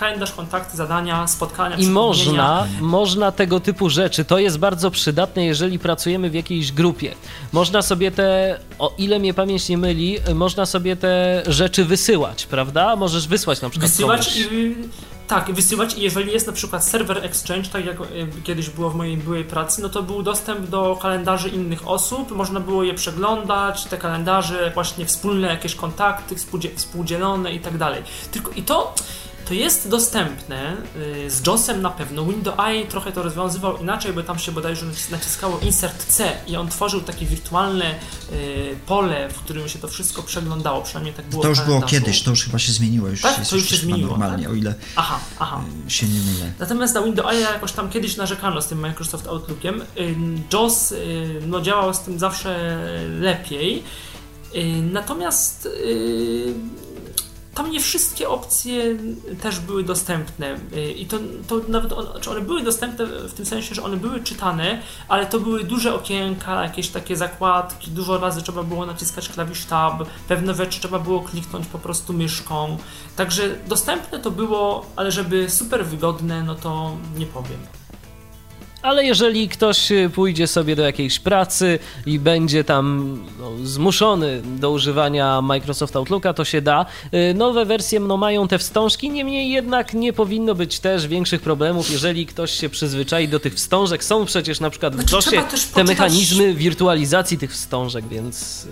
[0.00, 4.24] kalendarz, kontakty, zadania, spotkania, I można, można tego typu rzeczy.
[4.24, 7.14] To jest bardzo przydatne, jeżeli pracujemy w jakiejś grupie.
[7.52, 12.96] Można sobie te, o ile mnie pamięć nie myli, można sobie te rzeczy wysyłać, prawda?
[12.96, 14.52] Możesz wysłać na przykład Wysyłać komuś.
[14.52, 14.74] i
[15.28, 17.96] tak, wysyłać i jeżeli jest na przykład serwer Exchange, tak jak
[18.44, 22.60] kiedyś było w mojej byłej pracy, no to był dostęp do kalendarzy innych osób, można
[22.60, 28.02] było je przeglądać, te kalendarze, właśnie wspólne jakieś kontakty, współdzie- współdzielone i tak dalej.
[28.30, 28.94] Tylko i to
[29.48, 30.76] to jest dostępne
[31.26, 32.24] y, z JOSem na pewno.
[32.24, 36.56] Windows i trochę to rozwiązywał inaczej, bo tam się bodajże nacis- naciskało Insert C i
[36.56, 37.94] on tworzył takie wirtualne
[38.32, 42.22] y, pole, w którym się to wszystko przeglądało, przynajmniej tak było To już było kiedyś,
[42.22, 43.08] to już chyba się zmieniło.
[43.08, 43.38] Już Tak?
[43.38, 44.52] jest To już się zmieniło, normalnie, tak?
[44.52, 45.60] o ile Aha, aha.
[45.86, 46.52] y, się nie mylę.
[46.58, 49.82] Natomiast na Windows ja jakoś tam kiedyś narzekano z tym Microsoft Outlookiem.
[50.52, 50.94] JOS
[51.46, 52.78] no, działał z tym zawsze
[53.20, 53.82] lepiej.
[54.92, 55.68] Natomiast
[57.58, 58.96] tam nie wszystkie opcje
[59.42, 60.56] też były dostępne.
[60.76, 61.18] Y, i to,
[61.48, 65.26] to nawet on, czy one były dostępne w tym sensie, że one były czytane, ale
[65.26, 70.54] to były duże okienka, jakieś takie zakładki, dużo razy trzeba było naciskać klawisz tab, pewne
[70.54, 72.76] rzeczy trzeba było kliknąć po prostu myszką,
[73.16, 77.77] także dostępne to było, ale żeby super wygodne, no to nie powiem
[78.82, 84.70] ale jeżeli ktoś y, pójdzie sobie do jakiejś pracy i będzie tam no, zmuszony do
[84.70, 86.86] używania Microsoft Outlooka, to się da.
[87.14, 91.90] Y, nowe wersje no, mają te wstążki, niemniej jednak nie powinno być też większych problemów,
[91.90, 94.04] jeżeli ktoś się przyzwyczai do tych wstążek.
[94.04, 98.68] Są przecież na przykład w znaczy, JOSie te mechanizmy wirtualizacji tych wstążek, więc y,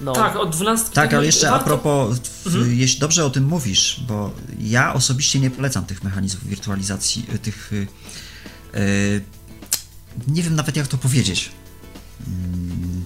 [0.00, 0.12] no.
[0.12, 1.64] Tak, od 12 Tak, ale jeszcze warto...
[1.64, 2.78] a propos, mhm.
[2.78, 4.30] jeśli dobrze o tym mówisz, bo
[4.60, 7.72] ja osobiście nie polecam tych mechanizmów wirtualizacji, tych
[10.28, 11.50] nie wiem nawet jak to powiedzieć.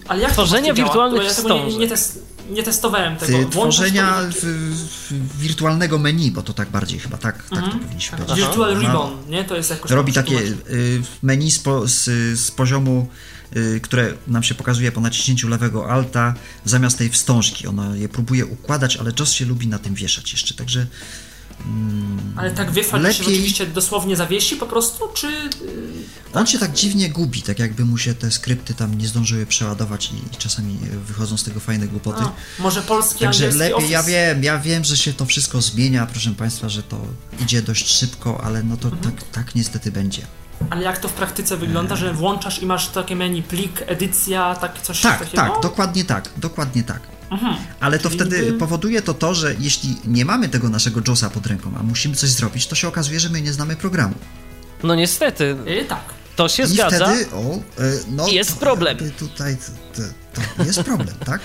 [0.08, 2.18] Ale jak Tworzenia wirtualnych ja tego nie, nie, tes,
[2.50, 3.48] nie, testowałem tego.
[3.48, 4.20] Tworzenia
[5.38, 7.80] wirtualnego menu, bo to tak bardziej chyba tak, tak to mhm.
[7.80, 8.44] powinniśmy powiedzieć.
[8.44, 9.44] Virtual Ribbon, nie?
[9.44, 12.04] To jest jakoś Robi takie y, menu z, po, z,
[12.40, 13.08] z poziomu
[13.56, 16.34] y, które nam się pokazuje po naciśnięciu lewego alta
[16.64, 17.66] zamiast tej wstążki.
[17.66, 20.86] Ona je próbuje układać, ale JOS się lubi na tym wieszać jeszcze, także Mm,
[22.36, 23.16] Ale tak wyfal lepiej...
[23.16, 25.26] się oczywiście dosłownie zawiesi po prostu, czy...
[25.26, 25.50] Y,
[26.34, 30.10] On się tak dziwnie gubi, tak jakby mu się te skrypty tam nie zdążyły przeładować
[30.12, 32.22] i, i czasami wychodzą z tego fajne głupoty.
[32.22, 33.92] A, może polski, Także lepiej, office.
[33.92, 37.00] ja wiem, ja wiem, że się to wszystko zmienia, proszę Państwa, że to
[37.40, 39.02] idzie dość szybko, ale no to mhm.
[39.02, 40.22] tak, tak niestety będzie.
[40.70, 44.82] Ale jak to w praktyce wygląda, że włączasz i masz takie menu plik, edycja, tak
[44.82, 45.36] coś tak, takiego?
[45.36, 47.00] Tak, dokładnie tak, dokładnie tak.
[47.80, 51.72] Ale to wtedy powoduje to to, że jeśli nie mamy tego naszego JOSa pod ręką,
[51.80, 54.14] a musimy coś zrobić, to się okazuje, że my nie znamy programu.
[54.82, 55.56] No niestety.
[55.82, 56.04] I tak.
[56.36, 57.06] To się I zgadza.
[57.06, 57.60] Wtedy, o, e,
[58.10, 58.98] no, jest problem.
[59.18, 60.02] Tutaj to,
[60.56, 61.40] to jest problem, tak?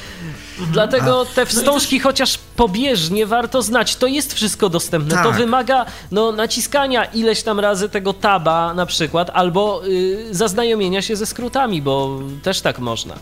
[0.72, 5.16] Dlatego te wstążki, chociaż pobieżnie warto znać, to jest wszystko dostępne.
[5.16, 5.24] Tak.
[5.24, 11.16] To wymaga no, naciskania ileś tam razy tego taba na przykład, albo y, zaznajomienia się
[11.16, 13.16] ze skrótami, bo też tak można.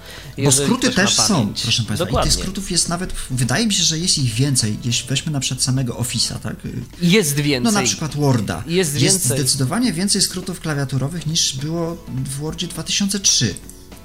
[0.44, 2.06] Bo skróty też są, proszę Państwa.
[2.06, 2.30] Dokładnie.
[2.30, 4.78] I tych skrótów jest nawet, wydaje mi się, że jest ich więcej.
[4.84, 6.56] Jeśli weźmy na przykład samego Office'a, tak?
[7.02, 7.74] Jest więcej.
[7.74, 8.64] No na przykład Worda.
[8.68, 9.04] Jest, więcej.
[9.04, 13.56] jest zdecydowanie więcej skrótów klawiaturowych niż było w Wordzie 2003.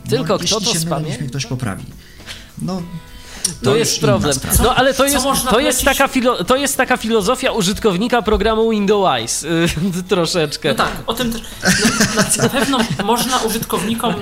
[0.08, 1.08] Tylko no, kto to spamie?
[1.08, 1.84] Jeśli ktoś poprawi.
[2.62, 2.82] No,
[3.44, 4.36] to no jest problem.
[4.62, 9.46] No ale to jest, to, jest taka filo, to jest taka filozofia użytkownika programu Windows
[10.08, 10.68] troszeczkę.
[10.68, 11.42] No tak, o tym też.
[12.16, 14.14] No, na, na pewno można użytkownikom.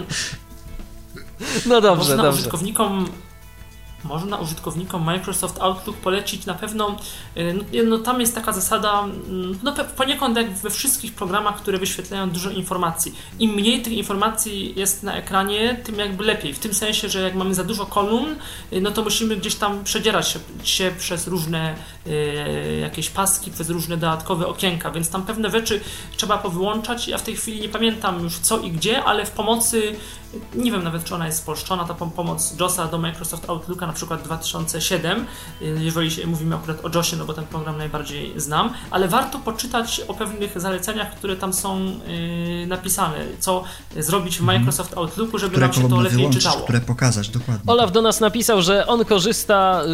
[1.66, 2.40] No dobrze, można dobrze.
[2.40, 3.08] użytkownikom
[4.04, 6.96] można użytkownikom Microsoft Outlook polecić na pewno,
[7.36, 11.78] y, no, no tam jest taka zasada, mm, no poniekąd jak we wszystkich programach, które
[11.78, 13.14] wyświetlają dużo informacji.
[13.38, 16.54] Im mniej tych informacji jest na ekranie, tym jakby lepiej.
[16.54, 18.36] W tym sensie, że jak mamy za dużo kolumn,
[18.72, 21.74] y, no to musimy gdzieś tam przedzierać się, się przez różne
[22.06, 25.80] y, jakieś paski, przez różne dodatkowe okienka, więc tam pewne rzeczy
[26.16, 27.08] trzeba powyłączać.
[27.08, 29.96] Ja w tej chwili nie pamiętam już co i gdzie, ale w pomocy
[30.54, 34.22] nie wiem nawet, czy ona jest spolszczona, ta pomoc JOSa do Microsoft Outlooka, na przykład
[34.22, 35.26] 2007,
[35.62, 40.00] y, jeżeli mówimy akurat o JOSie, no bo ten program najbardziej znam, ale warto poczytać
[40.08, 43.64] o pewnych zaleceniach, które tam są yy, napisane, co
[43.98, 44.58] zrobić w mhm.
[44.58, 46.62] Microsoft Outlooku, żeby które nam się to lepiej czytało.
[46.62, 47.72] Które pokazać, dokładnie.
[47.72, 49.86] Olaf do nas napisał, że on korzysta y,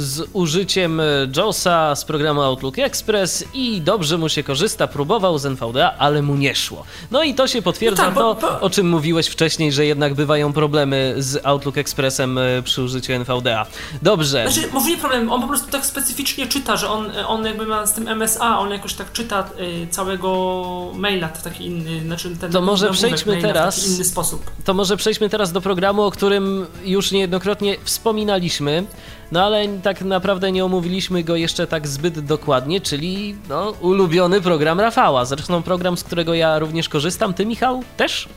[0.00, 1.02] z użyciem
[1.36, 6.34] JOSa z programu Outlook Express i dobrze mu się korzysta, próbował z NVDA, ale mu
[6.34, 6.84] nie szło.
[7.10, 9.86] No i to się potwierdza no tak, bo, to, o czym mówiłeś wcześniej, że że
[9.86, 13.66] jednak bywają problemy z Outlook Expressem e, przy użyciu NVDA.
[14.02, 14.50] Dobrze.
[14.50, 17.86] Znaczy, może nie problem, on po prostu tak specyficznie czyta, że on, on jakby ma
[17.86, 19.44] z tym MSA, on jakoś tak czyta
[19.84, 24.50] y, całego maila w taki inny, znaczy ten To może przejdźmy teraz w inny sposób.
[24.64, 28.84] To może przejdźmy teraz do programu, o którym już niejednokrotnie wspominaliśmy.
[29.32, 34.80] No ale tak naprawdę nie omówiliśmy go jeszcze tak zbyt dokładnie, czyli no, ulubiony program
[34.80, 35.24] Rafała.
[35.24, 37.34] Zresztą program, z którego ja również korzystam.
[37.34, 38.28] Ty, Michał, też?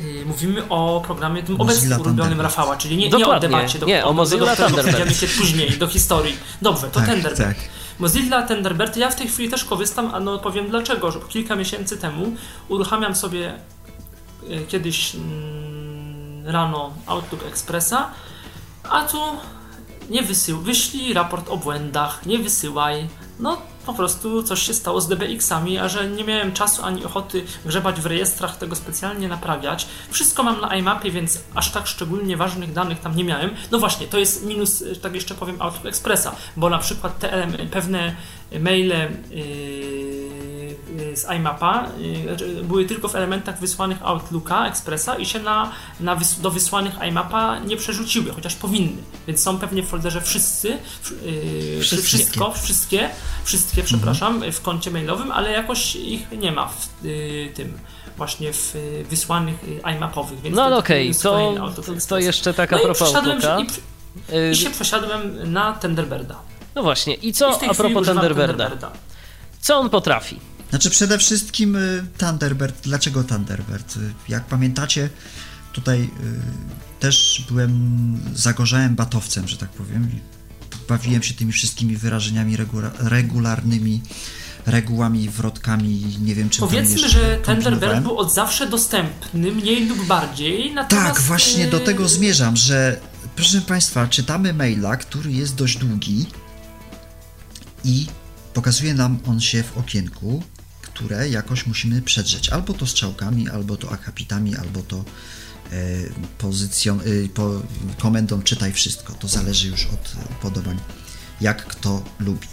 [0.00, 4.04] Y, mówimy o programie tym obecnie ulubionym Rafała, czyli nie, nie o debacie, do, nie,
[4.04, 5.16] o Mozilla do, Thunderbird.
[5.16, 6.36] się później, do historii.
[6.62, 7.36] Dobrze, to tak, Thunderbird.
[7.36, 7.56] Tak.
[7.98, 11.96] Mozilla Thunderbird, ja w tej chwili też korzystam, a no powiem dlaczego, że kilka miesięcy
[11.96, 12.32] temu
[12.68, 13.54] uruchamiam sobie
[14.50, 18.10] y, kiedyś mm, rano Outlook Expressa,
[18.90, 19.18] a tu
[20.10, 23.08] nie wysył, wyślij raport o błędach, nie wysyłaj.
[23.40, 27.44] No po prostu coś się stało z DBX-ami, a że nie miałem czasu ani ochoty
[27.64, 29.86] grzebać w rejestrach, tego specjalnie naprawiać.
[30.10, 33.50] Wszystko mam na iMapie, więc aż tak szczególnie ważnych danych tam nie miałem.
[33.70, 38.14] No właśnie, to jest minus, tak jeszcze powiem, Outlook Expressa, bo na przykład te pewne
[38.60, 40.55] maile yy,
[41.14, 41.88] z iMapa
[42.60, 46.94] y, były tylko w elementach wysłanych Outlooka, Expressa i się na, na wys do wysłanych
[47.08, 49.02] iMapa nie przerzuciły, chociaż powinny.
[49.26, 52.06] Więc są pewnie w folderze wszyscy, yy, Wszystkie.
[52.08, 53.10] wszystko, wszystkie,
[53.44, 57.78] wszystkie, przepraszam, w koncie mailowym, ale jakoś ich nie ma w y, tym
[58.16, 60.40] właśnie w y, wysłanych y, iMapowych.
[60.40, 61.54] Więc No okej, jest to,
[62.08, 63.60] to, jeszcze taka no i propos Outlooka.
[63.60, 63.66] i,
[64.32, 66.36] Y, i się przesiadłem na Thunderbirda.
[66.74, 68.90] No właśnie, i I co tej a propos używam Thunderbirda?
[69.60, 70.40] Co on potrafi?
[70.76, 72.76] Znaczy przede wszystkim y, Thunderbird.
[72.82, 73.96] Dlaczego Thunderbird?
[73.96, 75.10] Y, Jak pamiętacie,
[75.72, 76.10] tutaj y,
[77.00, 80.10] też byłem, zagorzałem batowcem, że tak powiem.
[80.88, 84.02] Bawiłem się tymi wszystkimi wyrażeniami regula- regularnymi,
[84.66, 90.74] regułami, wrotkami, nie wiem czy Powiedzmy, że Thunderbird był od zawsze dostępny, mniej lub bardziej.
[90.88, 93.00] Tak, właśnie do tego zmierzam, że
[93.36, 96.26] proszę Państwa, czytamy maila, który jest dość długi
[97.84, 98.06] i
[98.54, 100.42] pokazuje nam on się w okienku,
[100.96, 102.48] które jakoś musimy przedrzeć.
[102.48, 105.02] Albo to strzałkami, albo to akapitami, albo to e,
[106.38, 107.62] pozycją, e, po,
[107.98, 109.12] komendą czytaj wszystko.
[109.12, 110.78] To zależy już od upodobań,
[111.40, 112.48] jak kto lubi.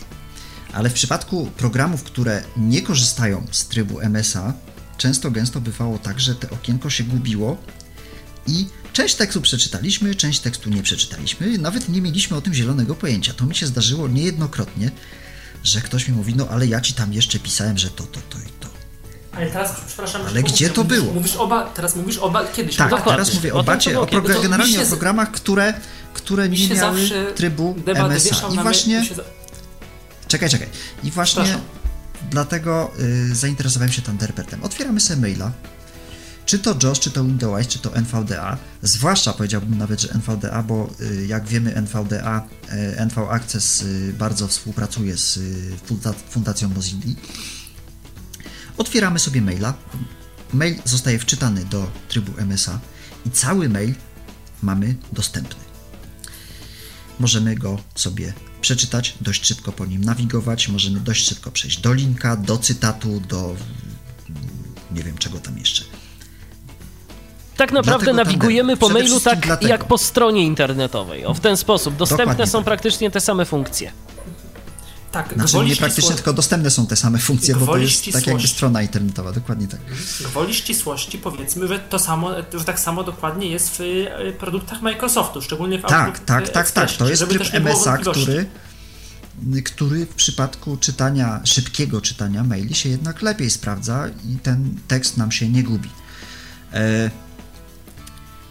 [0.74, 4.54] Ale w przypadku programów, które nie korzystają z trybu MSA,
[4.98, 7.58] często gęsto bywało tak, że te okienko się gubiło
[8.48, 13.34] i część tekstu przeczytaliśmy, część tekstu nie przeczytaliśmy, nawet nie mieliśmy o tym zielonego pojęcia.
[13.34, 14.92] To mi się zdarzyło niejednokrotnie,
[15.64, 18.38] że ktoś mi mówi, no ale ja ci tam jeszcze pisałem, że to, to, to
[18.40, 18.68] i to.
[19.38, 21.14] Ale teraz, przepraszam, Ale gdzie mówisz- to było?
[21.14, 22.76] Mówisz oba, teraz mówisz oba, kiedyś.
[22.76, 23.12] Tak, dokładnie.
[23.12, 24.26] teraz mówię o, O bacie, o kiedyś.
[24.30, 25.74] progr- To generalnie o się z- programach, które,
[26.14, 28.48] które nie miały trybu MSA.
[28.54, 29.16] I właśnie, się
[30.28, 30.68] czekaj, czekaj.
[31.04, 31.44] I właśnie
[32.32, 32.92] dlatego
[33.32, 34.64] y, zainteresowałem się Thunderbirdem.
[34.64, 35.52] Otwieramy sobie maila.
[36.46, 38.58] Czy to JOS, czy to Windows, czy to NVDA.
[38.82, 44.48] Zwłaszcza powiedziałbym nawet, że NVDA, bo y, jak wiemy NVDA, y, NV Access y, bardzo
[44.48, 45.40] współpracuje z
[45.88, 47.16] funda- Fundacją Mozilla.
[48.78, 49.74] Otwieramy sobie maila.
[50.54, 52.80] Mail zostaje wczytany do trybu MSA
[53.26, 53.96] i cały mail
[54.62, 55.64] mamy dostępny.
[57.20, 62.36] Możemy go sobie przeczytać, dość szybko po nim nawigować, możemy dość szybko przejść do linka,
[62.36, 63.56] do cytatu, do
[64.92, 65.84] nie wiem czego tam jeszcze.
[67.58, 69.70] Tak naprawdę Dlatego nawigujemy po mailu tak dlatego.
[69.72, 71.26] jak po stronie internetowej.
[71.26, 71.96] O, w ten sposób.
[71.96, 72.66] Dostępne Dokładnie są tak.
[72.66, 73.92] praktycznie te same funkcje.
[75.12, 78.06] Tak, Znaczy nie praktycznie, ścisło- tylko dostępne są te same funkcje, bo to jest tak
[78.06, 78.48] jakby ścisłości.
[78.48, 79.80] strona internetowa, dokładnie tak.
[80.22, 85.42] Gwoli ścisłości powiedzmy, że to samo, że tak samo dokładnie jest w y, produktach Microsoftu,
[85.42, 86.64] szczególnie w Tak, Outlook, tak, y, tak, tak.
[86.64, 88.46] Expressie, To jest tryb MSA, który,
[89.66, 95.32] który w przypadku czytania, szybkiego czytania maili się jednak lepiej sprawdza i ten tekst nam
[95.32, 95.90] się nie gubi.
[96.74, 97.12] E,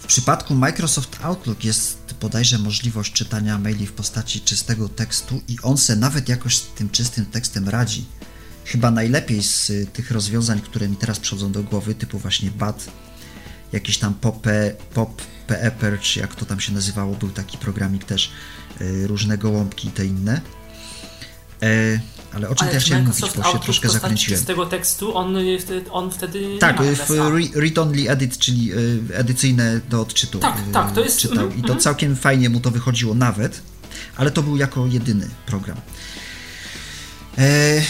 [0.03, 5.79] W przypadku Microsoft Outlook jest bodajże możliwość czytania maili w postaci czystego tekstu i on
[5.79, 8.05] se nawet jakoś z tym czystym tekstem radzi.
[8.65, 12.87] Chyba najlepiej z y, tych rozwiązań, które mi teraz przychodzą do głowy, typu właśnie BAT,
[13.73, 14.47] jakiś tam pop,
[14.95, 18.31] pop PEPR, czy jak to tam się nazywało, był taki programik też,
[18.81, 20.41] y, różne gołąbki i te inne.
[22.35, 24.39] Ale o czym Ale ja chciałem mówić, Microsoft bo się troszkę zakręciłem.
[24.39, 25.59] czystego tekstu, on, y,
[25.91, 27.29] on wtedy Tak, nie ma w MSA.
[27.29, 30.39] re- read-only edit, czyli y, edycyjne do odczytu.
[30.39, 31.81] Tak, y, tak, to jest- Czytał i to mhm.
[31.81, 33.63] całkiem fajnie mu to wychodziło nawet,
[34.17, 35.77] ale to był jako jedyny program.
[37.39, 37.83] E,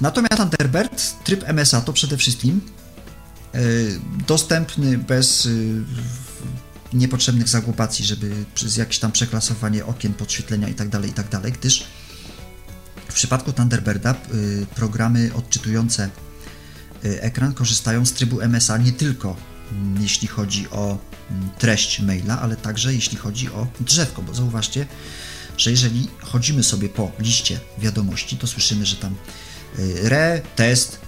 [0.00, 2.60] natomiast Thunderbird, tryb MSA to przede wszystkim
[3.54, 3.58] e,
[4.26, 5.48] dostępny bez
[6.92, 11.84] niepotrzebnych zagłupacji, żeby przez jakieś tam przeklasowanie okien, podświetlenia itd., itd., gdyż
[13.08, 16.10] w przypadku Thunderbirda y, programy odczytujące
[17.04, 19.36] y, ekran korzystają z trybu MSA nie tylko
[19.72, 20.98] mm, jeśli chodzi o
[21.30, 24.86] mm, treść maila, ale także jeśli chodzi o drzewko, bo zauważcie,
[25.56, 29.14] że jeżeli chodzimy sobie po liście wiadomości, to słyszymy, że tam
[29.78, 31.00] y, re, test,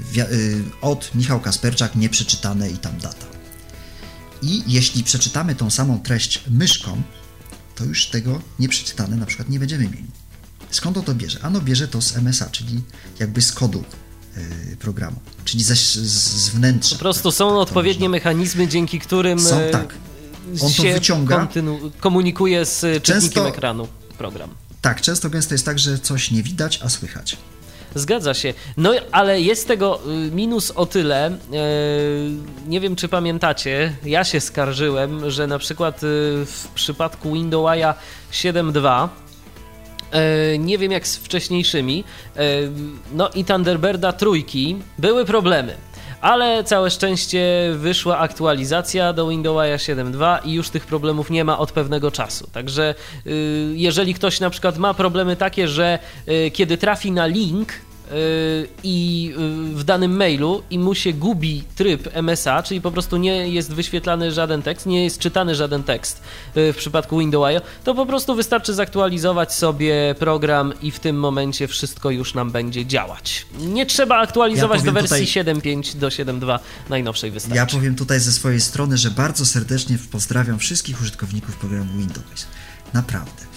[0.80, 3.26] od Michał Kasperczak, nieprzeczytane i tam data.
[4.42, 7.02] I jeśli przeczytamy tą samą treść myszką,
[7.74, 10.19] to już tego nieprzeczytane na przykład nie będziemy mieli.
[10.70, 11.38] Skąd on to bierze?
[11.42, 12.80] Ano bierze to z MSA, czyli
[13.18, 13.84] jakby z kodu
[14.72, 16.96] y, programu, czyli ze, z, z wnętrza.
[16.96, 19.94] Po prostu są odpowiednie mechanizmy, dzięki którym Są, e, tak.
[20.62, 21.48] On to wyciąga.
[22.00, 23.88] komunikuje z czytnikiem Często- ekranu
[24.18, 24.50] program.
[24.80, 27.36] Tak, często gęsto jest tak, że coś nie widać, a słychać.
[27.94, 28.54] Zgadza się.
[28.76, 31.38] No ale jest tego y, minus o tyle.
[32.66, 36.06] Nie wiem, czy pamiętacie, ja się skarżyłem, że na przykład y,
[36.46, 37.94] w przypadku Windowsa
[38.32, 39.29] 7.2 e,
[40.58, 42.04] nie wiem jak z wcześniejszymi,
[42.36, 42.40] e,
[43.12, 45.76] no i Thunderbirda trójki były problemy.
[46.20, 51.72] Ale całe szczęście wyszła aktualizacja do Windowsa 7.2 i już tych problemów nie ma od
[51.72, 52.50] pewnego czasu.
[52.52, 52.94] Także
[53.26, 57.72] y, jeżeli ktoś na przykład ma problemy takie, że y, kiedy trafi na link
[58.82, 59.32] i
[59.74, 64.32] w danym mailu i mu się gubi tryb MSA, czyli po prostu nie jest wyświetlany
[64.32, 66.22] żaden tekst, nie jest czytany żaden tekst
[66.54, 72.10] w przypadku Windows, to po prostu wystarczy zaktualizować sobie program i w tym momencie wszystko
[72.10, 73.46] już nam będzie działać.
[73.58, 75.44] Nie trzeba aktualizować ja do wersji tutaj...
[75.54, 76.58] 7.5 do 7.2
[76.88, 77.56] najnowszej wystarczy.
[77.56, 82.46] Ja powiem tutaj ze swojej strony, że bardzo serdecznie pozdrawiam wszystkich użytkowników programu Windows.
[82.94, 83.49] Naprawdę.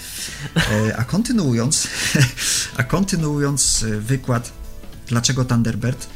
[0.55, 1.87] E, a kontynuując,
[2.77, 4.53] a kontynuując e, wykład,
[5.07, 6.07] dlaczego Thunderbird,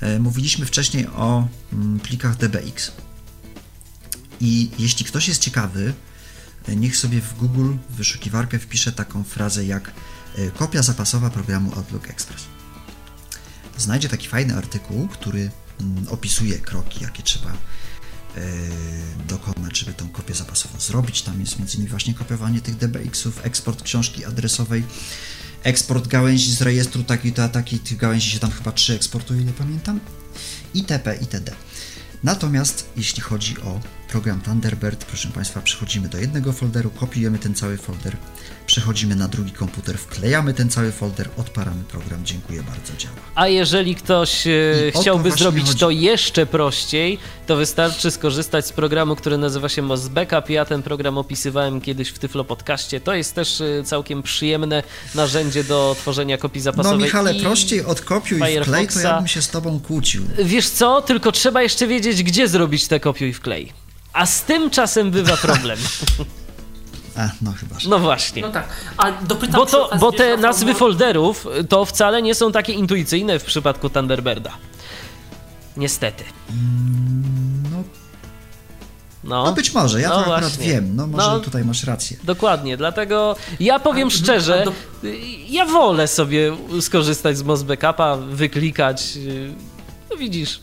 [0.00, 2.92] e, mówiliśmy wcześniej o mm, plikach DBX.
[4.40, 5.94] I jeśli ktoś jest ciekawy,
[6.76, 9.90] niech sobie w Google w wyszukiwarkę wpisze taką frazę jak
[10.56, 12.42] kopia zapasowa programu Outlook Express.
[13.78, 17.52] Znajdzie taki fajny artykuł, który mm, opisuje kroki, jakie trzeba
[19.28, 21.22] dokonać, żeby tą kopię zapasową zrobić.
[21.22, 24.84] Tam jest między innymi właśnie kopiowanie tych DBX-ów, eksport książki adresowej,
[25.62, 29.52] eksport gałęzi z rejestru taki to taki, tych gałęzi się tam chyba trzy eksportuje, ile
[29.52, 30.00] pamiętam,
[30.74, 31.16] itp.
[31.20, 31.52] itd.
[32.22, 33.80] Natomiast jeśli chodzi o
[34.12, 38.16] program Thunderbird, proszę Państwa, przechodzimy do jednego folderu, kopiujemy ten cały folder,
[38.66, 43.14] przechodzimy na drugi komputer, wklejamy ten cały folder, odparamy program, dziękuję bardzo, działa.
[43.34, 44.50] A jeżeli ktoś e,
[45.00, 45.78] chciałby zrobić chodzi.
[45.78, 50.50] to jeszcze prościej, to wystarczy skorzystać z programu, który nazywa się Moz Backup.
[50.50, 53.00] Ja ten program opisywałem kiedyś w Tyflo Podcaście.
[53.00, 54.82] To jest też e, całkiem przyjemne
[55.14, 56.98] narzędzie do tworzenia kopii zapasowej.
[56.98, 60.24] No Michale, prościej od kopiuj i wklej, to ja bym się z Tobą kłócił.
[60.44, 63.81] Wiesz co, tylko trzeba jeszcze wiedzieć, gdzie zrobić te kopiuj i wklej.
[64.12, 65.78] A z tym czasem bywa problem.
[67.16, 67.76] A, no chyba.
[67.88, 68.42] No właśnie.
[68.42, 68.68] No tak.
[68.96, 73.44] A dopytam bo, to, bo te nazwy folderów to wcale nie są takie intuicyjne w
[73.44, 74.50] przypadku Thunderbirda.
[75.76, 76.24] Niestety.
[76.50, 77.82] Mm, no.
[79.24, 80.66] No, no być może, ja no to akurat właśnie.
[80.66, 82.16] wiem, no może no, tutaj masz rację.
[82.24, 84.72] Dokładnie, dlatego ja powiem a, szczerze, do...
[85.48, 89.18] ja wolę sobie skorzystać z Moz Backupa, wyklikać,
[90.10, 90.60] no widzisz,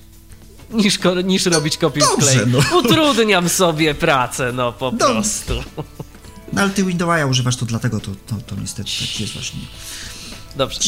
[0.72, 2.60] niż, niż robić kopiuj Dobrze, no.
[2.78, 5.64] Utrudniam sobie pracę, no po prostu.
[6.54, 9.60] No ale ty Windowsa używasz to dlatego, to, to, to niestety tak jest właśnie.
[10.56, 10.80] Dobrze.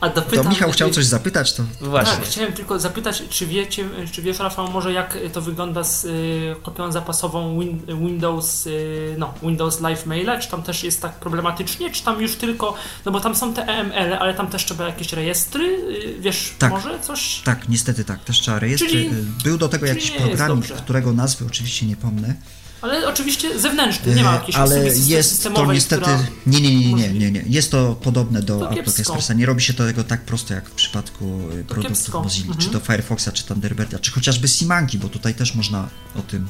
[0.00, 1.62] A dopytam, to Michał chciał coś zapytać, to...
[1.80, 2.16] Właśnie.
[2.16, 6.56] Tak, chciałem tylko zapytać, czy wiecie, czy wiesz Rafał może jak to wygląda z y,
[6.62, 11.90] kopią zapasową win, Windows, y, no, Windows Live Maila, czy tam też jest tak problematycznie,
[11.90, 12.74] czy tam już tylko,
[13.04, 16.70] no bo tam są te EML, ale tam też trzeba jakieś rejestry, y, wiesz, tak,
[16.70, 17.42] może coś?
[17.44, 18.88] Tak, niestety tak, też trzeba rejestry.
[18.88, 19.10] Czyli,
[19.44, 22.34] Był do tego jakiś programik, którego nazwy oczywiście nie pomnę.
[22.80, 26.10] Ale oczywiście zewnętrzny, nie ma jakiejś Ale jest to niestety.
[26.46, 27.44] Nie, nie, nie, nie, nie, nie.
[27.46, 29.34] Jest to podobne do to Expressa.
[29.34, 31.24] Nie robi się to tego tak prosto jak w przypadku
[31.60, 32.14] e, to produktów.
[32.14, 32.58] Mozilla, mhm.
[32.58, 36.46] czy to Firefoxa, czy Thunderbirda, czy chociażby Simanki, bo tutaj też można o tym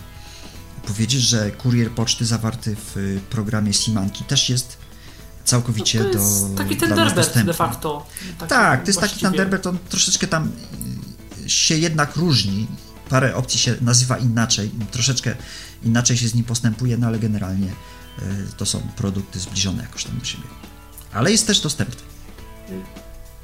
[0.87, 4.79] powiedzieć, że kurier poczty zawarty w e, programie Simanki też jest
[5.45, 8.07] całkowicie no to jest do taki Thunderbird de facto.
[8.49, 9.23] Tak, to jest właściwie.
[9.23, 10.53] taki Thunderbird, on troszeczkę tam
[11.47, 12.67] się jednak różni.
[13.09, 15.35] Parę opcji się nazywa inaczej, troszeczkę
[15.85, 18.23] inaczej się z nim postępuje, no ale generalnie e,
[18.57, 20.45] to są produkty zbliżone jakoś tam do siebie.
[21.13, 22.03] Ale jest też dostępny.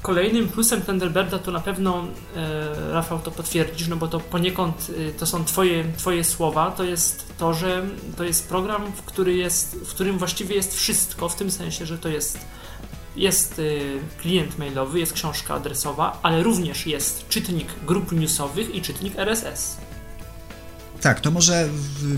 [0.01, 5.11] Kolejnym plusem Thunderbirda to na pewno, e, Rafał to potwierdzisz, no bo to poniekąd e,
[5.11, 7.85] to są twoje, twoje słowa, to jest to, że
[8.17, 11.97] to jest program, w, który jest, w którym właściwie jest wszystko, w tym sensie, że
[11.97, 12.39] to jest
[13.15, 13.61] jest
[14.17, 19.77] klient mailowy, jest książka adresowa, ale również jest czytnik grup newsowych i czytnik RSS.
[21.01, 21.69] Tak, to może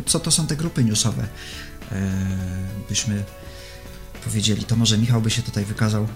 [0.05, 1.27] co to są te grupy newsowe?
[1.91, 2.11] E,
[2.89, 3.23] byśmy
[4.27, 4.63] powiedzieli.
[4.63, 6.07] To może Michał by się tutaj wykazał.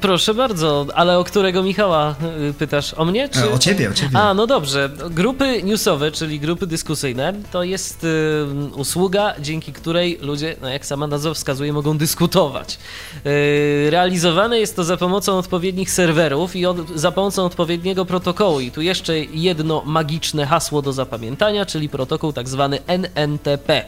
[0.00, 2.14] Proszę bardzo, ale o którego Michała
[2.50, 2.94] y, pytasz?
[2.94, 3.28] O mnie?
[3.28, 3.40] Czy...
[3.40, 4.18] E, o ciebie, o ciebie.
[4.18, 4.90] A, no dobrze.
[5.10, 11.06] Grupy newsowe, czyli grupy dyskusyjne, to jest y, usługa, dzięki której ludzie, no jak sama
[11.06, 12.78] nazwa wskazuje, mogą dyskutować.
[13.26, 18.60] Y, realizowane jest to za pomocą odpowiednich serwerów i od, za pomocą odpowiedniego protokołu.
[18.60, 23.84] I tu jeszcze jedno magiczne hasło do zapamiętania, czyli protokół tak zwany NNTP.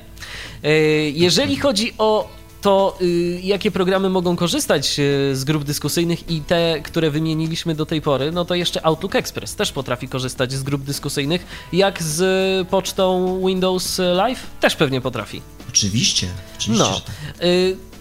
[0.65, 6.41] Y, jeżeli chodzi o to y, jakie programy mogą korzystać y, z grup dyskusyjnych i
[6.41, 10.63] te, które wymieniliśmy do tej pory, no to jeszcze Outlook Express też potrafi korzystać z
[10.63, 15.43] grup dyskusyjnych, jak z pocztą Windows Live też pewnie potrafi.
[15.69, 16.29] Oczywiście,
[16.59, 16.85] oczywiście.
[16.85, 17.01] No.
[17.01, 17.15] Tak.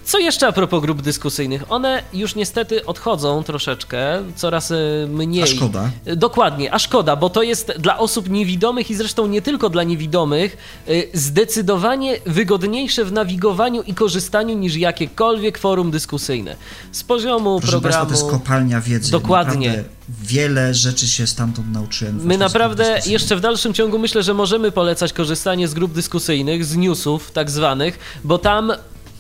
[0.08, 1.72] Co jeszcze a propos grup dyskusyjnych?
[1.72, 4.76] One już niestety odchodzą troszeczkę, coraz e,
[5.10, 5.44] mniej.
[5.44, 5.90] A szkoda.
[6.16, 10.58] Dokładnie, a szkoda, bo to jest dla osób niewidomych i zresztą nie tylko dla niewidomych
[10.88, 16.56] e, zdecydowanie wygodniejsze w nawigowaniu i korzystaniu niż jakiekolwiek forum dyskusyjne.
[16.92, 17.98] Z poziomu Proszę programu...
[17.98, 19.12] Państwa, to jest kopalnia wiedzy.
[19.12, 19.68] Dokładnie.
[19.68, 22.20] Naprawdę wiele rzeczy się stamtąd nauczyłem.
[22.24, 26.76] My naprawdę jeszcze w dalszym ciągu myślę, że możemy polecać korzystanie z grup dyskusyjnych, z
[26.76, 28.72] newsów tak zwanych, bo tam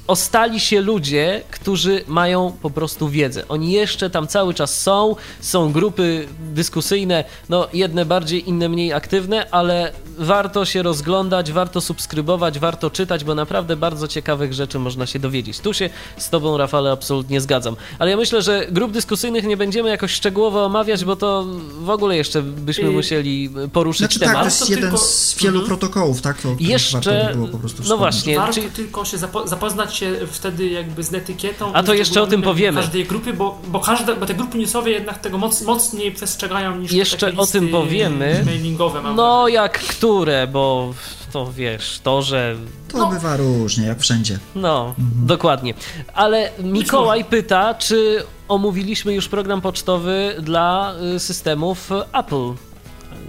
[0.07, 3.47] ostali się ludzie, którzy mają po prostu wiedzę.
[3.49, 9.49] Oni jeszcze tam cały czas są, są grupy dyskusyjne, no jedne bardziej, inne mniej aktywne,
[9.51, 15.19] ale warto się rozglądać, warto subskrybować, warto czytać, bo naprawdę bardzo ciekawych rzeczy można się
[15.19, 15.59] dowiedzieć.
[15.59, 17.75] Tu się z tobą, Rafale, absolutnie zgadzam.
[17.99, 21.45] Ale ja myślę, że grup dyskusyjnych nie będziemy jakoś szczegółowo omawiać, bo to
[21.81, 24.41] w ogóle jeszcze byśmy I- musieli poruszyć Znaczy tak, temat.
[24.43, 25.67] to jest To jeden tylko- z wielu Mhm.
[25.67, 26.41] protokołów, tak?
[26.41, 28.35] To, Jeszcze- warto by było po prostu no właśnie.
[28.37, 31.73] Warto czyli- tylko się zapo- zapoznać się wtedy jakby z etykietą.
[31.73, 32.81] A to jeszcze o tym powiemy.
[32.81, 36.91] każdej grupy, bo, bo, każde, bo te grupy newsowe jednak tego moc, mocniej przestrzegają niż
[36.91, 38.41] Jeszcze o tym powiemy.
[38.45, 39.01] mailingowe.
[39.01, 39.55] Mam No wrażenie.
[39.55, 40.93] jak które, bo
[41.33, 42.55] to wiesz, to, że
[42.91, 43.07] To no.
[43.09, 44.39] bywa różnie, jak wszędzie.
[44.55, 44.93] No,
[45.25, 45.73] dokładnie.
[46.13, 52.53] Ale Mikołaj pyta, czy omówiliśmy już program pocztowy dla y, systemów Apple.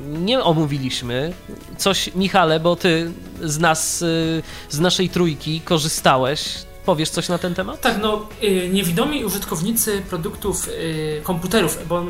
[0.09, 1.33] Nie omówiliśmy.
[1.77, 3.13] Coś, Michale, bo ty
[3.43, 6.69] z nas, y, z naszej trójki korzystałeś.
[6.85, 7.81] Powiesz coś na ten temat?
[7.81, 12.03] Tak, no y, niewidomi użytkownicy produktów y, komputerów, bo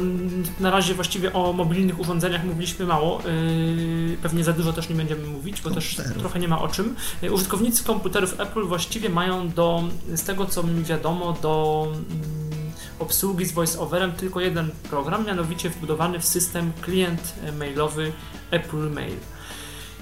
[0.61, 3.23] na razie właściwie o mobilnych urządzeniach mówiliśmy mało,
[4.23, 6.19] pewnie za dużo też nie będziemy mówić, bo też Komputerów.
[6.23, 6.97] trochę nie ma o czym.
[7.31, 9.83] Użytkownicy komputerów Apple właściwie mają do,
[10.15, 12.48] z tego co mi wiadomo, do mm,
[12.99, 18.13] obsługi z voice-overem tylko jeden program, mianowicie wbudowany w system klient mailowy
[18.51, 19.17] Apple Mail.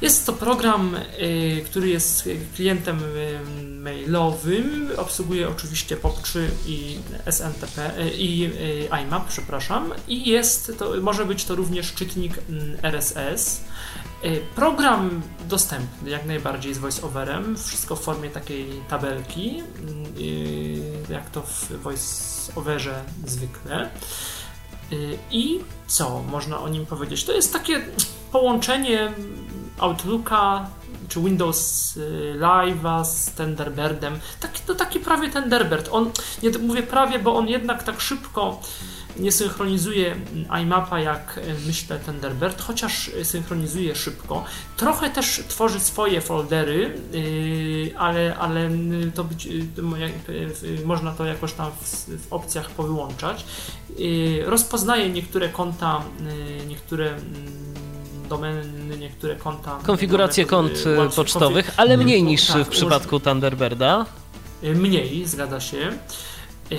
[0.01, 3.41] Jest to program, y, który jest klientem y,
[3.81, 8.51] mailowym, obsługuje oczywiście POP3 i SNTP y, i
[9.03, 13.61] IMAP, przepraszam, i jest to, może być to również czytnik mm, RSS.
[14.55, 19.63] Program dostępny jak najbardziej z voiceoverem, wszystko w formie takiej tabelki,
[21.09, 23.91] jak to w voiceoverze zwykle.
[25.31, 27.25] I co można o nim powiedzieć?
[27.25, 27.83] To jest takie
[28.33, 29.13] połączenie
[29.79, 30.67] Outlooka
[31.09, 34.19] czy Windows y, Live'a z Thunderbirdem.
[34.41, 35.89] Taki, to taki prawie Thunderbird.
[35.93, 36.11] On,
[36.43, 38.61] nie mówię prawie, bo on jednak tak szybko
[39.19, 40.17] nie synchronizuje
[40.63, 44.45] iMapa jak y, myślę Thunderbird, chociaż y, synchronizuje szybko.
[44.77, 47.01] Trochę też tworzy swoje foldery,
[47.99, 48.71] ale, ale
[49.15, 49.49] to być,
[50.85, 53.45] można to jakoś tam w, w opcjach powyłączać.
[54.45, 56.03] Rozpoznaje niektóre konta,
[56.69, 57.86] niektóre mm,
[58.29, 58.63] domeny,
[58.99, 59.79] niektóre konta.
[59.87, 64.07] Konfiguracje kont łącznie- pocztowych, ale mniej niż Tak, w przypadku Thunderbirda.
[64.65, 65.77] Y, Mniej, zgadza się.
[66.73, 66.77] Y,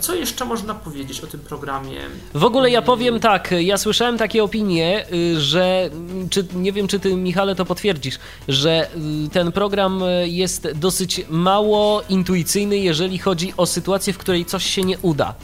[0.00, 1.98] Co jeszcze można powiedzieć o tym programie?
[2.34, 5.90] W ogóle ja powiem tak, ja słyszałem takie opinie, y, że
[6.30, 8.18] czy, nie wiem, czy ty, Michale, to potwierdzisz,
[8.48, 8.88] że
[9.26, 14.66] y, ten program y, jest dosyć mało intuicyjny, jeżeli chodzi o sytuację, w której coś
[14.66, 15.34] się nie uda.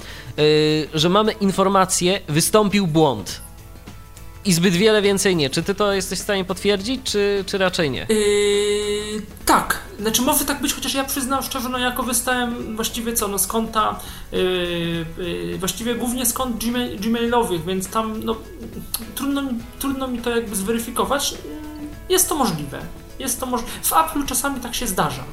[0.95, 3.41] Że mamy informację, wystąpił błąd.
[4.47, 5.51] I zbyt wiele więcej nie.
[5.51, 8.07] Czy ty to jesteś w stanie potwierdzić, czy, czy raczej nie?
[8.09, 13.29] Yy, tak, znaczy może tak być, chociaż ja przyznam szczerze, no ja korzystałem właściwie co,
[13.29, 14.01] no z konta,
[14.33, 14.39] yy,
[15.19, 18.37] yy, właściwie głównie z kont gmail, gmailowych, więc tam no,
[19.15, 19.43] trudno,
[19.79, 21.35] trudno mi to jakby zweryfikować.
[22.09, 22.81] Jest to możliwe.
[23.19, 23.73] Jest to możliwe.
[23.83, 25.25] W Apple czasami tak się zdarza.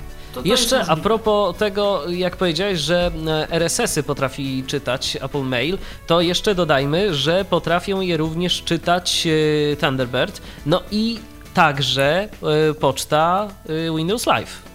[0.46, 5.78] Jeszcze a propos tego, jak powiedziałeś, że e, RSS-y potrafi czytać Apple Mail,
[6.08, 11.20] to jeszcze dodajmy, że potrafią je również czytać e, Thunderbird, no i
[11.54, 12.30] także
[12.70, 13.48] e, poczta
[13.96, 14.74] Windows Live.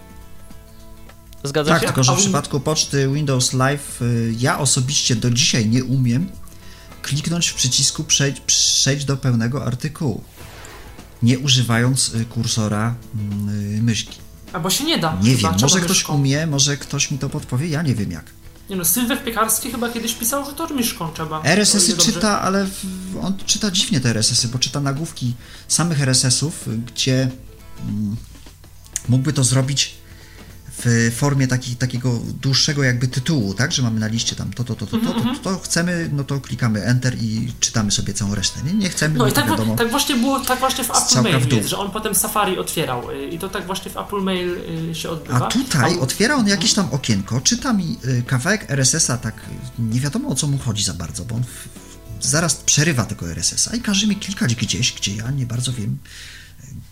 [1.43, 1.87] Zgadza Tak, się?
[1.87, 6.29] tylko że w przypadku poczty Windows Live y, ja osobiście do dzisiaj nie umiem
[7.01, 10.23] kliknąć w przycisku przejdź, przejdź do pełnego artykułu,
[11.23, 14.17] nie używając y, kursora mm, y, myszki.
[14.53, 15.17] Albo się nie da.
[15.21, 16.15] Nie chyba, wiem, trzeba może ktoś myszką.
[16.15, 18.25] umie, może ktoś mi to podpowie, ja nie wiem jak.
[18.69, 21.41] Nie no, Sylwek Piekarski chyba kiedyś pisał, że to myszką trzeba.
[21.43, 25.33] RSS-y czyta, ale w, on czyta dziwnie te RSS-y, bo czyta nagłówki
[25.67, 27.29] samych RSS-ów, gdzie
[27.87, 28.15] mm,
[29.09, 29.98] mógłby to zrobić
[30.85, 34.75] w formie taki, takiego dłuższego jakby tytułu, tak, że mamy na liście tam to, to,
[34.75, 38.35] to, to, to, Mhm, to, to chcemy, no to klikamy Enter i czytamy sobie całą
[38.35, 38.59] resztę.
[38.65, 39.75] Nie, nie chcemy, No no, i to tak, wiadomo.
[39.75, 43.11] tak właśnie było, tak właśnie w Apple Mail w jest, że on potem Safari otwierał
[43.11, 44.57] y, i to tak właśnie w Apple Mail
[44.91, 45.37] y, się odbywa.
[45.47, 49.35] A tutaj A- otwiera on jakieś tam okienko, czyta mi y, kawałek RSS-a, tak
[49.79, 51.67] nie wiadomo o co mu chodzi za bardzo, bo on w,
[52.27, 55.97] zaraz przerywa tego RSS-a i każe mi klikać gdzieś, gdzie ja nie bardzo wiem,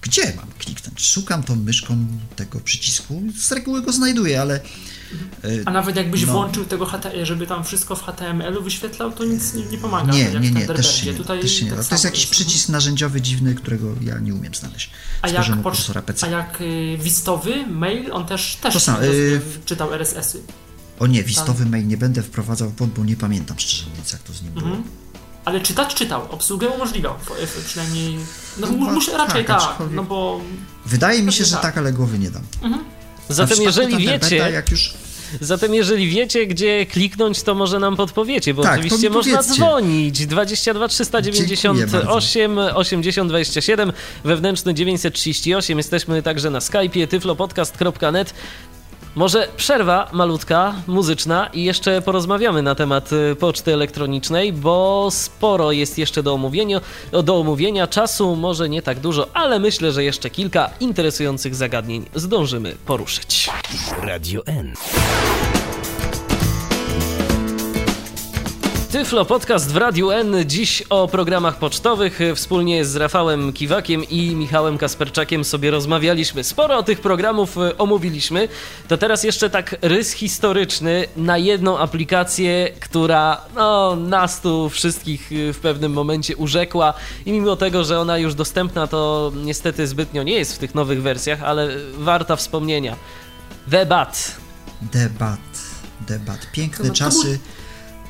[0.01, 1.01] gdzie mam kliknąć.
[1.05, 4.59] Szukam tą myszką tego przycisku, z reguły go znajduję, ale
[5.45, 6.31] y, A nawet jakbyś No.
[6.33, 6.85] włączył tego
[7.23, 10.13] żeby tam wszystko w HTML-u wyświetlał, to nic nie, nie pomaga.
[10.13, 11.85] nie, tak nie, nie, też się nie, Tutaj też się nie tak.
[11.85, 14.89] To jest jakiś przycisk narzędziowy dziwny, którego ja nie umiem znaleźć
[15.21, 16.27] A jak, kursora PC.
[16.27, 20.41] a jak y, wistowy mail, on też, też To roz- y, czytał RSS-y.
[20.99, 24.33] O nie, wistowy mail nie będę wprowadzał błąd, bo nie pamiętam szczerze mówiąc, jak to
[24.33, 24.65] z nim było.
[24.67, 24.83] Mhm.
[25.47, 27.13] Ale czytać czytał, obsługę umożliwiał,
[27.65, 28.17] przynajmniej,
[28.57, 30.41] no mu- muszę raczej tak, tak, no bo
[30.85, 31.61] Wydaje mi się, że tak.
[31.61, 32.43] tak, ale głowy nie dam.
[33.29, 34.93] Zatem jeżeli wiecie, jak już
[35.41, 40.87] Zatem jeżeli wiecie, gdzie kliknąć, to może nam podpowiecie, bo Tak, oczywiście można dzwonić 22
[40.87, 43.93] 398 80 27
[44.23, 45.77] wewnętrzny 938.
[45.77, 48.33] Jesteśmy także na Skype'ie tyflopodcast.net.
[49.17, 55.97] Może przerwa malutka, muzyczna i jeszcze porozmawiamy na temat y, poczty elektronicznej, bo sporo jest
[55.97, 56.81] jeszcze do omówienia,
[57.23, 57.87] do omówienia.
[57.87, 63.49] Czasu może nie tak dużo, ale myślę, że jeszcze kilka interesujących zagadnień zdążymy poruszyć.
[64.01, 64.73] Radio N.
[68.91, 70.35] Tyflo Podcast w Radiu N.
[70.45, 72.19] Dziś o programach pocztowych.
[72.35, 76.43] Wspólnie z Rafałem Kiwakiem i Michałem Kasperczakiem sobie rozmawialiśmy.
[76.43, 78.47] Sporo tych programów e, omówiliśmy.
[78.87, 85.53] To teraz jeszcze tak rys historyczny na jedną aplikację, która no, nas tu wszystkich e,
[85.53, 86.93] w pewnym momencie urzekła.
[87.25, 91.01] I mimo tego, że ona już dostępna, to niestety zbytnio nie jest w tych nowych
[91.01, 92.95] wersjach, ale warta wspomnienia.
[93.67, 94.35] Debat.
[94.81, 95.39] debat,
[96.07, 96.47] debat.
[96.51, 97.27] Piękne No czasy.
[97.27, 97.37] był-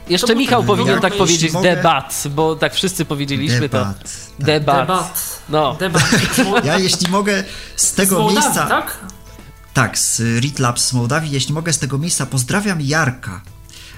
[0.10, 4.00] Jeszcze Michał powinien tak powiedzieć, mogę- debat, bo tak wszyscy powiedzieliśmy Debat.
[4.00, 4.04] to.
[4.04, 4.46] tak.
[4.46, 4.88] Debat.
[4.88, 5.42] Debat.
[5.50, 5.76] No.
[5.80, 6.04] Debat.
[6.64, 7.44] Ja jeśli mogę
[7.76, 8.68] z Z tego Mołdawii, miejsca...
[8.68, 9.00] tak?
[9.74, 11.32] Tak, z Ritlabs z Mołdawii.
[11.32, 13.42] Jeśli mogę z tego miejsca, pozdrawiam Jarka.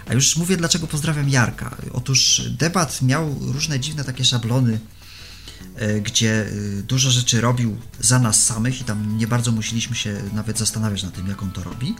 [0.09, 1.75] A już mówię, dlaczego pozdrawiam Jarka.
[1.93, 4.79] Otóż debat miał różne dziwne takie szablony,
[5.75, 6.51] e, gdzie e,
[6.83, 11.13] dużo rzeczy robił za nas samych i tam nie bardzo musieliśmy się nawet zastanawiać nad
[11.13, 11.95] tym, jak on to robi.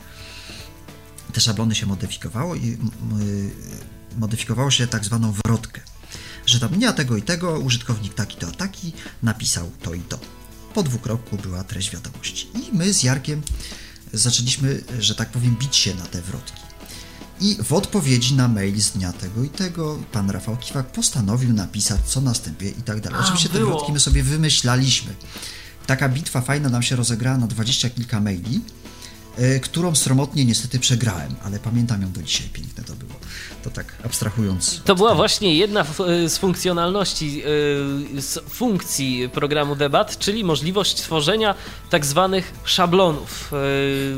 [1.34, 2.77] Te szablony się modyfikowało i
[4.18, 5.81] modyfikowało się tak zwaną wrotkę,
[6.45, 10.02] że tam nie a tego i tego, użytkownik taki to a taki napisał to i
[10.02, 10.19] to.
[10.73, 12.48] Po dwukropku była treść wiadomości.
[12.56, 13.41] I my z Jarkiem
[14.14, 16.61] zaczęliśmy, że tak powiem, bić się na te wrotki.
[17.41, 22.02] I w odpowiedzi na mail z dnia tego i tego pan Rafał Kiwak postanowił napisać,
[22.06, 23.19] co następuje i tak dalej.
[23.23, 25.15] Oczywiście te wrotki my sobie wymyślaliśmy.
[25.88, 28.61] Taka bitwa fajna nam się rozegrała na dwadzieścia kilka maili,
[29.38, 33.14] e, którą sromotnie niestety przegrałem, ale pamiętam ją do dzisiaj, piękne to było.
[33.64, 34.81] To tak abstrahując.
[34.86, 35.18] To była tego.
[35.18, 37.44] właśnie jedna f- y, z funkcjonalności,
[38.18, 41.56] y, z funkcji programu debat, czyli możliwość tworzenia
[41.90, 43.53] tak zwanych szablonów.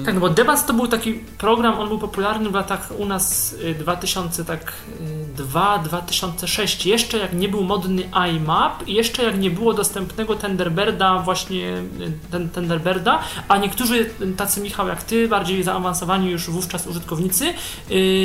[0.01, 3.05] Y, Tak, no bo Debat to był taki program, on był popularny w latach u
[3.05, 9.73] nas y, 2002, 2006, jeszcze jak nie był modny iMap, i jeszcze jak nie było
[9.73, 11.73] dostępnego Tenderberda, właśnie
[12.31, 17.53] ten Tenderberda, a niektórzy tacy Michał jak ty, bardziej zaawansowani już wówczas użytkownicy,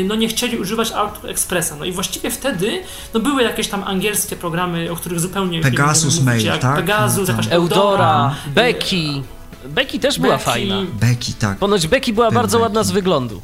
[0.04, 1.76] no nie chcieli używać AutoExpressa.
[1.76, 2.82] No i właściwie wtedy
[3.14, 6.76] no były jakieś tam angielskie programy, o których zupełnie Pegasus mówić, Mail, tak?
[6.76, 7.52] Pegasus, No jakaś.
[7.52, 9.22] Eudora, Becky.
[9.68, 10.50] Becky też była Becky.
[10.50, 10.76] fajna.
[11.00, 11.58] Beki, tak.
[11.58, 12.88] Ponoć Becky była Był bardzo ładna Becky.
[12.88, 13.42] z wyglądu.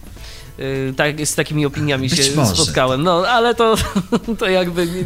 [0.58, 2.54] Y, tak, z takimi opiniami Być się może.
[2.62, 3.02] spotkałem.
[3.02, 3.74] No, ale to,
[4.38, 4.86] to jakby.
[4.86, 5.04] nie-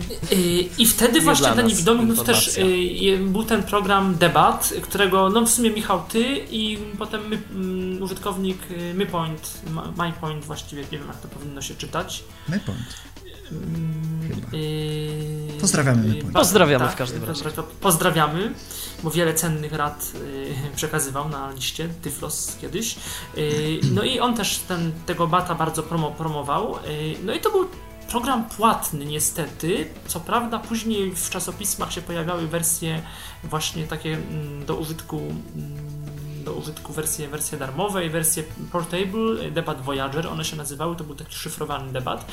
[0.78, 5.40] I wtedy Nie właśnie dla niewidomych no, też y, był ten program debat, którego no
[5.47, 9.60] w sumie Michał ty i potem my, mm, użytkownik y, MyPoint,
[10.05, 12.24] MyPoint właściwie, nie wiem jak to powinno się czytać.
[12.48, 13.06] Mypoint.
[14.28, 14.56] Chyba.
[14.56, 17.44] y, Pozdrawiamy y, ba- Pozdrawiamy w każdym razie.
[17.81, 18.55] Pozdrawiamy,
[19.02, 22.97] bo wiele cennych rad y, przekazywał na liście Tyflos kiedyś.
[23.39, 26.78] Y, no i on też ten, tego bata bardzo promo, promował.
[27.24, 27.68] No i to był
[28.10, 29.89] program płatny niestety.
[30.06, 33.02] Co prawda później w czasopismach się pojawiały wersje
[33.44, 35.97] właśnie takie mm, do użytku mm,
[36.44, 38.43] do użytku wersje, wersje darmowe i wersje
[38.73, 42.27] portable, debat Voyager, one się nazywały, to był taki szyfrowany debat.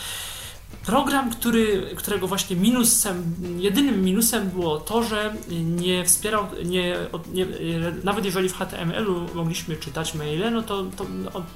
[0.86, 5.34] Program, który, którego właśnie minusem, jedynym minusem było to, że
[5.76, 6.96] nie wspierał, nie,
[7.34, 7.46] nie,
[8.04, 11.06] nawet jeżeli w HTML-u mogliśmy czytać maile, no to, to,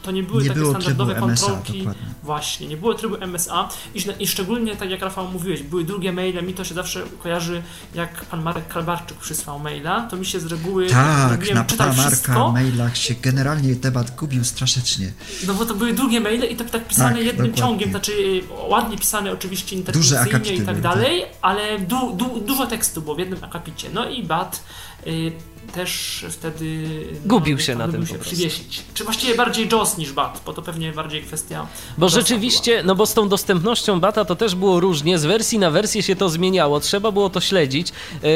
[0.04, 1.78] to nie były Nie takie standardowe MSA, kontrolki.
[1.80, 2.02] dokładnie.
[2.24, 6.44] Właśnie, nie było trybu MSA i, i szczególnie, tak jak Rafał mówiłeś, były drugie maile,
[6.44, 7.62] mi to się zawsze kojarzy,
[7.96, 12.32] jak pan Marek Kalbarczyk przysłał maila, to mi się z reguły Tak, na pana wszystko,
[12.32, 15.12] Marka mailach się generalnie debat gubił strasznie.
[15.48, 17.62] no bo to były długie maile i to tak pisane Tak, jednym dokładnie.
[17.62, 22.40] ciągiem, znaczy y, ładnie pisane oczywiście Duże interpunkcyjnie i tak były, dalej, ale du, du,
[22.40, 23.90] dużo tekstu było w jednym akapicie.
[23.94, 24.64] No i BAT
[25.08, 25.32] y,
[25.74, 26.88] też wtedy
[27.26, 28.84] Gubił no, się na tym się przywiesić.
[28.94, 31.68] Czy właściwie bardziej JOS niż BAT, bo to pewnie bardziej kwestia
[31.98, 35.60] Bo JOS-a rzeczywiście, no bo z tą dostępnością bata to też było różnie, z wersji
[35.60, 37.92] na wersję się to zmieniało, trzeba było to śledzić.
[38.24, 38.30] Yy,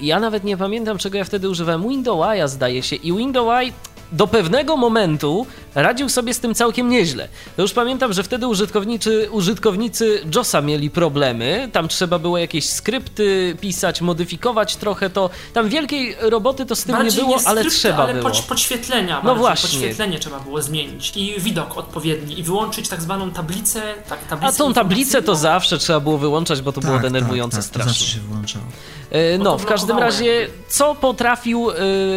[0.00, 1.88] ja nawet nie pamiętam, czego ja wtedy używałem.
[1.88, 3.72] Windows zdaje się i Windows
[4.12, 7.28] do pewnego momentu radził sobie z tym całkiem nieźle.
[7.56, 11.68] To już pamiętam, że wtedy użytkownicy, użytkownicy JOSa mieli problemy.
[11.72, 15.30] Tam trzeba było jakieś skrypty pisać, modyfikować trochę to.
[15.52, 18.30] Tam wielkiej roboty to z tym Bardziej nie było, ale skrypty, trzeba ale było.
[18.30, 19.20] Pod, podświetlenia.
[19.24, 19.68] No właśnie.
[19.78, 23.82] Podświetlenie trzeba było zmienić i widok odpowiedni i wyłączyć tak zwaną tablicę.
[24.08, 27.56] Tak, tablicę A tą tablicę to zawsze trzeba było wyłączać, bo to było Tak, denerwujące
[27.56, 28.14] tak, tak, to zawsze strasznie.
[28.22, 28.64] się wyłączało.
[29.10, 31.74] E, No, w każdym razie, co potrafił e,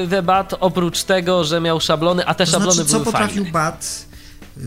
[0.08, 3.51] Webat oprócz tego, że miał szablony, a te To szablony znaczy, co były potrafił fajne?
[3.52, 4.06] BAT?
[4.58, 4.62] Y,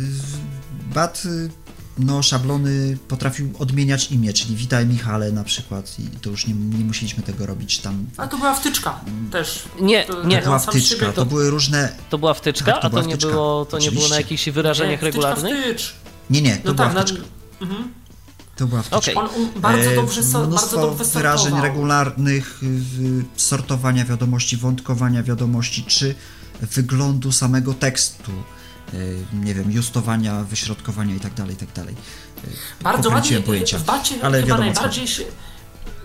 [0.95, 1.51] BAT, y,
[1.99, 6.85] no szablony potrafił odmieniać imię, czyli witaj Michale na przykład i to już nie, nie
[6.85, 8.07] musieliśmy tego robić tam.
[8.17, 9.01] A to była wtyczka
[9.33, 9.63] też.
[9.81, 10.39] Nie, To- nie.
[10.39, 11.93] To była wtyczka, siebie- to były różne...
[12.11, 13.31] To była wtyczka, Tak, to a była to nie, wtyczka.
[13.33, 15.65] było, to nie było na jakichś wyrażeniach Nie, wtyczka, regularnych?
[15.65, 15.95] Wtycz.
[16.31, 17.25] Nie, nie, to No była tak, na, wtyczka.
[17.61, 17.93] mhm.
[18.57, 18.97] To była wtyczka.
[18.97, 19.17] Okej.
[19.17, 21.63] On bardzo E, dobrze, so, bardzo dobrze wyrażeń sortował.
[21.65, 22.61] regularnych,
[23.37, 26.15] sortowania wiadomości, wątkowania wiadomości, czy
[26.61, 28.33] wyglądu samego tekstu,
[29.33, 31.95] nie wiem, justowania, wyśrodkowania i tak dalej, i tak dalej.
[32.45, 33.79] Y, Bardzo ładnie, pojęcia.
[33.79, 35.25] w Bacie ale chyba wiadomo najbardziej się,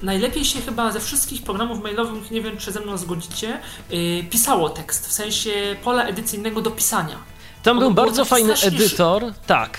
[0.01, 4.69] najlepiej się chyba ze wszystkich programów mailowych, nie wiem czy ze mną zgodzicie, yy, pisało
[4.69, 5.51] tekst, w sensie
[5.83, 7.15] pola edycyjnego do pisania.
[7.63, 9.77] Tam On był był bardzo fajny strasznie edytor, tak.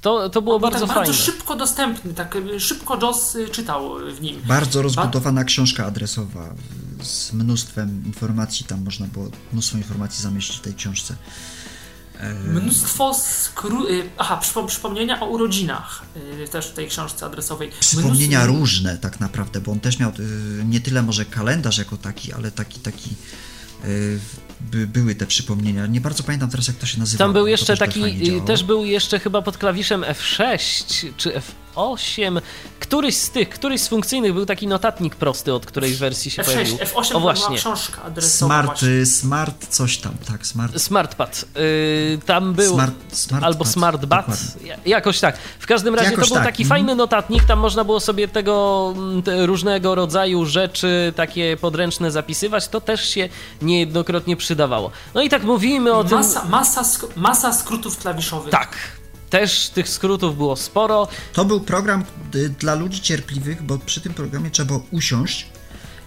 [0.00, 1.06] To, to było On był bardzo tak fajne.
[1.12, 4.42] bardzo szybko dostępny, tak y, szybko JOS y, czytał y, w nim.
[4.46, 6.44] Bardzo rozbudowana książka adresowa
[7.00, 11.16] y, z mnóstwem informacji, tam można było mnóstwo informacji zamieścić w tej książce.
[12.20, 13.88] E, Mnóstwo skró...
[13.90, 16.02] y, Aha, przypo- przypomnienia o urodzinach
[16.44, 17.70] y, też w tej książce adresowej.
[17.80, 20.14] Przypomnienia Mnóstwo- różne tak naprawdę, bo on też miał y,
[20.64, 23.10] nie tyle może kalendarz jako taki, ale taki, taki
[24.60, 25.86] by, były te przypomnienia.
[25.86, 27.24] Nie bardzo pamiętam teraz jak to się nazywa.
[27.24, 28.04] Tam był jeszcze taki,
[28.36, 31.32] y, też był jeszcze chyba pod klawiszem F6 czy
[31.74, 32.40] F8,
[32.80, 36.44] któryś z tych, któryś z funkcyjnych był taki notatnik prosty, od której wersji się F6,
[36.44, 36.76] pojawił.
[36.76, 37.56] F8 o to była właśnie.
[37.56, 38.88] książka adresowa Smart, właśnie.
[38.88, 40.80] y, smart coś tam, tak, smart.
[40.80, 41.44] Smartpad.
[41.54, 42.74] Yy, tam był.
[42.74, 44.26] Smart, smart Albo pad, SmartBat,
[44.86, 45.38] jakoś tak.
[45.58, 46.78] W każdym razie Jakoś to był tak, taki mhm.
[46.78, 52.68] fajny notatnik, tam można było sobie tego mm, te różnego rodzaju rzeczy takie podręczne zapisywać,
[52.68, 53.28] to też się
[53.62, 54.90] niejednokrotnie przydawało.
[55.14, 56.18] No i tak mówimy o tym...
[56.18, 58.50] Masa, masa, sk- masa skrótów klawiszowych.
[58.50, 58.76] Tak,
[59.30, 61.08] też tych skrótów było sporo.
[61.32, 62.04] To był program
[62.34, 65.46] y, dla ludzi cierpliwych, bo przy tym programie trzeba było usiąść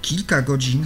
[0.02, 0.86] kilka godzin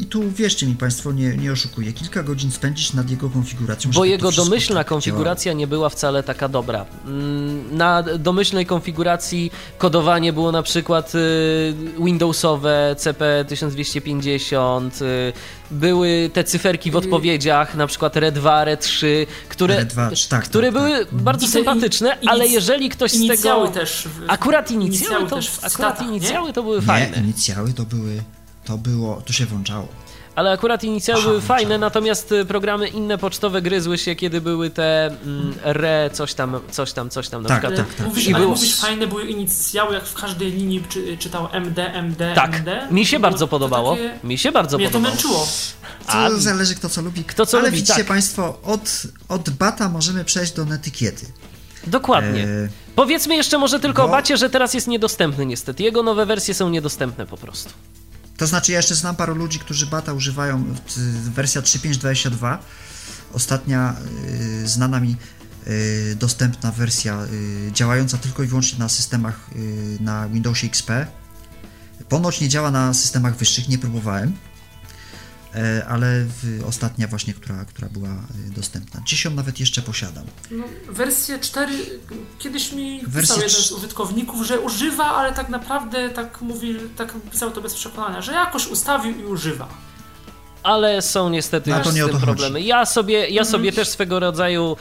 [0.00, 3.90] i tu wierzcie mi Państwo, nie, nie oszukuję, kilka godzin spędzić nad jego konfiguracją.
[3.94, 6.86] Bo jego domyślna tak konfiguracja nie była wcale taka dobra.
[7.06, 11.74] Mm, Na domyślnej konfiguracji kodowanie było na przykład y,
[12.04, 15.32] Windowsowe CP 1250, y,
[15.70, 19.06] były te cyferki w odpowiedziach, na przykład RE2, RE3,
[19.48, 23.14] które, RE2, tak, które tak, były bardzo I te sympatyczne, in- ale jeżeli ktoś z
[23.14, 23.24] tego...
[23.24, 24.08] Inicjały też.
[24.08, 27.16] W, Akurat inicjały, inicjały to, też w akurat inicjały to były Nie, fajne.
[27.18, 28.22] inicjały to były,
[28.66, 29.88] to było, to się włączało.
[30.34, 31.80] Ale akurat inicjały Aha, były fajne, włączałem.
[31.80, 36.92] natomiast y, programy inne pocztowe gryzły się, kiedy były te mm, re, coś tam, coś
[36.92, 37.42] tam, coś tam.
[37.42, 38.06] Na Tak, przykład, tak, tak.
[38.06, 41.92] Mówisz, I ale było- mówisz, fajne były inicjały, jak w każdej linii czy, czytał MD,
[41.94, 42.88] MD, Tak, MD.
[42.90, 43.90] mi się To bardzo to podobało.
[43.96, 45.14] takie- Mi się bardzo Mnie to podobało.
[45.14, 45.46] męczyło.
[46.06, 47.24] To A- zależy kto co lubi.
[47.24, 48.06] Kto co Ale lubi, widzicie tak.
[48.06, 51.26] Państwo, od, od bata możemy przejść do netykiety.
[51.86, 52.42] Dokładnie.
[52.44, 55.82] E, Powiedzmy jeszcze może tylko o bo- Bacie, że teraz jest niedostępny niestety.
[55.82, 57.70] Jego nowe wersje są niedostępne po prostu.
[58.36, 60.64] To znaczy, ja jeszcze znam paru ludzi, którzy bata używają.
[61.34, 62.58] Wersja 3.5.22.
[63.32, 63.96] Ostatnia
[64.62, 65.16] y, znana mi
[65.66, 67.22] y, dostępna wersja,
[67.68, 69.50] y, działająca tylko i wyłącznie na systemach
[70.00, 70.90] na Windowsie XP.
[72.08, 74.36] Ponoć nie działa na systemach wyższych, nie próbowałem.
[75.56, 76.24] E, Ale
[76.68, 78.08] ostatnia właśnie, która, która była
[78.48, 79.00] y, dostępna.
[79.06, 80.24] Dziś ją nawet jeszcze posiadam.
[80.50, 81.72] No, wersję 4
[82.38, 87.14] kiedyś mi Wersję pisał jeden z użytkowników, że używa, ale tak naprawdę tak mówi, tak
[87.32, 89.68] pisał to bez przekonania, że jakoś ustawił i używa.
[90.62, 92.60] Ale są niestety No już to nie z tym problemy.
[92.60, 93.46] Ja sobie, ja Mhm.
[93.46, 94.76] sobie też swego rodzaju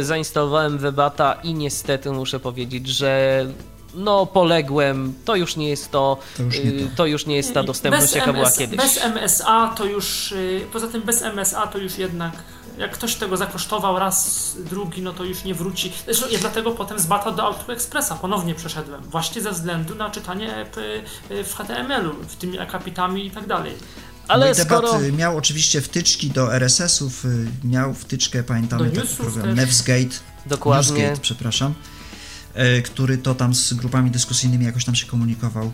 [0.00, 3.46] y, zainstalowałem Webata i niestety muszę powiedzieć, że
[3.94, 6.96] no poległem, to już nie jest to, To już nie y, to.
[6.96, 8.76] to już nie jest ta dostępność, bez jaka była MS kiedyś.
[8.78, 12.32] Bez MSA to już, y, poza tym bez MSA to już jednak,
[12.78, 15.92] jak ktoś tego zakosztował raz, drugi, no to już nie wróci.
[16.04, 20.56] Zresztą ja dlatego potem z Bata do AutoExpressa ponownie przeszedłem, właśnie ze względu na czytanie
[20.56, 23.72] EP y, w HTML-u, w tymi akapitami i tak dalej.
[24.28, 24.98] Ale Mój debat skoro...
[25.16, 29.56] miał oczywiście wtyczki do RSS-ów, y, miał wtyczkę, pamiętamy Do taki program też.
[29.56, 30.16] Newsgate,
[30.46, 30.92] Dokładnie.
[30.98, 32.01] Newsgate, przepraszam, e,
[32.84, 35.72] który to tam z grupami dyskusyjnymi jakoś tam się komunikował.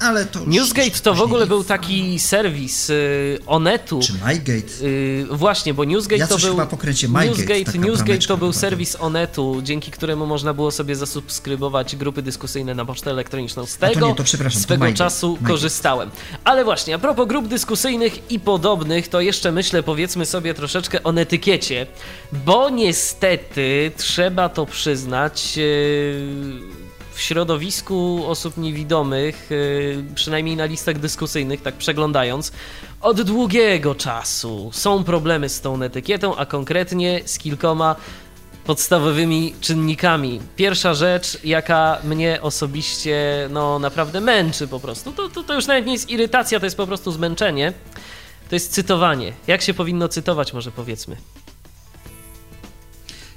[0.00, 4.00] Ale to Newsgate to w ogóle był taki serwis y, Onetu.
[4.02, 4.84] Czy MyGate?
[4.84, 6.50] Y, właśnie, bo Newsgate Ja to był.
[6.50, 10.96] chyba pokręcie MyGate, Newsgate, Newsgate to był chyba, serwis Onetu, dzięki któremu można było sobie
[10.96, 13.66] zasubskrybować grupy dyskusyjne na pocztę elektroniczną.
[13.66, 15.48] Z A to tego nie, to przepraszam, swego czasu MyGate.
[15.48, 16.10] korzystałem.
[16.44, 21.12] Ale właśnie, a propos grup dyskusyjnych i podobnych, to jeszcze myślę, powiedzmy sobie troszeczkę o
[21.12, 21.86] netykiecie,
[22.32, 25.56] bo niestety trzeba to przyznać.
[25.56, 26.77] Yy
[27.18, 32.52] w środowisku osób niewidomych, yy, przynajmniej na listach dyskusyjnych, tak przeglądając,
[33.00, 37.96] od długiego czasu są problemy z tą etykietą, a konkretnie z kilkoma
[38.64, 40.40] podstawowymi czynnikami.
[40.56, 45.86] Pierwsza rzecz, jaka mnie osobiście no naprawdę męczy po prostu, to, to, to już nawet
[45.86, 47.72] nie jest irytacja, to jest po prostu zmęczenie,
[48.48, 49.32] to jest cytowanie.
[49.46, 51.16] Jak się powinno cytować, może powiedzmy.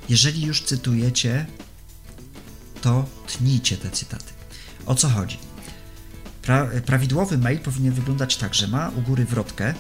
[0.10, 1.45] Jeżeli już cytujecie,
[2.82, 4.34] to tnijcie te cytaty.
[4.86, 5.38] O co chodzi?
[6.41, 9.74] Pra, prawidłowy mail powinien wyglądać tak, że ma u góry wrotkę,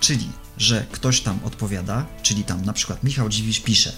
[0.00, 0.28] czyli
[0.58, 3.92] że ktoś tam odpowiada, czyli tam na przykład Michał Dziwisz pisze,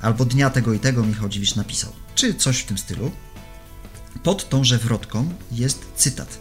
[0.00, 3.10] albo dnia tego i tego Michał Dziwisz napisał, czy coś w tym stylu.
[4.22, 6.38] Pod tąże wrotką jest cytat,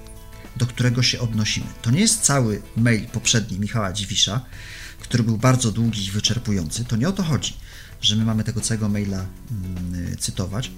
[0.58, 1.66] do którego się odnosimy.
[1.82, 4.42] To nie jest cały mail poprzedni Michała Dziwisza,
[5.00, 6.86] który był bardzo długi i wyczerpujący.
[6.86, 7.54] To nie o to chodzi,
[8.02, 10.72] że my mamy tego całego maila mm, cytować.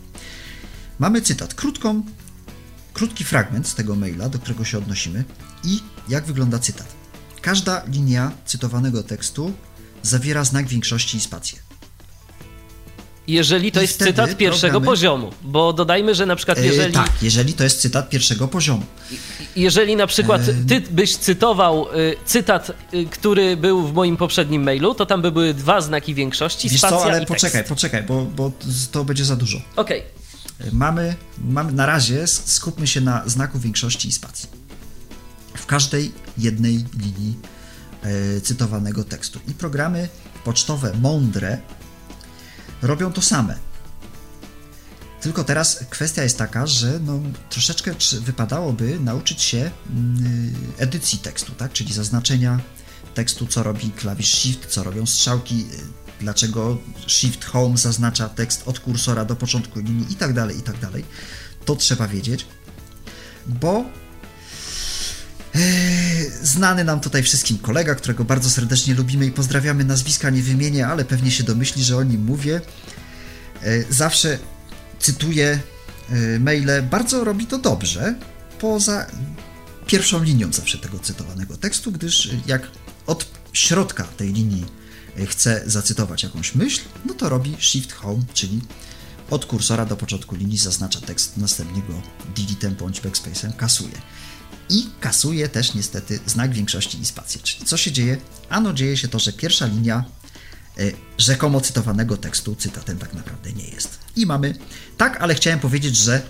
[1.00, 2.04] Mamy cytat, krótką,
[2.94, 5.24] krótki fragment z tego maila, do którego się odnosimy
[5.64, 5.80] i
[6.10, 6.88] jak wygląda cytat.
[7.42, 9.54] Każda linia cytowanego tekstu
[10.04, 11.71] zawiera znak większości i spację.
[13.28, 16.94] Jeżeli to I jest cytat pierwszego programy- poziomu, bo dodajmy, że na przykład E, jeżeli,
[16.94, 18.84] tak, jeżeli to jest cytat pierwszego poziomu.
[19.56, 24.94] jeżeli na przykład ty byś cytował y, cytat, y, który był w moim poprzednim mailu,
[24.96, 27.70] to tam by były dwa znaki większości, Wiesz spacja co, ale poczekaj, tekst.
[27.70, 28.52] poczekaj, bo, bo
[28.92, 29.62] to będzie za dużo.
[29.76, 30.04] Okej,
[30.72, 34.50] Mamy, mamy na razie skupmy się na znaku większości i spacji.
[35.58, 37.36] W każdej jednej linii
[38.38, 39.40] e, cytowanego tekstu.
[39.48, 40.10] I programy
[40.44, 41.58] pocztowe mądre
[42.82, 43.58] robią to same.
[45.22, 47.92] Tylko teraz kwestia jest taka, że no, troszeczkę
[48.22, 51.72] wypadałoby nauczyć się mm, edycji tekstu, tak?
[51.72, 52.60] czyli zaznaczenia
[53.14, 55.66] tekstu, co robi klawisz Shift, co robią strzałki, y,
[56.20, 56.78] dlaczego
[57.08, 61.06] Shift Home zaznacza tekst od kursora do początku linii i tak dalej, i tak dalej.
[61.66, 62.46] To trzeba wiedzieć,
[63.48, 63.86] bo
[66.42, 71.06] znany nam tutaj wszystkim kolega, którego bardzo serdecznie lubimy i pozdrawiamy, nazwiska nie wymienię, ale
[71.06, 72.62] pewnie się domyśli, że o nim mówię,
[73.64, 74.40] e, zawsze
[75.00, 75.60] cytuje
[76.10, 78.16] e, maile, bardzo robi to dobrze,
[78.60, 79.06] poza
[79.88, 82.68] pierwszą linią zawsze tego cytowanego tekstu, gdyż jak
[83.08, 84.66] od środka tej linii
[85.28, 88.62] chce zacytować jakąś myśl, no to robi Shift Home, czyli
[89.30, 92.02] od kursora do początku linii zaznacza tekst, następnie go
[92.36, 94.02] deletem bądź backspace'em kasuje.
[94.72, 97.42] I kasuje też niestety znak większości i spację.
[97.44, 98.18] Czyli co się dzieje?
[98.50, 100.04] Ano dzieje się to, że pierwsza linia
[100.78, 100.82] e,
[101.18, 104.00] rzekomo cytowanego tekstu cytatem tak naprawdę nie jest.
[104.16, 104.56] I mamy,
[104.98, 106.22] tak, ale chciałem powiedzieć, że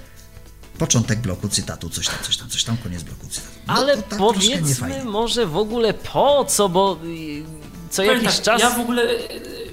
[0.77, 3.53] początek bloku cytatu, coś tam, coś tam, coś tam, koniec bloku cytatu.
[3.67, 7.43] No ale to tak powiedzmy może w ogóle po co, bo y,
[7.89, 8.61] co Powiem jakiś tak, czas...
[8.61, 9.03] Ja w ogóle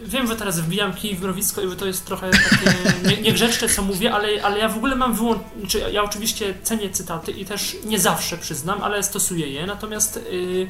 [0.09, 2.74] wiem, że teraz wbijam kij w mrowisko i że to jest trochę takie
[3.09, 5.51] nie, niegrzeczne, co mówię, ale, ale ja w ogóle mam wyłączone.
[5.60, 9.66] Znaczy, ja oczywiście cenię cytaty i też nie zawsze przyznam, ale stosuję je.
[9.66, 10.68] Natomiast y,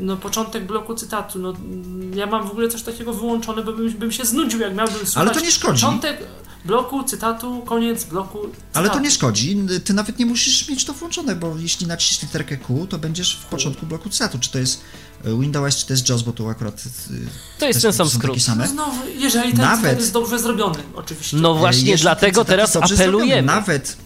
[0.00, 1.52] no, początek bloku cytatu, no,
[2.14, 5.34] ja mam w ogóle coś takiego wyłączone, bo bym, bym się znudził, jak miałbym słuchać.
[5.34, 5.82] to nie szkodzi.
[5.82, 6.18] Początek
[6.64, 8.62] bloku cytatu, koniec bloku cytatu.
[8.74, 12.56] Ale to nie szkodzi, ty nawet nie musisz mieć to włączone, bo jeśli naciśniesz literkę
[12.56, 14.38] Q, to będziesz w początku bloku cytatu.
[14.38, 14.80] Czy to jest
[15.24, 18.42] Windows, czy to jest JAWS, bo to akurat e, To jest te ten sam skrót.
[18.42, 18.64] same.
[18.64, 21.36] No znowu, jeżeli ten Nawet- cytat jest dobrze zrobiony, oczywiście.
[21.36, 23.04] No właśnie, Jeśli dlatego teraz apelujemy.
[23.10, 23.96] zrobiony, Nawet,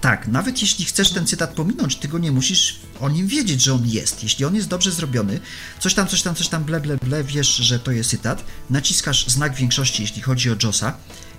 [0.00, 3.74] tak, nawet jeśli chcesz ten cytat pominąć, ty go nie musisz o nim wiedzieć, że
[3.74, 4.22] on jest.
[4.22, 5.40] Jeśli on jest dobrze zrobiony,
[5.80, 9.26] coś tam, coś tam, coś tam, ble, ble, ble, wiesz, że to jest cytat, naciskasz
[9.26, 10.96] znak większości, jeśli chodzi o JOSa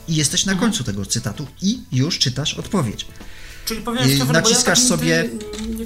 [0.08, 0.58] i jesteś Mhm.
[0.58, 3.06] na końcu tego cytatu i już czytasz odpowiedź.
[3.66, 3.82] Czyli
[4.18, 5.30] ja naciskasz tak sobie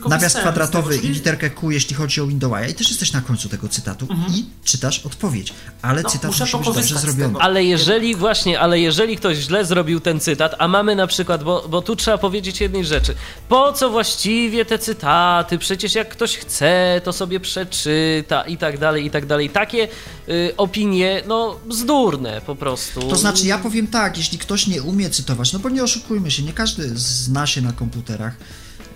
[0.09, 3.13] nawias z tego, kwadratowy czyli- i literkę Q, jeśli chodzi o Windowsa i też jesteś
[3.13, 6.03] na końcu tego cytatu i czytasz odpowiedź, ale Mhm.
[6.03, 7.39] No, cytat musi być dobrze zrobiony.
[7.39, 11.67] Ale jeżeli właśnie, ale jeżeli ktoś źle zrobił ten cytat, a mamy na przykład, bo,
[11.69, 13.15] bo tu trzeba powiedzieć jednej rzeczy.
[13.49, 15.57] Po co właściwie te cytaty?
[15.57, 19.49] Przecież jak ktoś chce, to sobie przeczyta i tak dalej, i tak dalej.
[19.49, 19.87] Takie
[20.29, 23.01] y, opinie, no bzdurne po prostu.
[23.01, 26.43] To znaczy, ja powiem tak, jeśli ktoś nie umie cytować, no bo nie oszukujmy się,
[26.43, 28.37] nie każdy zna się na komputerach,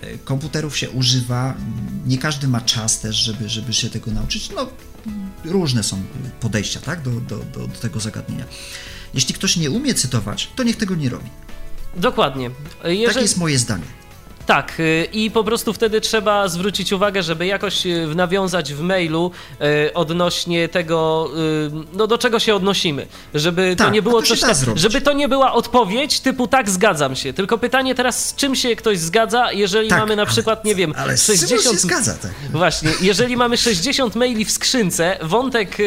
[0.02, 1.56] e, komputerów się używa,
[2.06, 4.68] nie każdy ma czas też, żeby, żeby się tego nauczyć, no
[5.45, 6.04] różne są
[6.40, 8.45] podejścia, tak, do, do, do, do tego zagadnienia.
[9.14, 11.30] Jeśli ktoś nie umie cytować, to niech tego nie robi.
[11.95, 12.52] Dokładnie.
[12.82, 13.86] Takie Jeżeli, jest moje zdanie.
[14.45, 19.32] Tak, y, i po prostu wtedy trzeba zwrócić uwagę, żeby jakoś y, nawiązać w mailu
[19.88, 21.30] y, odnośnie tego,
[21.94, 23.07] no do czego się odnosimy.
[23.34, 24.82] Żeby Tak, to nie było to coś zrobić.
[24.82, 27.34] żeby to nie była odpowiedź typu tak, zgadzam się.
[27.34, 30.76] Tylko pytanie teraz, z czym się ktoś zgadza, jeżeli Tak, mamy na ale- przykład, nie
[30.76, 31.49] wiem, Ale 60...
[31.49, 32.32] 60 się zgadza, tak.
[32.52, 35.78] Właśnie, jeżeli mamy 60 maili w skrzynce, wątek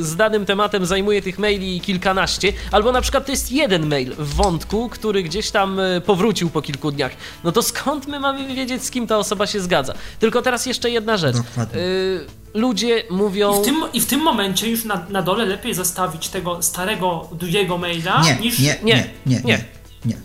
[0.00, 4.34] z danym tematem zajmuje tych maili kilkanaście, albo na przykład to jest jeden mail w
[4.34, 7.12] wątku, który gdzieś tam powrócił po kilku dniach,
[7.44, 9.94] no to skąd my mamy wiedzieć, z kim ta osoba się zgadza?
[10.18, 11.36] Tylko teraz jeszcze jedna rzecz.
[11.36, 11.80] Dokładnie.
[11.80, 13.58] Y, ludzie mówią...
[13.60, 17.28] I w, tym, I w tym momencie już na, na dole lepiej zostawić tego starego,
[17.32, 18.58] długiego maila Nie, niż.
[18.58, 18.94] nie, nie,
[19.26, 19.64] nie, nie, nie.
[20.04, 20.16] nie.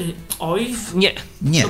[0.00, 1.12] Y, oj, Nie.
[1.42, 1.64] Nie.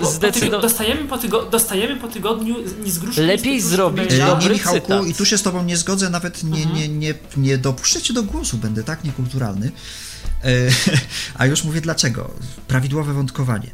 [0.50, 4.26] no dostajemy, po tygo, dostajemy po tygodniu nie z gruszki, Lepiej zrobić maila.
[4.26, 5.06] Dobry nie, Michałku, cytat.
[5.06, 6.76] i tu się z tobą nie zgodzę, nawet nie, Mhm.
[6.76, 9.72] nie, nie, nie dopuszczę cię do głosu, będę tak niekulturalny.
[10.44, 10.48] E,
[11.38, 12.30] A już mówię dlaczego.
[12.68, 13.70] Prawidłowe wątkowanie.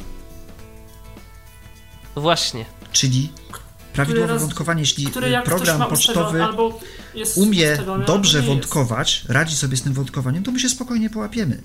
[2.16, 2.64] Właśnie.
[2.92, 3.32] Czyli
[3.92, 5.08] prawidłowe raz- wątkowanie, jeśli
[5.44, 6.46] program pocztowy
[7.14, 11.62] jest umie dobrze wątkować, radzi sobie z tym wątkowaniem, to my się spokojnie połapiemy.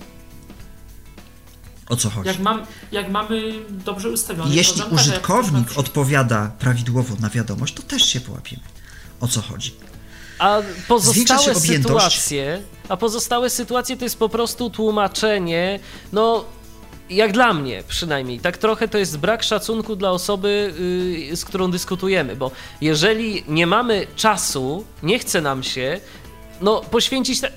[1.88, 2.16] O co Jest.
[2.16, 2.28] chodzi?
[2.28, 7.74] Jak, mam, jak mamy dobrze ustawiony jeśli program, tak, użytkownik ma- odpowiada prawidłowo na wiadomość,
[7.74, 8.62] to też się połapiemy.
[9.20, 9.74] O co chodzi?
[10.38, 10.58] A
[10.88, 11.84] pozostałe się objętość.
[11.84, 15.80] sytuacje, a pozostałe sytuacje to jest po prostu tłumaczenie,
[16.12, 16.44] no
[17.14, 20.74] jak dla mnie przynajmniej, tak trochę to jest brak szacunku dla osoby,
[21.28, 26.00] yy, z którą dyskutujemy, bo jeżeli nie mamy czasu, nie chce nam się,
[26.60, 27.40] no poświęcić.
[27.40, 27.50] Te...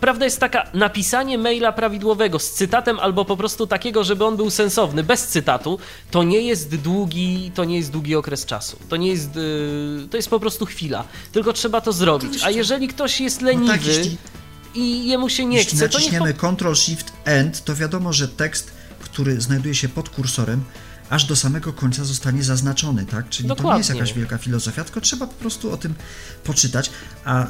[0.00, 4.50] Prawda jest taka, napisanie maila prawidłowego z cytatem albo po prostu takiego, żeby on był
[4.50, 5.78] sensowny, bez cytatu,
[6.10, 8.76] to nie jest długi, to nie jest długi okres czasu.
[8.88, 11.04] To nie jest, yy, to jest po prostu chwila.
[11.32, 12.42] Tylko trzeba to zrobić.
[12.44, 14.16] A jeżeli ktoś jest No leniwy tak, jeśli,
[14.74, 18.28] i jemu się nie jeśli chce, to niech naciśniemy Ctrl Shift End, to wiadomo, że
[18.28, 18.72] tekst,
[19.12, 20.64] który znajduje się pod kursorem,
[21.10, 23.28] aż do samego końca zostanie zaznaczony, tak?
[23.28, 23.94] Czyli to nie jest Dokładnie.
[23.94, 25.94] jakaś wielka filozofia, tylko trzeba po prostu o tym
[26.44, 26.90] poczytać.
[27.24, 27.46] A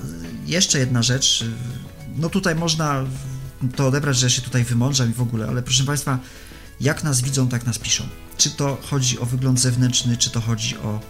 [0.46, 1.44] jeszcze jedna rzecz,
[2.16, 3.04] no tutaj można
[3.76, 6.18] to odebrać, że się tutaj wymądrzam i w ogóle, ale proszę Państwa,
[6.80, 8.04] jak nas widzą, tak nas piszą.
[8.36, 11.00] Czy to chodzi o wygląd zewnętrzny, czy to chodzi o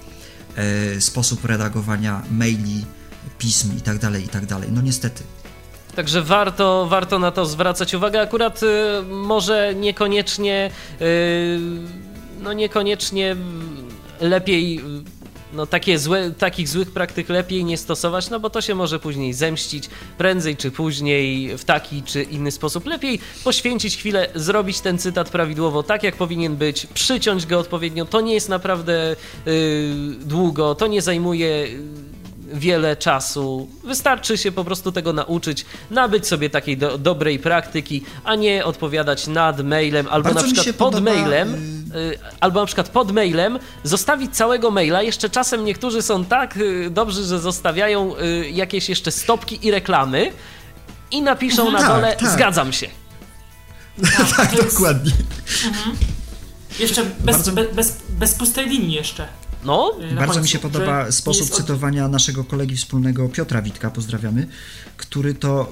[0.57, 2.85] e, sposób redagowania maili,
[3.39, 4.73] pism i tak dalej, i tak dalej.
[4.73, 5.23] No niestety.
[5.97, 8.21] Także warto, warto na to zwracać uwagę.
[8.21, 8.67] Akurat y,
[9.09, 10.71] może niekoniecznie,
[11.01, 11.59] y,
[12.41, 13.37] no niekoniecznie
[14.21, 14.81] lepiej,
[15.53, 19.33] no takie złe, takich złych praktyk lepiej nie stosować, no bo to się może później
[19.33, 19.89] zemścić,
[20.19, 22.87] prędzej czy później w taki czy inny sposób.
[22.87, 28.05] Lepiej poświęcić chwilę, zrobić ten cytat prawidłowo, tak jak powinien być, przyciąć go odpowiednio.
[28.05, 29.17] To nie jest naprawdę
[29.47, 29.95] y,
[30.25, 31.69] długo, to nie zajmuje...
[32.53, 33.69] wiele czasu.
[33.85, 39.27] Wystarczy się po prostu tego nauczyć, nabyć sobie takiej do, dobrej praktyki, a nie odpowiadać
[39.27, 41.55] nad mailem albo Bardzo na przykład pod podoba, mailem,
[41.97, 45.03] y, albo na przykład pod mailem zostawić całego maila.
[45.03, 50.33] Jeszcze czasem niektórzy są tak y, dobrzy, że zostawiają y, jakieś jeszcze stopki i reklamy
[51.11, 52.29] i napiszą na Tak, dole tak.
[52.31, 52.87] zgadzam się.
[54.37, 55.13] tak, jest- dokładnie.
[56.79, 59.29] Jeszcze bez, Bardzo- bez, bez, bez pustej linii jeszcze.
[59.65, 63.91] No, y, na Bardzo mi się podoba sposób od- cytowania naszego kolegi wspólnego Piotra Witka,
[63.91, 64.47] pozdrawiamy,
[64.97, 65.71] który to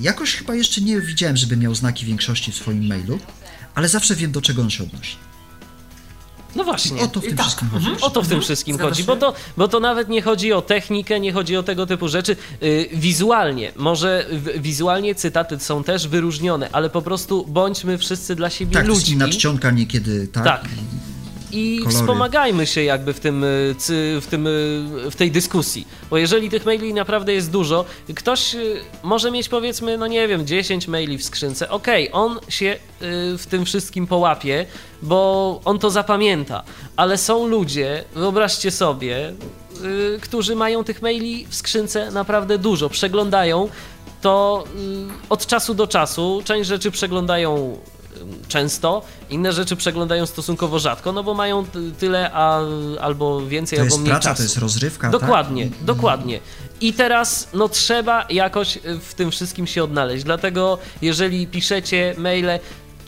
[0.00, 3.18] jakoś chyba jeszcze nie widziałem, żeby miał znaki większości w swoim mailu,
[3.74, 5.16] ale zawsze wiem, do czego on się odnosi.
[6.56, 7.00] no właśnie.
[7.02, 7.46] O to w tym tak.
[7.46, 7.86] wszystkim chodzi.
[8.00, 9.06] O to w tym Mhm, wszystkim zgadza chodzi, się.
[9.06, 12.36] bo to, bo to nawet nie chodzi o technikę, nie chodzi o tego typu rzeczy.
[12.60, 14.26] Yy, wizualnie, może
[14.58, 19.28] wizualnie cytaty są też wyróżnione, ale po prostu bądźmy wszyscy dla siebie Tak, ludźmi inna
[19.28, 20.44] czcionka niekiedy, tak?
[20.44, 20.64] Tak.
[21.52, 21.96] I- kolory.
[21.96, 23.44] wspomagajmy się jakby w tym,
[23.78, 25.86] cy- w tym, y, w tej dyskusji.
[26.10, 27.84] Bo jeżeli tych maili naprawdę jest dużo,
[28.14, 31.68] ktoś y, może mieć powiedzmy, no nie wiem, 10 maili w skrzynce.
[31.70, 32.76] Okej, on się
[33.38, 34.66] w tym wszystkim połapie,
[35.02, 36.62] bo on to zapamięta.
[36.96, 39.32] Ale są ludzie, wyobraźcie sobie,
[40.20, 43.68] którzy mają tych maili w skrzynce naprawdę dużo, przeglądają
[44.20, 44.64] to
[45.30, 46.42] od czasu do czasu.
[46.44, 47.78] Część rzeczy przeglądają
[48.48, 52.60] często, inne rzeczy przeglądają stosunkowo rzadko, no bo mają ty- tyle a,
[53.00, 54.36] albo więcej, To albo mniej praca, czasu.
[54.36, 55.84] to jest rozrywka, Dokładnie, tak?
[55.84, 56.40] Dokładnie.
[56.80, 60.24] I teraz no trzeba jakoś y, w tym wszystkim się odnaleźć.
[60.24, 62.58] Dlatego jeżeli piszecie maile,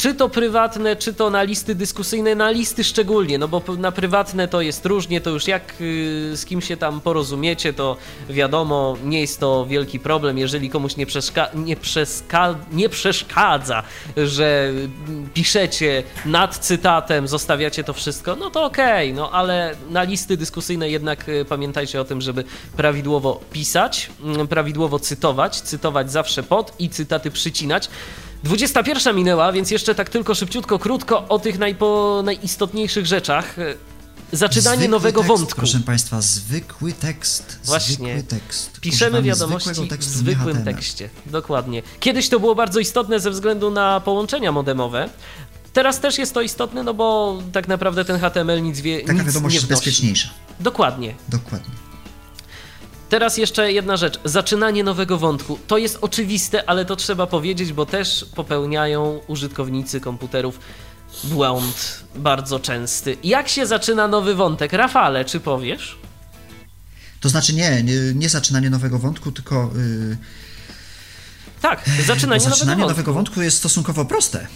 [0.01, 4.49] czy to prywatne, czy to na listy dyskusyjne, na listy szczególnie, no bo na prywatne
[4.49, 7.97] to jest różnie, to już jak y, z kim się tam porozumiecie, to
[8.29, 13.83] wiadomo, nie jest to wielki problem, jeżeli komuś nie, przeszka- nie, przeska- nie przeszkadza,
[14.17, 20.37] że mm, piszecie nad cytatem, zostawiacie to wszystko, no to okej, no ale na listy
[20.37, 22.45] dyskusyjne jednak y, pamiętajcie o tym, żeby
[22.77, 27.89] prawidłowo pisać, mm, prawidłowo cytować, cytować zawsze pod i cytaty przycinać,
[28.45, 33.57] 21 minęła, więc jeszcze tak tylko szybciutko, krótko o tych najpo, najistotniejszych rzeczach.
[34.33, 35.57] Zaczynanie zwykły nowego tekst, wątku.
[35.57, 37.59] Proszę Państwa, zwykły tekst.
[37.65, 37.95] Właśnie.
[37.95, 38.81] Zwykły tekst.
[38.81, 41.11] Piszemy wiadomości w zwykłym tekście.
[41.27, 41.83] Dokładnie.
[42.01, 45.09] Kiedyś to było bardzo istotne ze względu na połączenia modemowe.
[45.73, 49.23] Teraz też jest to istotne, no bo tak naprawdę ten HTML nic, wie, Taka nic
[49.25, 50.29] wiadomość nie jest bezpieczniejsza.
[50.61, 51.15] Dokładnie.
[51.29, 51.90] Dokładnie.
[53.11, 54.21] Teraz jeszcze jedna rzecz.
[54.25, 55.59] Zaczynanie nowego wątku.
[55.67, 60.61] To jest oczywiste, ale to trzeba powiedzieć, bo też popełniają użytkownicy komputerów
[61.25, 63.17] błąd bardzo częsty.
[63.25, 64.73] Jak się zaczyna nowy wątek?
[64.73, 65.99] Rafale, czy powiesz?
[67.21, 70.17] To znaczy nie, nie, nie zaczynanie nowego wątku, tylko yy,
[71.61, 73.13] Tak, zaczynanie, zaczynanie nowego, nowego wątku.
[73.35, 74.47] wątku jest stosunkowo proste.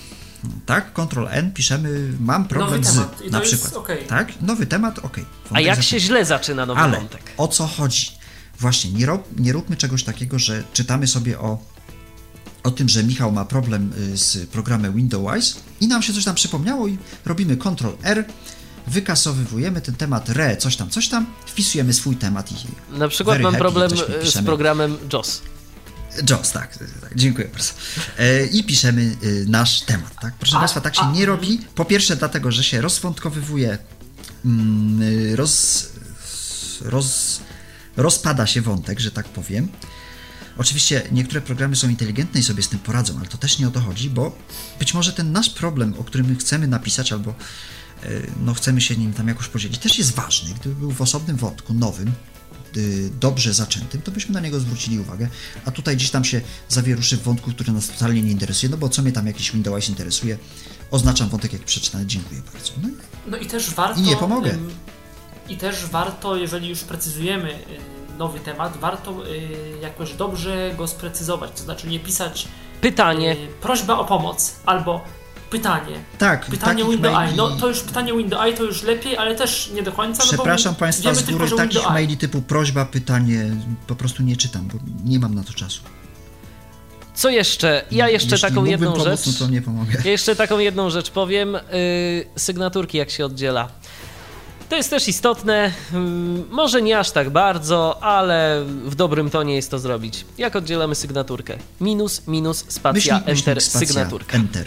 [0.66, 3.74] Tak, Ctrl N, piszemy, mam problem Nowy z, temat i to na jest przykład.
[3.74, 4.04] okej.
[4.06, 5.16] Tak, nowy temat, ok.
[5.52, 7.22] A jak się źle zaczyna nowy Ale wątek?
[7.36, 8.10] o co chodzi?
[8.60, 11.58] Właśnie, nie, rob, nie róbmy czegoś takiego, że czytamy sobie o,
[12.62, 16.34] o tym, że Michał ma problem y, z programem Windows i nam się coś tam
[16.34, 18.24] przypomniało i robimy Ctrl R,
[18.86, 22.54] wykasowywujemy ten temat re, coś tam, coś tam, wpisujemy swój temat i
[22.98, 23.90] Na przykład mam problem
[24.22, 25.42] e, z programem JOS.
[26.30, 27.72] JOS, tak, tak, dziękuję bardzo.
[28.18, 30.34] E, I piszemy y, nasz temat, tak?
[30.34, 31.60] Proszę A- Państwa, tak się a- nie robi.
[31.74, 33.78] Po pierwsze dlatego, że się rozwątkowywuje,
[34.44, 35.86] mm, y, roz,
[36.82, 37.40] roz,
[37.96, 39.68] rozpada się wątek, że tak powiem.
[40.58, 43.70] Oczywiście niektóre programy są inteligentne i sobie z tym poradzą, ale to też nie o
[43.70, 44.36] to chodzi, bo
[44.78, 48.08] być może ten nasz problem, o którym my chcemy napisać albo e,
[48.44, 50.54] no, chcemy się nim tam jakoś podzielić, też jest ważny.
[50.60, 52.12] Gdyby był w osobnym wątku, nowym,
[52.76, 55.28] y, dobrze zaczętym, to byśmy na niego zwrócili uwagę,
[55.64, 58.88] a tutaj gdzieś tam się zawieruszy w wątku, który nas totalnie nie interesuje, no bo
[58.88, 60.38] co mnie tam jakiś Windows interesuje,
[60.90, 62.72] oznaczam wątek jak przeczytany, dziękuję bardzo.
[62.82, 62.88] No
[63.26, 64.00] No i też warto.
[64.00, 64.58] I nie pomogę.
[65.48, 67.56] I też warto, jeżeli już precyzujemy y,
[68.18, 69.48] nowy temat, warto y,
[69.82, 71.50] jakoś dobrze go sprecyzować.
[71.56, 72.48] To znaczy nie pisać
[72.80, 73.32] Pytanie.
[73.32, 75.04] y, prośba o pomoc albo
[75.50, 75.96] pytanie.
[76.18, 77.36] tak, Pytanie Windows maili- AI.
[77.36, 80.22] No to już pytanie Windows AI to już lepiej, ale też nie do końca.
[80.22, 83.50] Przepraszam no bo Państwa z tylko, góry, że takich maili typu prośba, pytanie,
[83.86, 85.80] po prostu nie czytam, bo nie mam na to czasu.
[87.14, 87.84] Co jeszcze?
[87.90, 89.26] Ja jeszcze Jeśli taką jedną pomóc, rzecz.
[89.26, 89.92] no to nie pomogę.
[90.04, 91.52] Ja jeszcze taką jedną rzecz powiem.
[91.52, 91.60] Yy,
[92.36, 93.68] sygnaturki jak się oddziela.
[94.74, 95.72] To jest też istotne.
[95.92, 95.98] Yy,
[96.50, 100.24] może nie aż tak bardzo, ale w dobrym tonie jest to zrobić.
[100.38, 101.58] Jak oddzielamy sygnaturkę?
[101.80, 104.36] Minus, minus, spacja, Myślnik, enter, myślnik, spacja, sygnaturka.
[104.36, 104.66] Enter.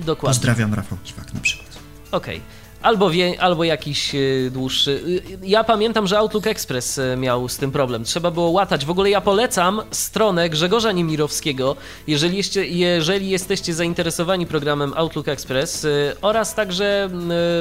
[0.00, 0.36] Dokładnie.
[0.36, 1.68] Pozdrawiam Rafał Kiwak na przykład.
[2.10, 2.40] Okej.
[2.82, 4.90] Albo, wie, albo jakiś y, dłuższy.
[4.90, 8.04] Y, Ja pamiętam, że Outlook Express y, miał z tym problem.
[8.04, 8.84] Trzeba było łatać.
[8.84, 11.76] W ogóle ja polecam stronę Grzegorza Niemirowskiego,
[12.06, 15.86] jeżeli, jeszcze, jeżeli jesteście zainteresowani programem Outlook Express
[16.22, 17.10] oraz także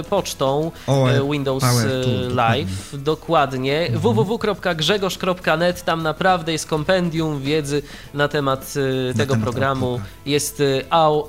[0.09, 2.67] pocztą O, Windows Power Tool, Live.
[2.93, 3.79] Dokładnie.
[3.79, 3.99] Mhm.
[4.01, 5.83] www.grzegorz.net.
[5.83, 7.81] Tam naprawdę jest kompendium wiedzy
[8.13, 8.73] na temat
[9.17, 10.01] tego programu.
[10.25, 10.63] Jest,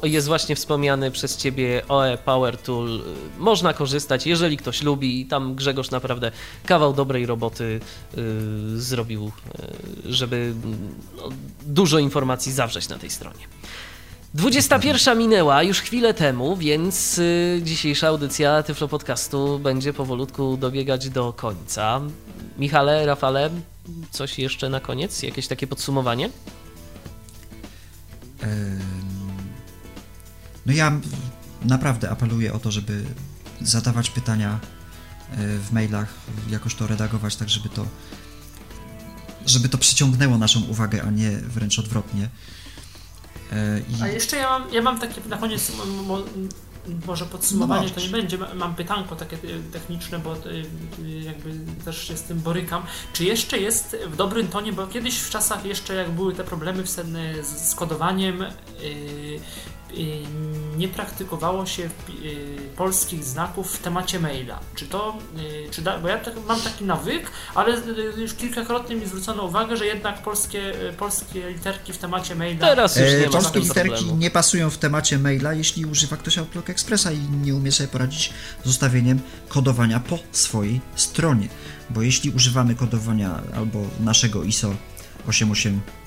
[0.03, 3.01] jest właśnie wspomniany przez ciebie OE Power Tool.
[3.39, 5.27] Można korzystać, jeżeli ktoś lubi.
[5.27, 6.33] Tam Grzegorz naprawdę
[6.67, 7.81] kawał dobrej roboty
[8.19, 9.33] y, zrobił,
[10.07, 10.55] y, żeby
[11.17, 11.29] no,
[11.67, 13.45] dużo informacji zawrzeć na tej stronie.
[14.35, 21.33] 21 minęła już chwilę temu, więc y, dzisiejsza audycja Tyflo Podcastu będzie powolutku dobiegać do
[21.33, 22.01] końca.
[22.59, 23.51] Michale, Rafale,
[24.11, 25.23] coś jeszcze na koniec?
[25.23, 26.31] Jakieś takie podsumowanie?
[30.67, 31.01] No ja
[31.65, 33.05] naprawdę apeluję o to, żeby
[33.61, 34.59] zadawać pytania
[35.31, 36.15] e, w mailach,
[36.51, 37.87] jakoś to redagować, tak żeby to
[39.47, 42.29] żeby to przyciągnęło naszą uwagę, a nie wręcz odwrotnie.
[43.53, 46.25] E, I A jeszcze ja mam, ja mam takie na koniec mo, mo,
[47.07, 48.39] może podsumowanie No to nie będzie.
[48.39, 50.37] Ma- Mam pytanko takie y, techniczne, bo
[51.21, 51.55] jakby
[51.85, 52.83] też się z tym borykam.
[53.13, 56.83] Czy jeszcze jest w dobrym tonie, bo kiedyś w czasach jeszcze jak były te problemy
[56.83, 58.45] w sen, z, kodowaniem,
[60.77, 61.89] nie praktykowało się y,
[62.77, 64.61] polskich znaków w temacie maila.
[64.75, 68.97] Czy to, y, czy da, bo ja tak, mam taki nawyk, ale y, już kilkakrotnie
[68.97, 73.21] mi zwrócono uwagę, że jednak polskie, y, polskie literki w temacie maila Teraz już E,
[73.21, 74.17] nie ma Polskie literki problemu.
[74.17, 78.33] nie pasują w temacie maila, jeśli używa ktoś Outlook Expressa i nie umie sobie poradzić
[78.65, 81.49] z ustawieniem kodowania po swojej stronie.
[81.91, 84.75] Bo jeśli używamy kodowania albo naszego ISO
[85.29, 85.98] 88, oj,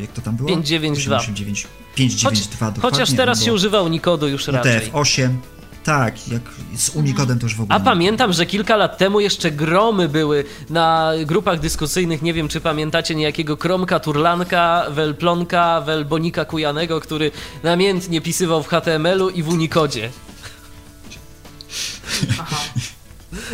[0.00, 0.48] jak to tam było?
[0.48, 1.16] 592.
[1.16, 2.98] 889, 592 Choć, dokładnie.
[2.98, 4.80] chociaż teraz albo się używa Unikodu już raczej.
[4.80, 5.28] UTF-8,
[5.84, 6.42] tak, jak
[6.76, 7.74] z Unicodem to już w ogóle.
[7.74, 7.84] A nie.
[7.84, 12.22] pamiętam, że kilka lat temu jeszcze gromy były na grupach dyskusyjnych.
[12.22, 17.30] Nie wiem, czy pamiętacie niejakiego Kromka Turlanka, Welplonka, Welbonika Kujanego, który
[17.62, 20.10] namiętnie pisywał w HTML-u i w Unicodzie.
[22.40, 22.56] Aha.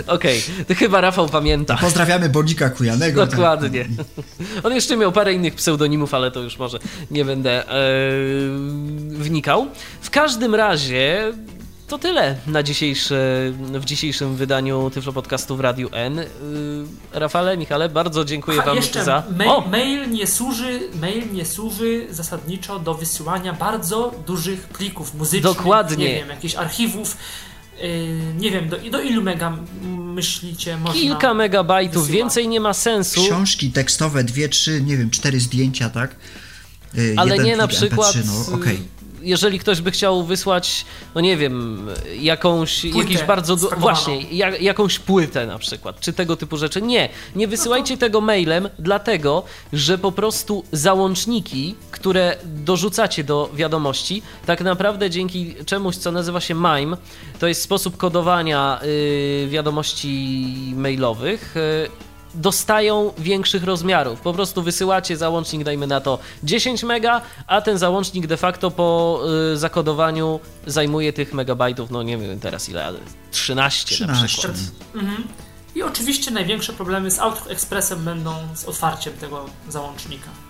[0.06, 1.76] Okej, to chyba Rafał pamięta.
[1.76, 3.20] Pozdrawiamy Bonika Kujanego.
[3.20, 3.30] tak.
[3.30, 3.88] Dokładnie.
[4.62, 6.78] On jeszcze miał parę innych pseudonimów, ale to już może
[7.10, 7.74] nie będę e,
[9.10, 9.66] wnikał.
[10.00, 11.32] W każdym razie
[11.88, 13.16] to tyle na dzisiejsze,
[13.74, 16.18] w dzisiejszym wydaniu Tyflo Podcastu w Radiu N.
[16.18, 16.26] Y,
[17.12, 19.22] Rafale, Michale, bardzo dziękuję A wam jeszcze za...
[19.36, 19.60] mail, O!
[19.60, 25.54] mail, nie służy, mail nie służy zasadniczo do wysyłania bardzo dużych plików muzycznych.
[25.56, 26.04] Dokładnie.
[26.08, 27.16] Nie wiem, jakichś archiwów.
[27.82, 29.58] Yy, nie wiem, do, do ilu mega
[30.18, 31.00] myślicie można...
[31.00, 32.16] Kilka megabajtów, wysyłać?
[32.18, 33.20] więcej nie ma sensu.
[33.20, 36.16] Książki tekstowe, dwie, trzy, nie wiem, cztery zdjęcia, tak?
[36.98, 38.78] Y, Ale jeden nie na przykład, MP3, no, okej.
[39.22, 40.84] Jeżeli ktoś by chciał wysłać,
[41.14, 41.86] no nie wiem,
[42.20, 46.82] jakąś, Płytę jakiś bardzo, właśnie, ja, jakąś płytę na przykład, czy tego typu rzeczy.
[46.82, 49.42] Nie, nie wysyłajcie tego mailem, dlatego,
[49.72, 56.54] że po prostu załączniki, które dorzucacie do wiadomości, tak naprawdę dzięki czemuś, co nazywa się
[56.54, 56.96] MIME,
[57.38, 64.20] to jest sposób kodowania y, wiadomości mailowych, y, dostają większych rozmiarów.
[64.20, 69.20] Po prostu wysyłacie załącznik, dajmy na to 10 mega, a ten załącznik de facto po
[69.52, 72.98] y, zakodowaniu zajmuje tych megabajtów, no nie wiem teraz ile, ale
[73.30, 74.26] 13, na 13.
[74.26, 74.56] przykład.
[74.94, 75.28] Mhm.
[75.74, 80.47] I oczywiście największe problemy z Outlook Expressem będą z otwarciem tego załącznika.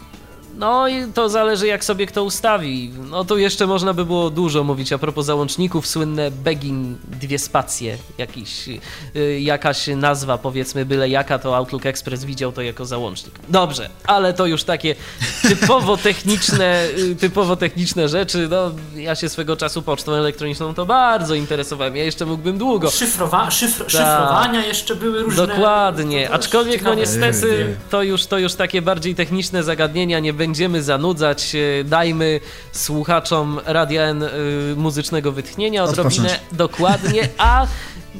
[0.59, 2.90] No i to zależy jak sobie kto ustawi.
[3.10, 7.98] No tu jeszcze można by było dużo mówić a propos załączników, słynne begging, dwie spacje,
[8.18, 8.68] jakiś,
[9.16, 13.35] y, jakaś nazwa powiedzmy byle jaka, to Outlook Express widział to jako załącznik.
[13.48, 14.94] Dobrze, ale to już takie
[15.43, 18.48] typowo techniczne, y, typowo techniczne rzeczy.
[18.51, 22.90] No ja się swego czasu pocztą elektroniczną to bardzo interesowałem, ja jeszcze mógłbym długo.
[22.90, 25.47] Szyfrowa szyfr, szyfrowania jeszcze były różne.
[25.47, 30.83] Dokładnie, też aczkolwiek no niestety to już, to już takie bardziej techniczne zagadnienia, nie będziemy
[30.83, 32.41] zanudzać, e, dajmy
[32.73, 34.29] słuchaczom Radia N y,
[34.77, 36.53] muzycznego wytchnienia odrobinę Odpocząć.
[36.53, 37.66] dokładnie, a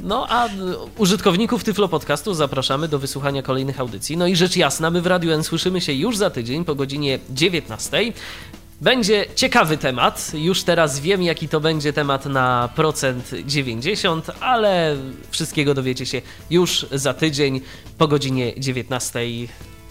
[0.03, 0.49] no a
[0.97, 4.17] użytkowników Tyflo Podcastu zapraszamy do wysłuchania kolejnych audycji.
[4.17, 7.19] No i rzecz jasna, my w Radiu N słyszymy się już za tydzień po godzinie
[7.31, 8.13] 19.
[8.81, 10.33] Będzie ciekawy temat.
[10.35, 14.97] Już teraz wiem, jaki to będzie temat na procent 90, ale
[15.31, 17.61] wszystkiego dowiecie się już za tydzień
[17.99, 19.21] po godzinie 19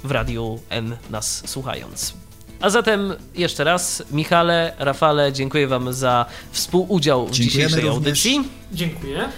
[0.04, 2.27] w Radiu N nas słuchając.
[2.62, 7.96] A zatem jeszcze raz, Michale, Rafale, dziękuję Wam za współudział w Dziękujemy dzisiejszej również.
[7.96, 8.44] audycji.
[8.72, 9.30] Dziękuję.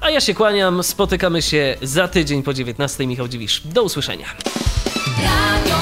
[0.00, 3.06] A ja się kłaniam, spotykamy się za tydzień po 19.
[3.06, 3.62] Michał Dziwisz.
[3.64, 4.26] Do usłyszenia.
[5.22, 5.76] Radio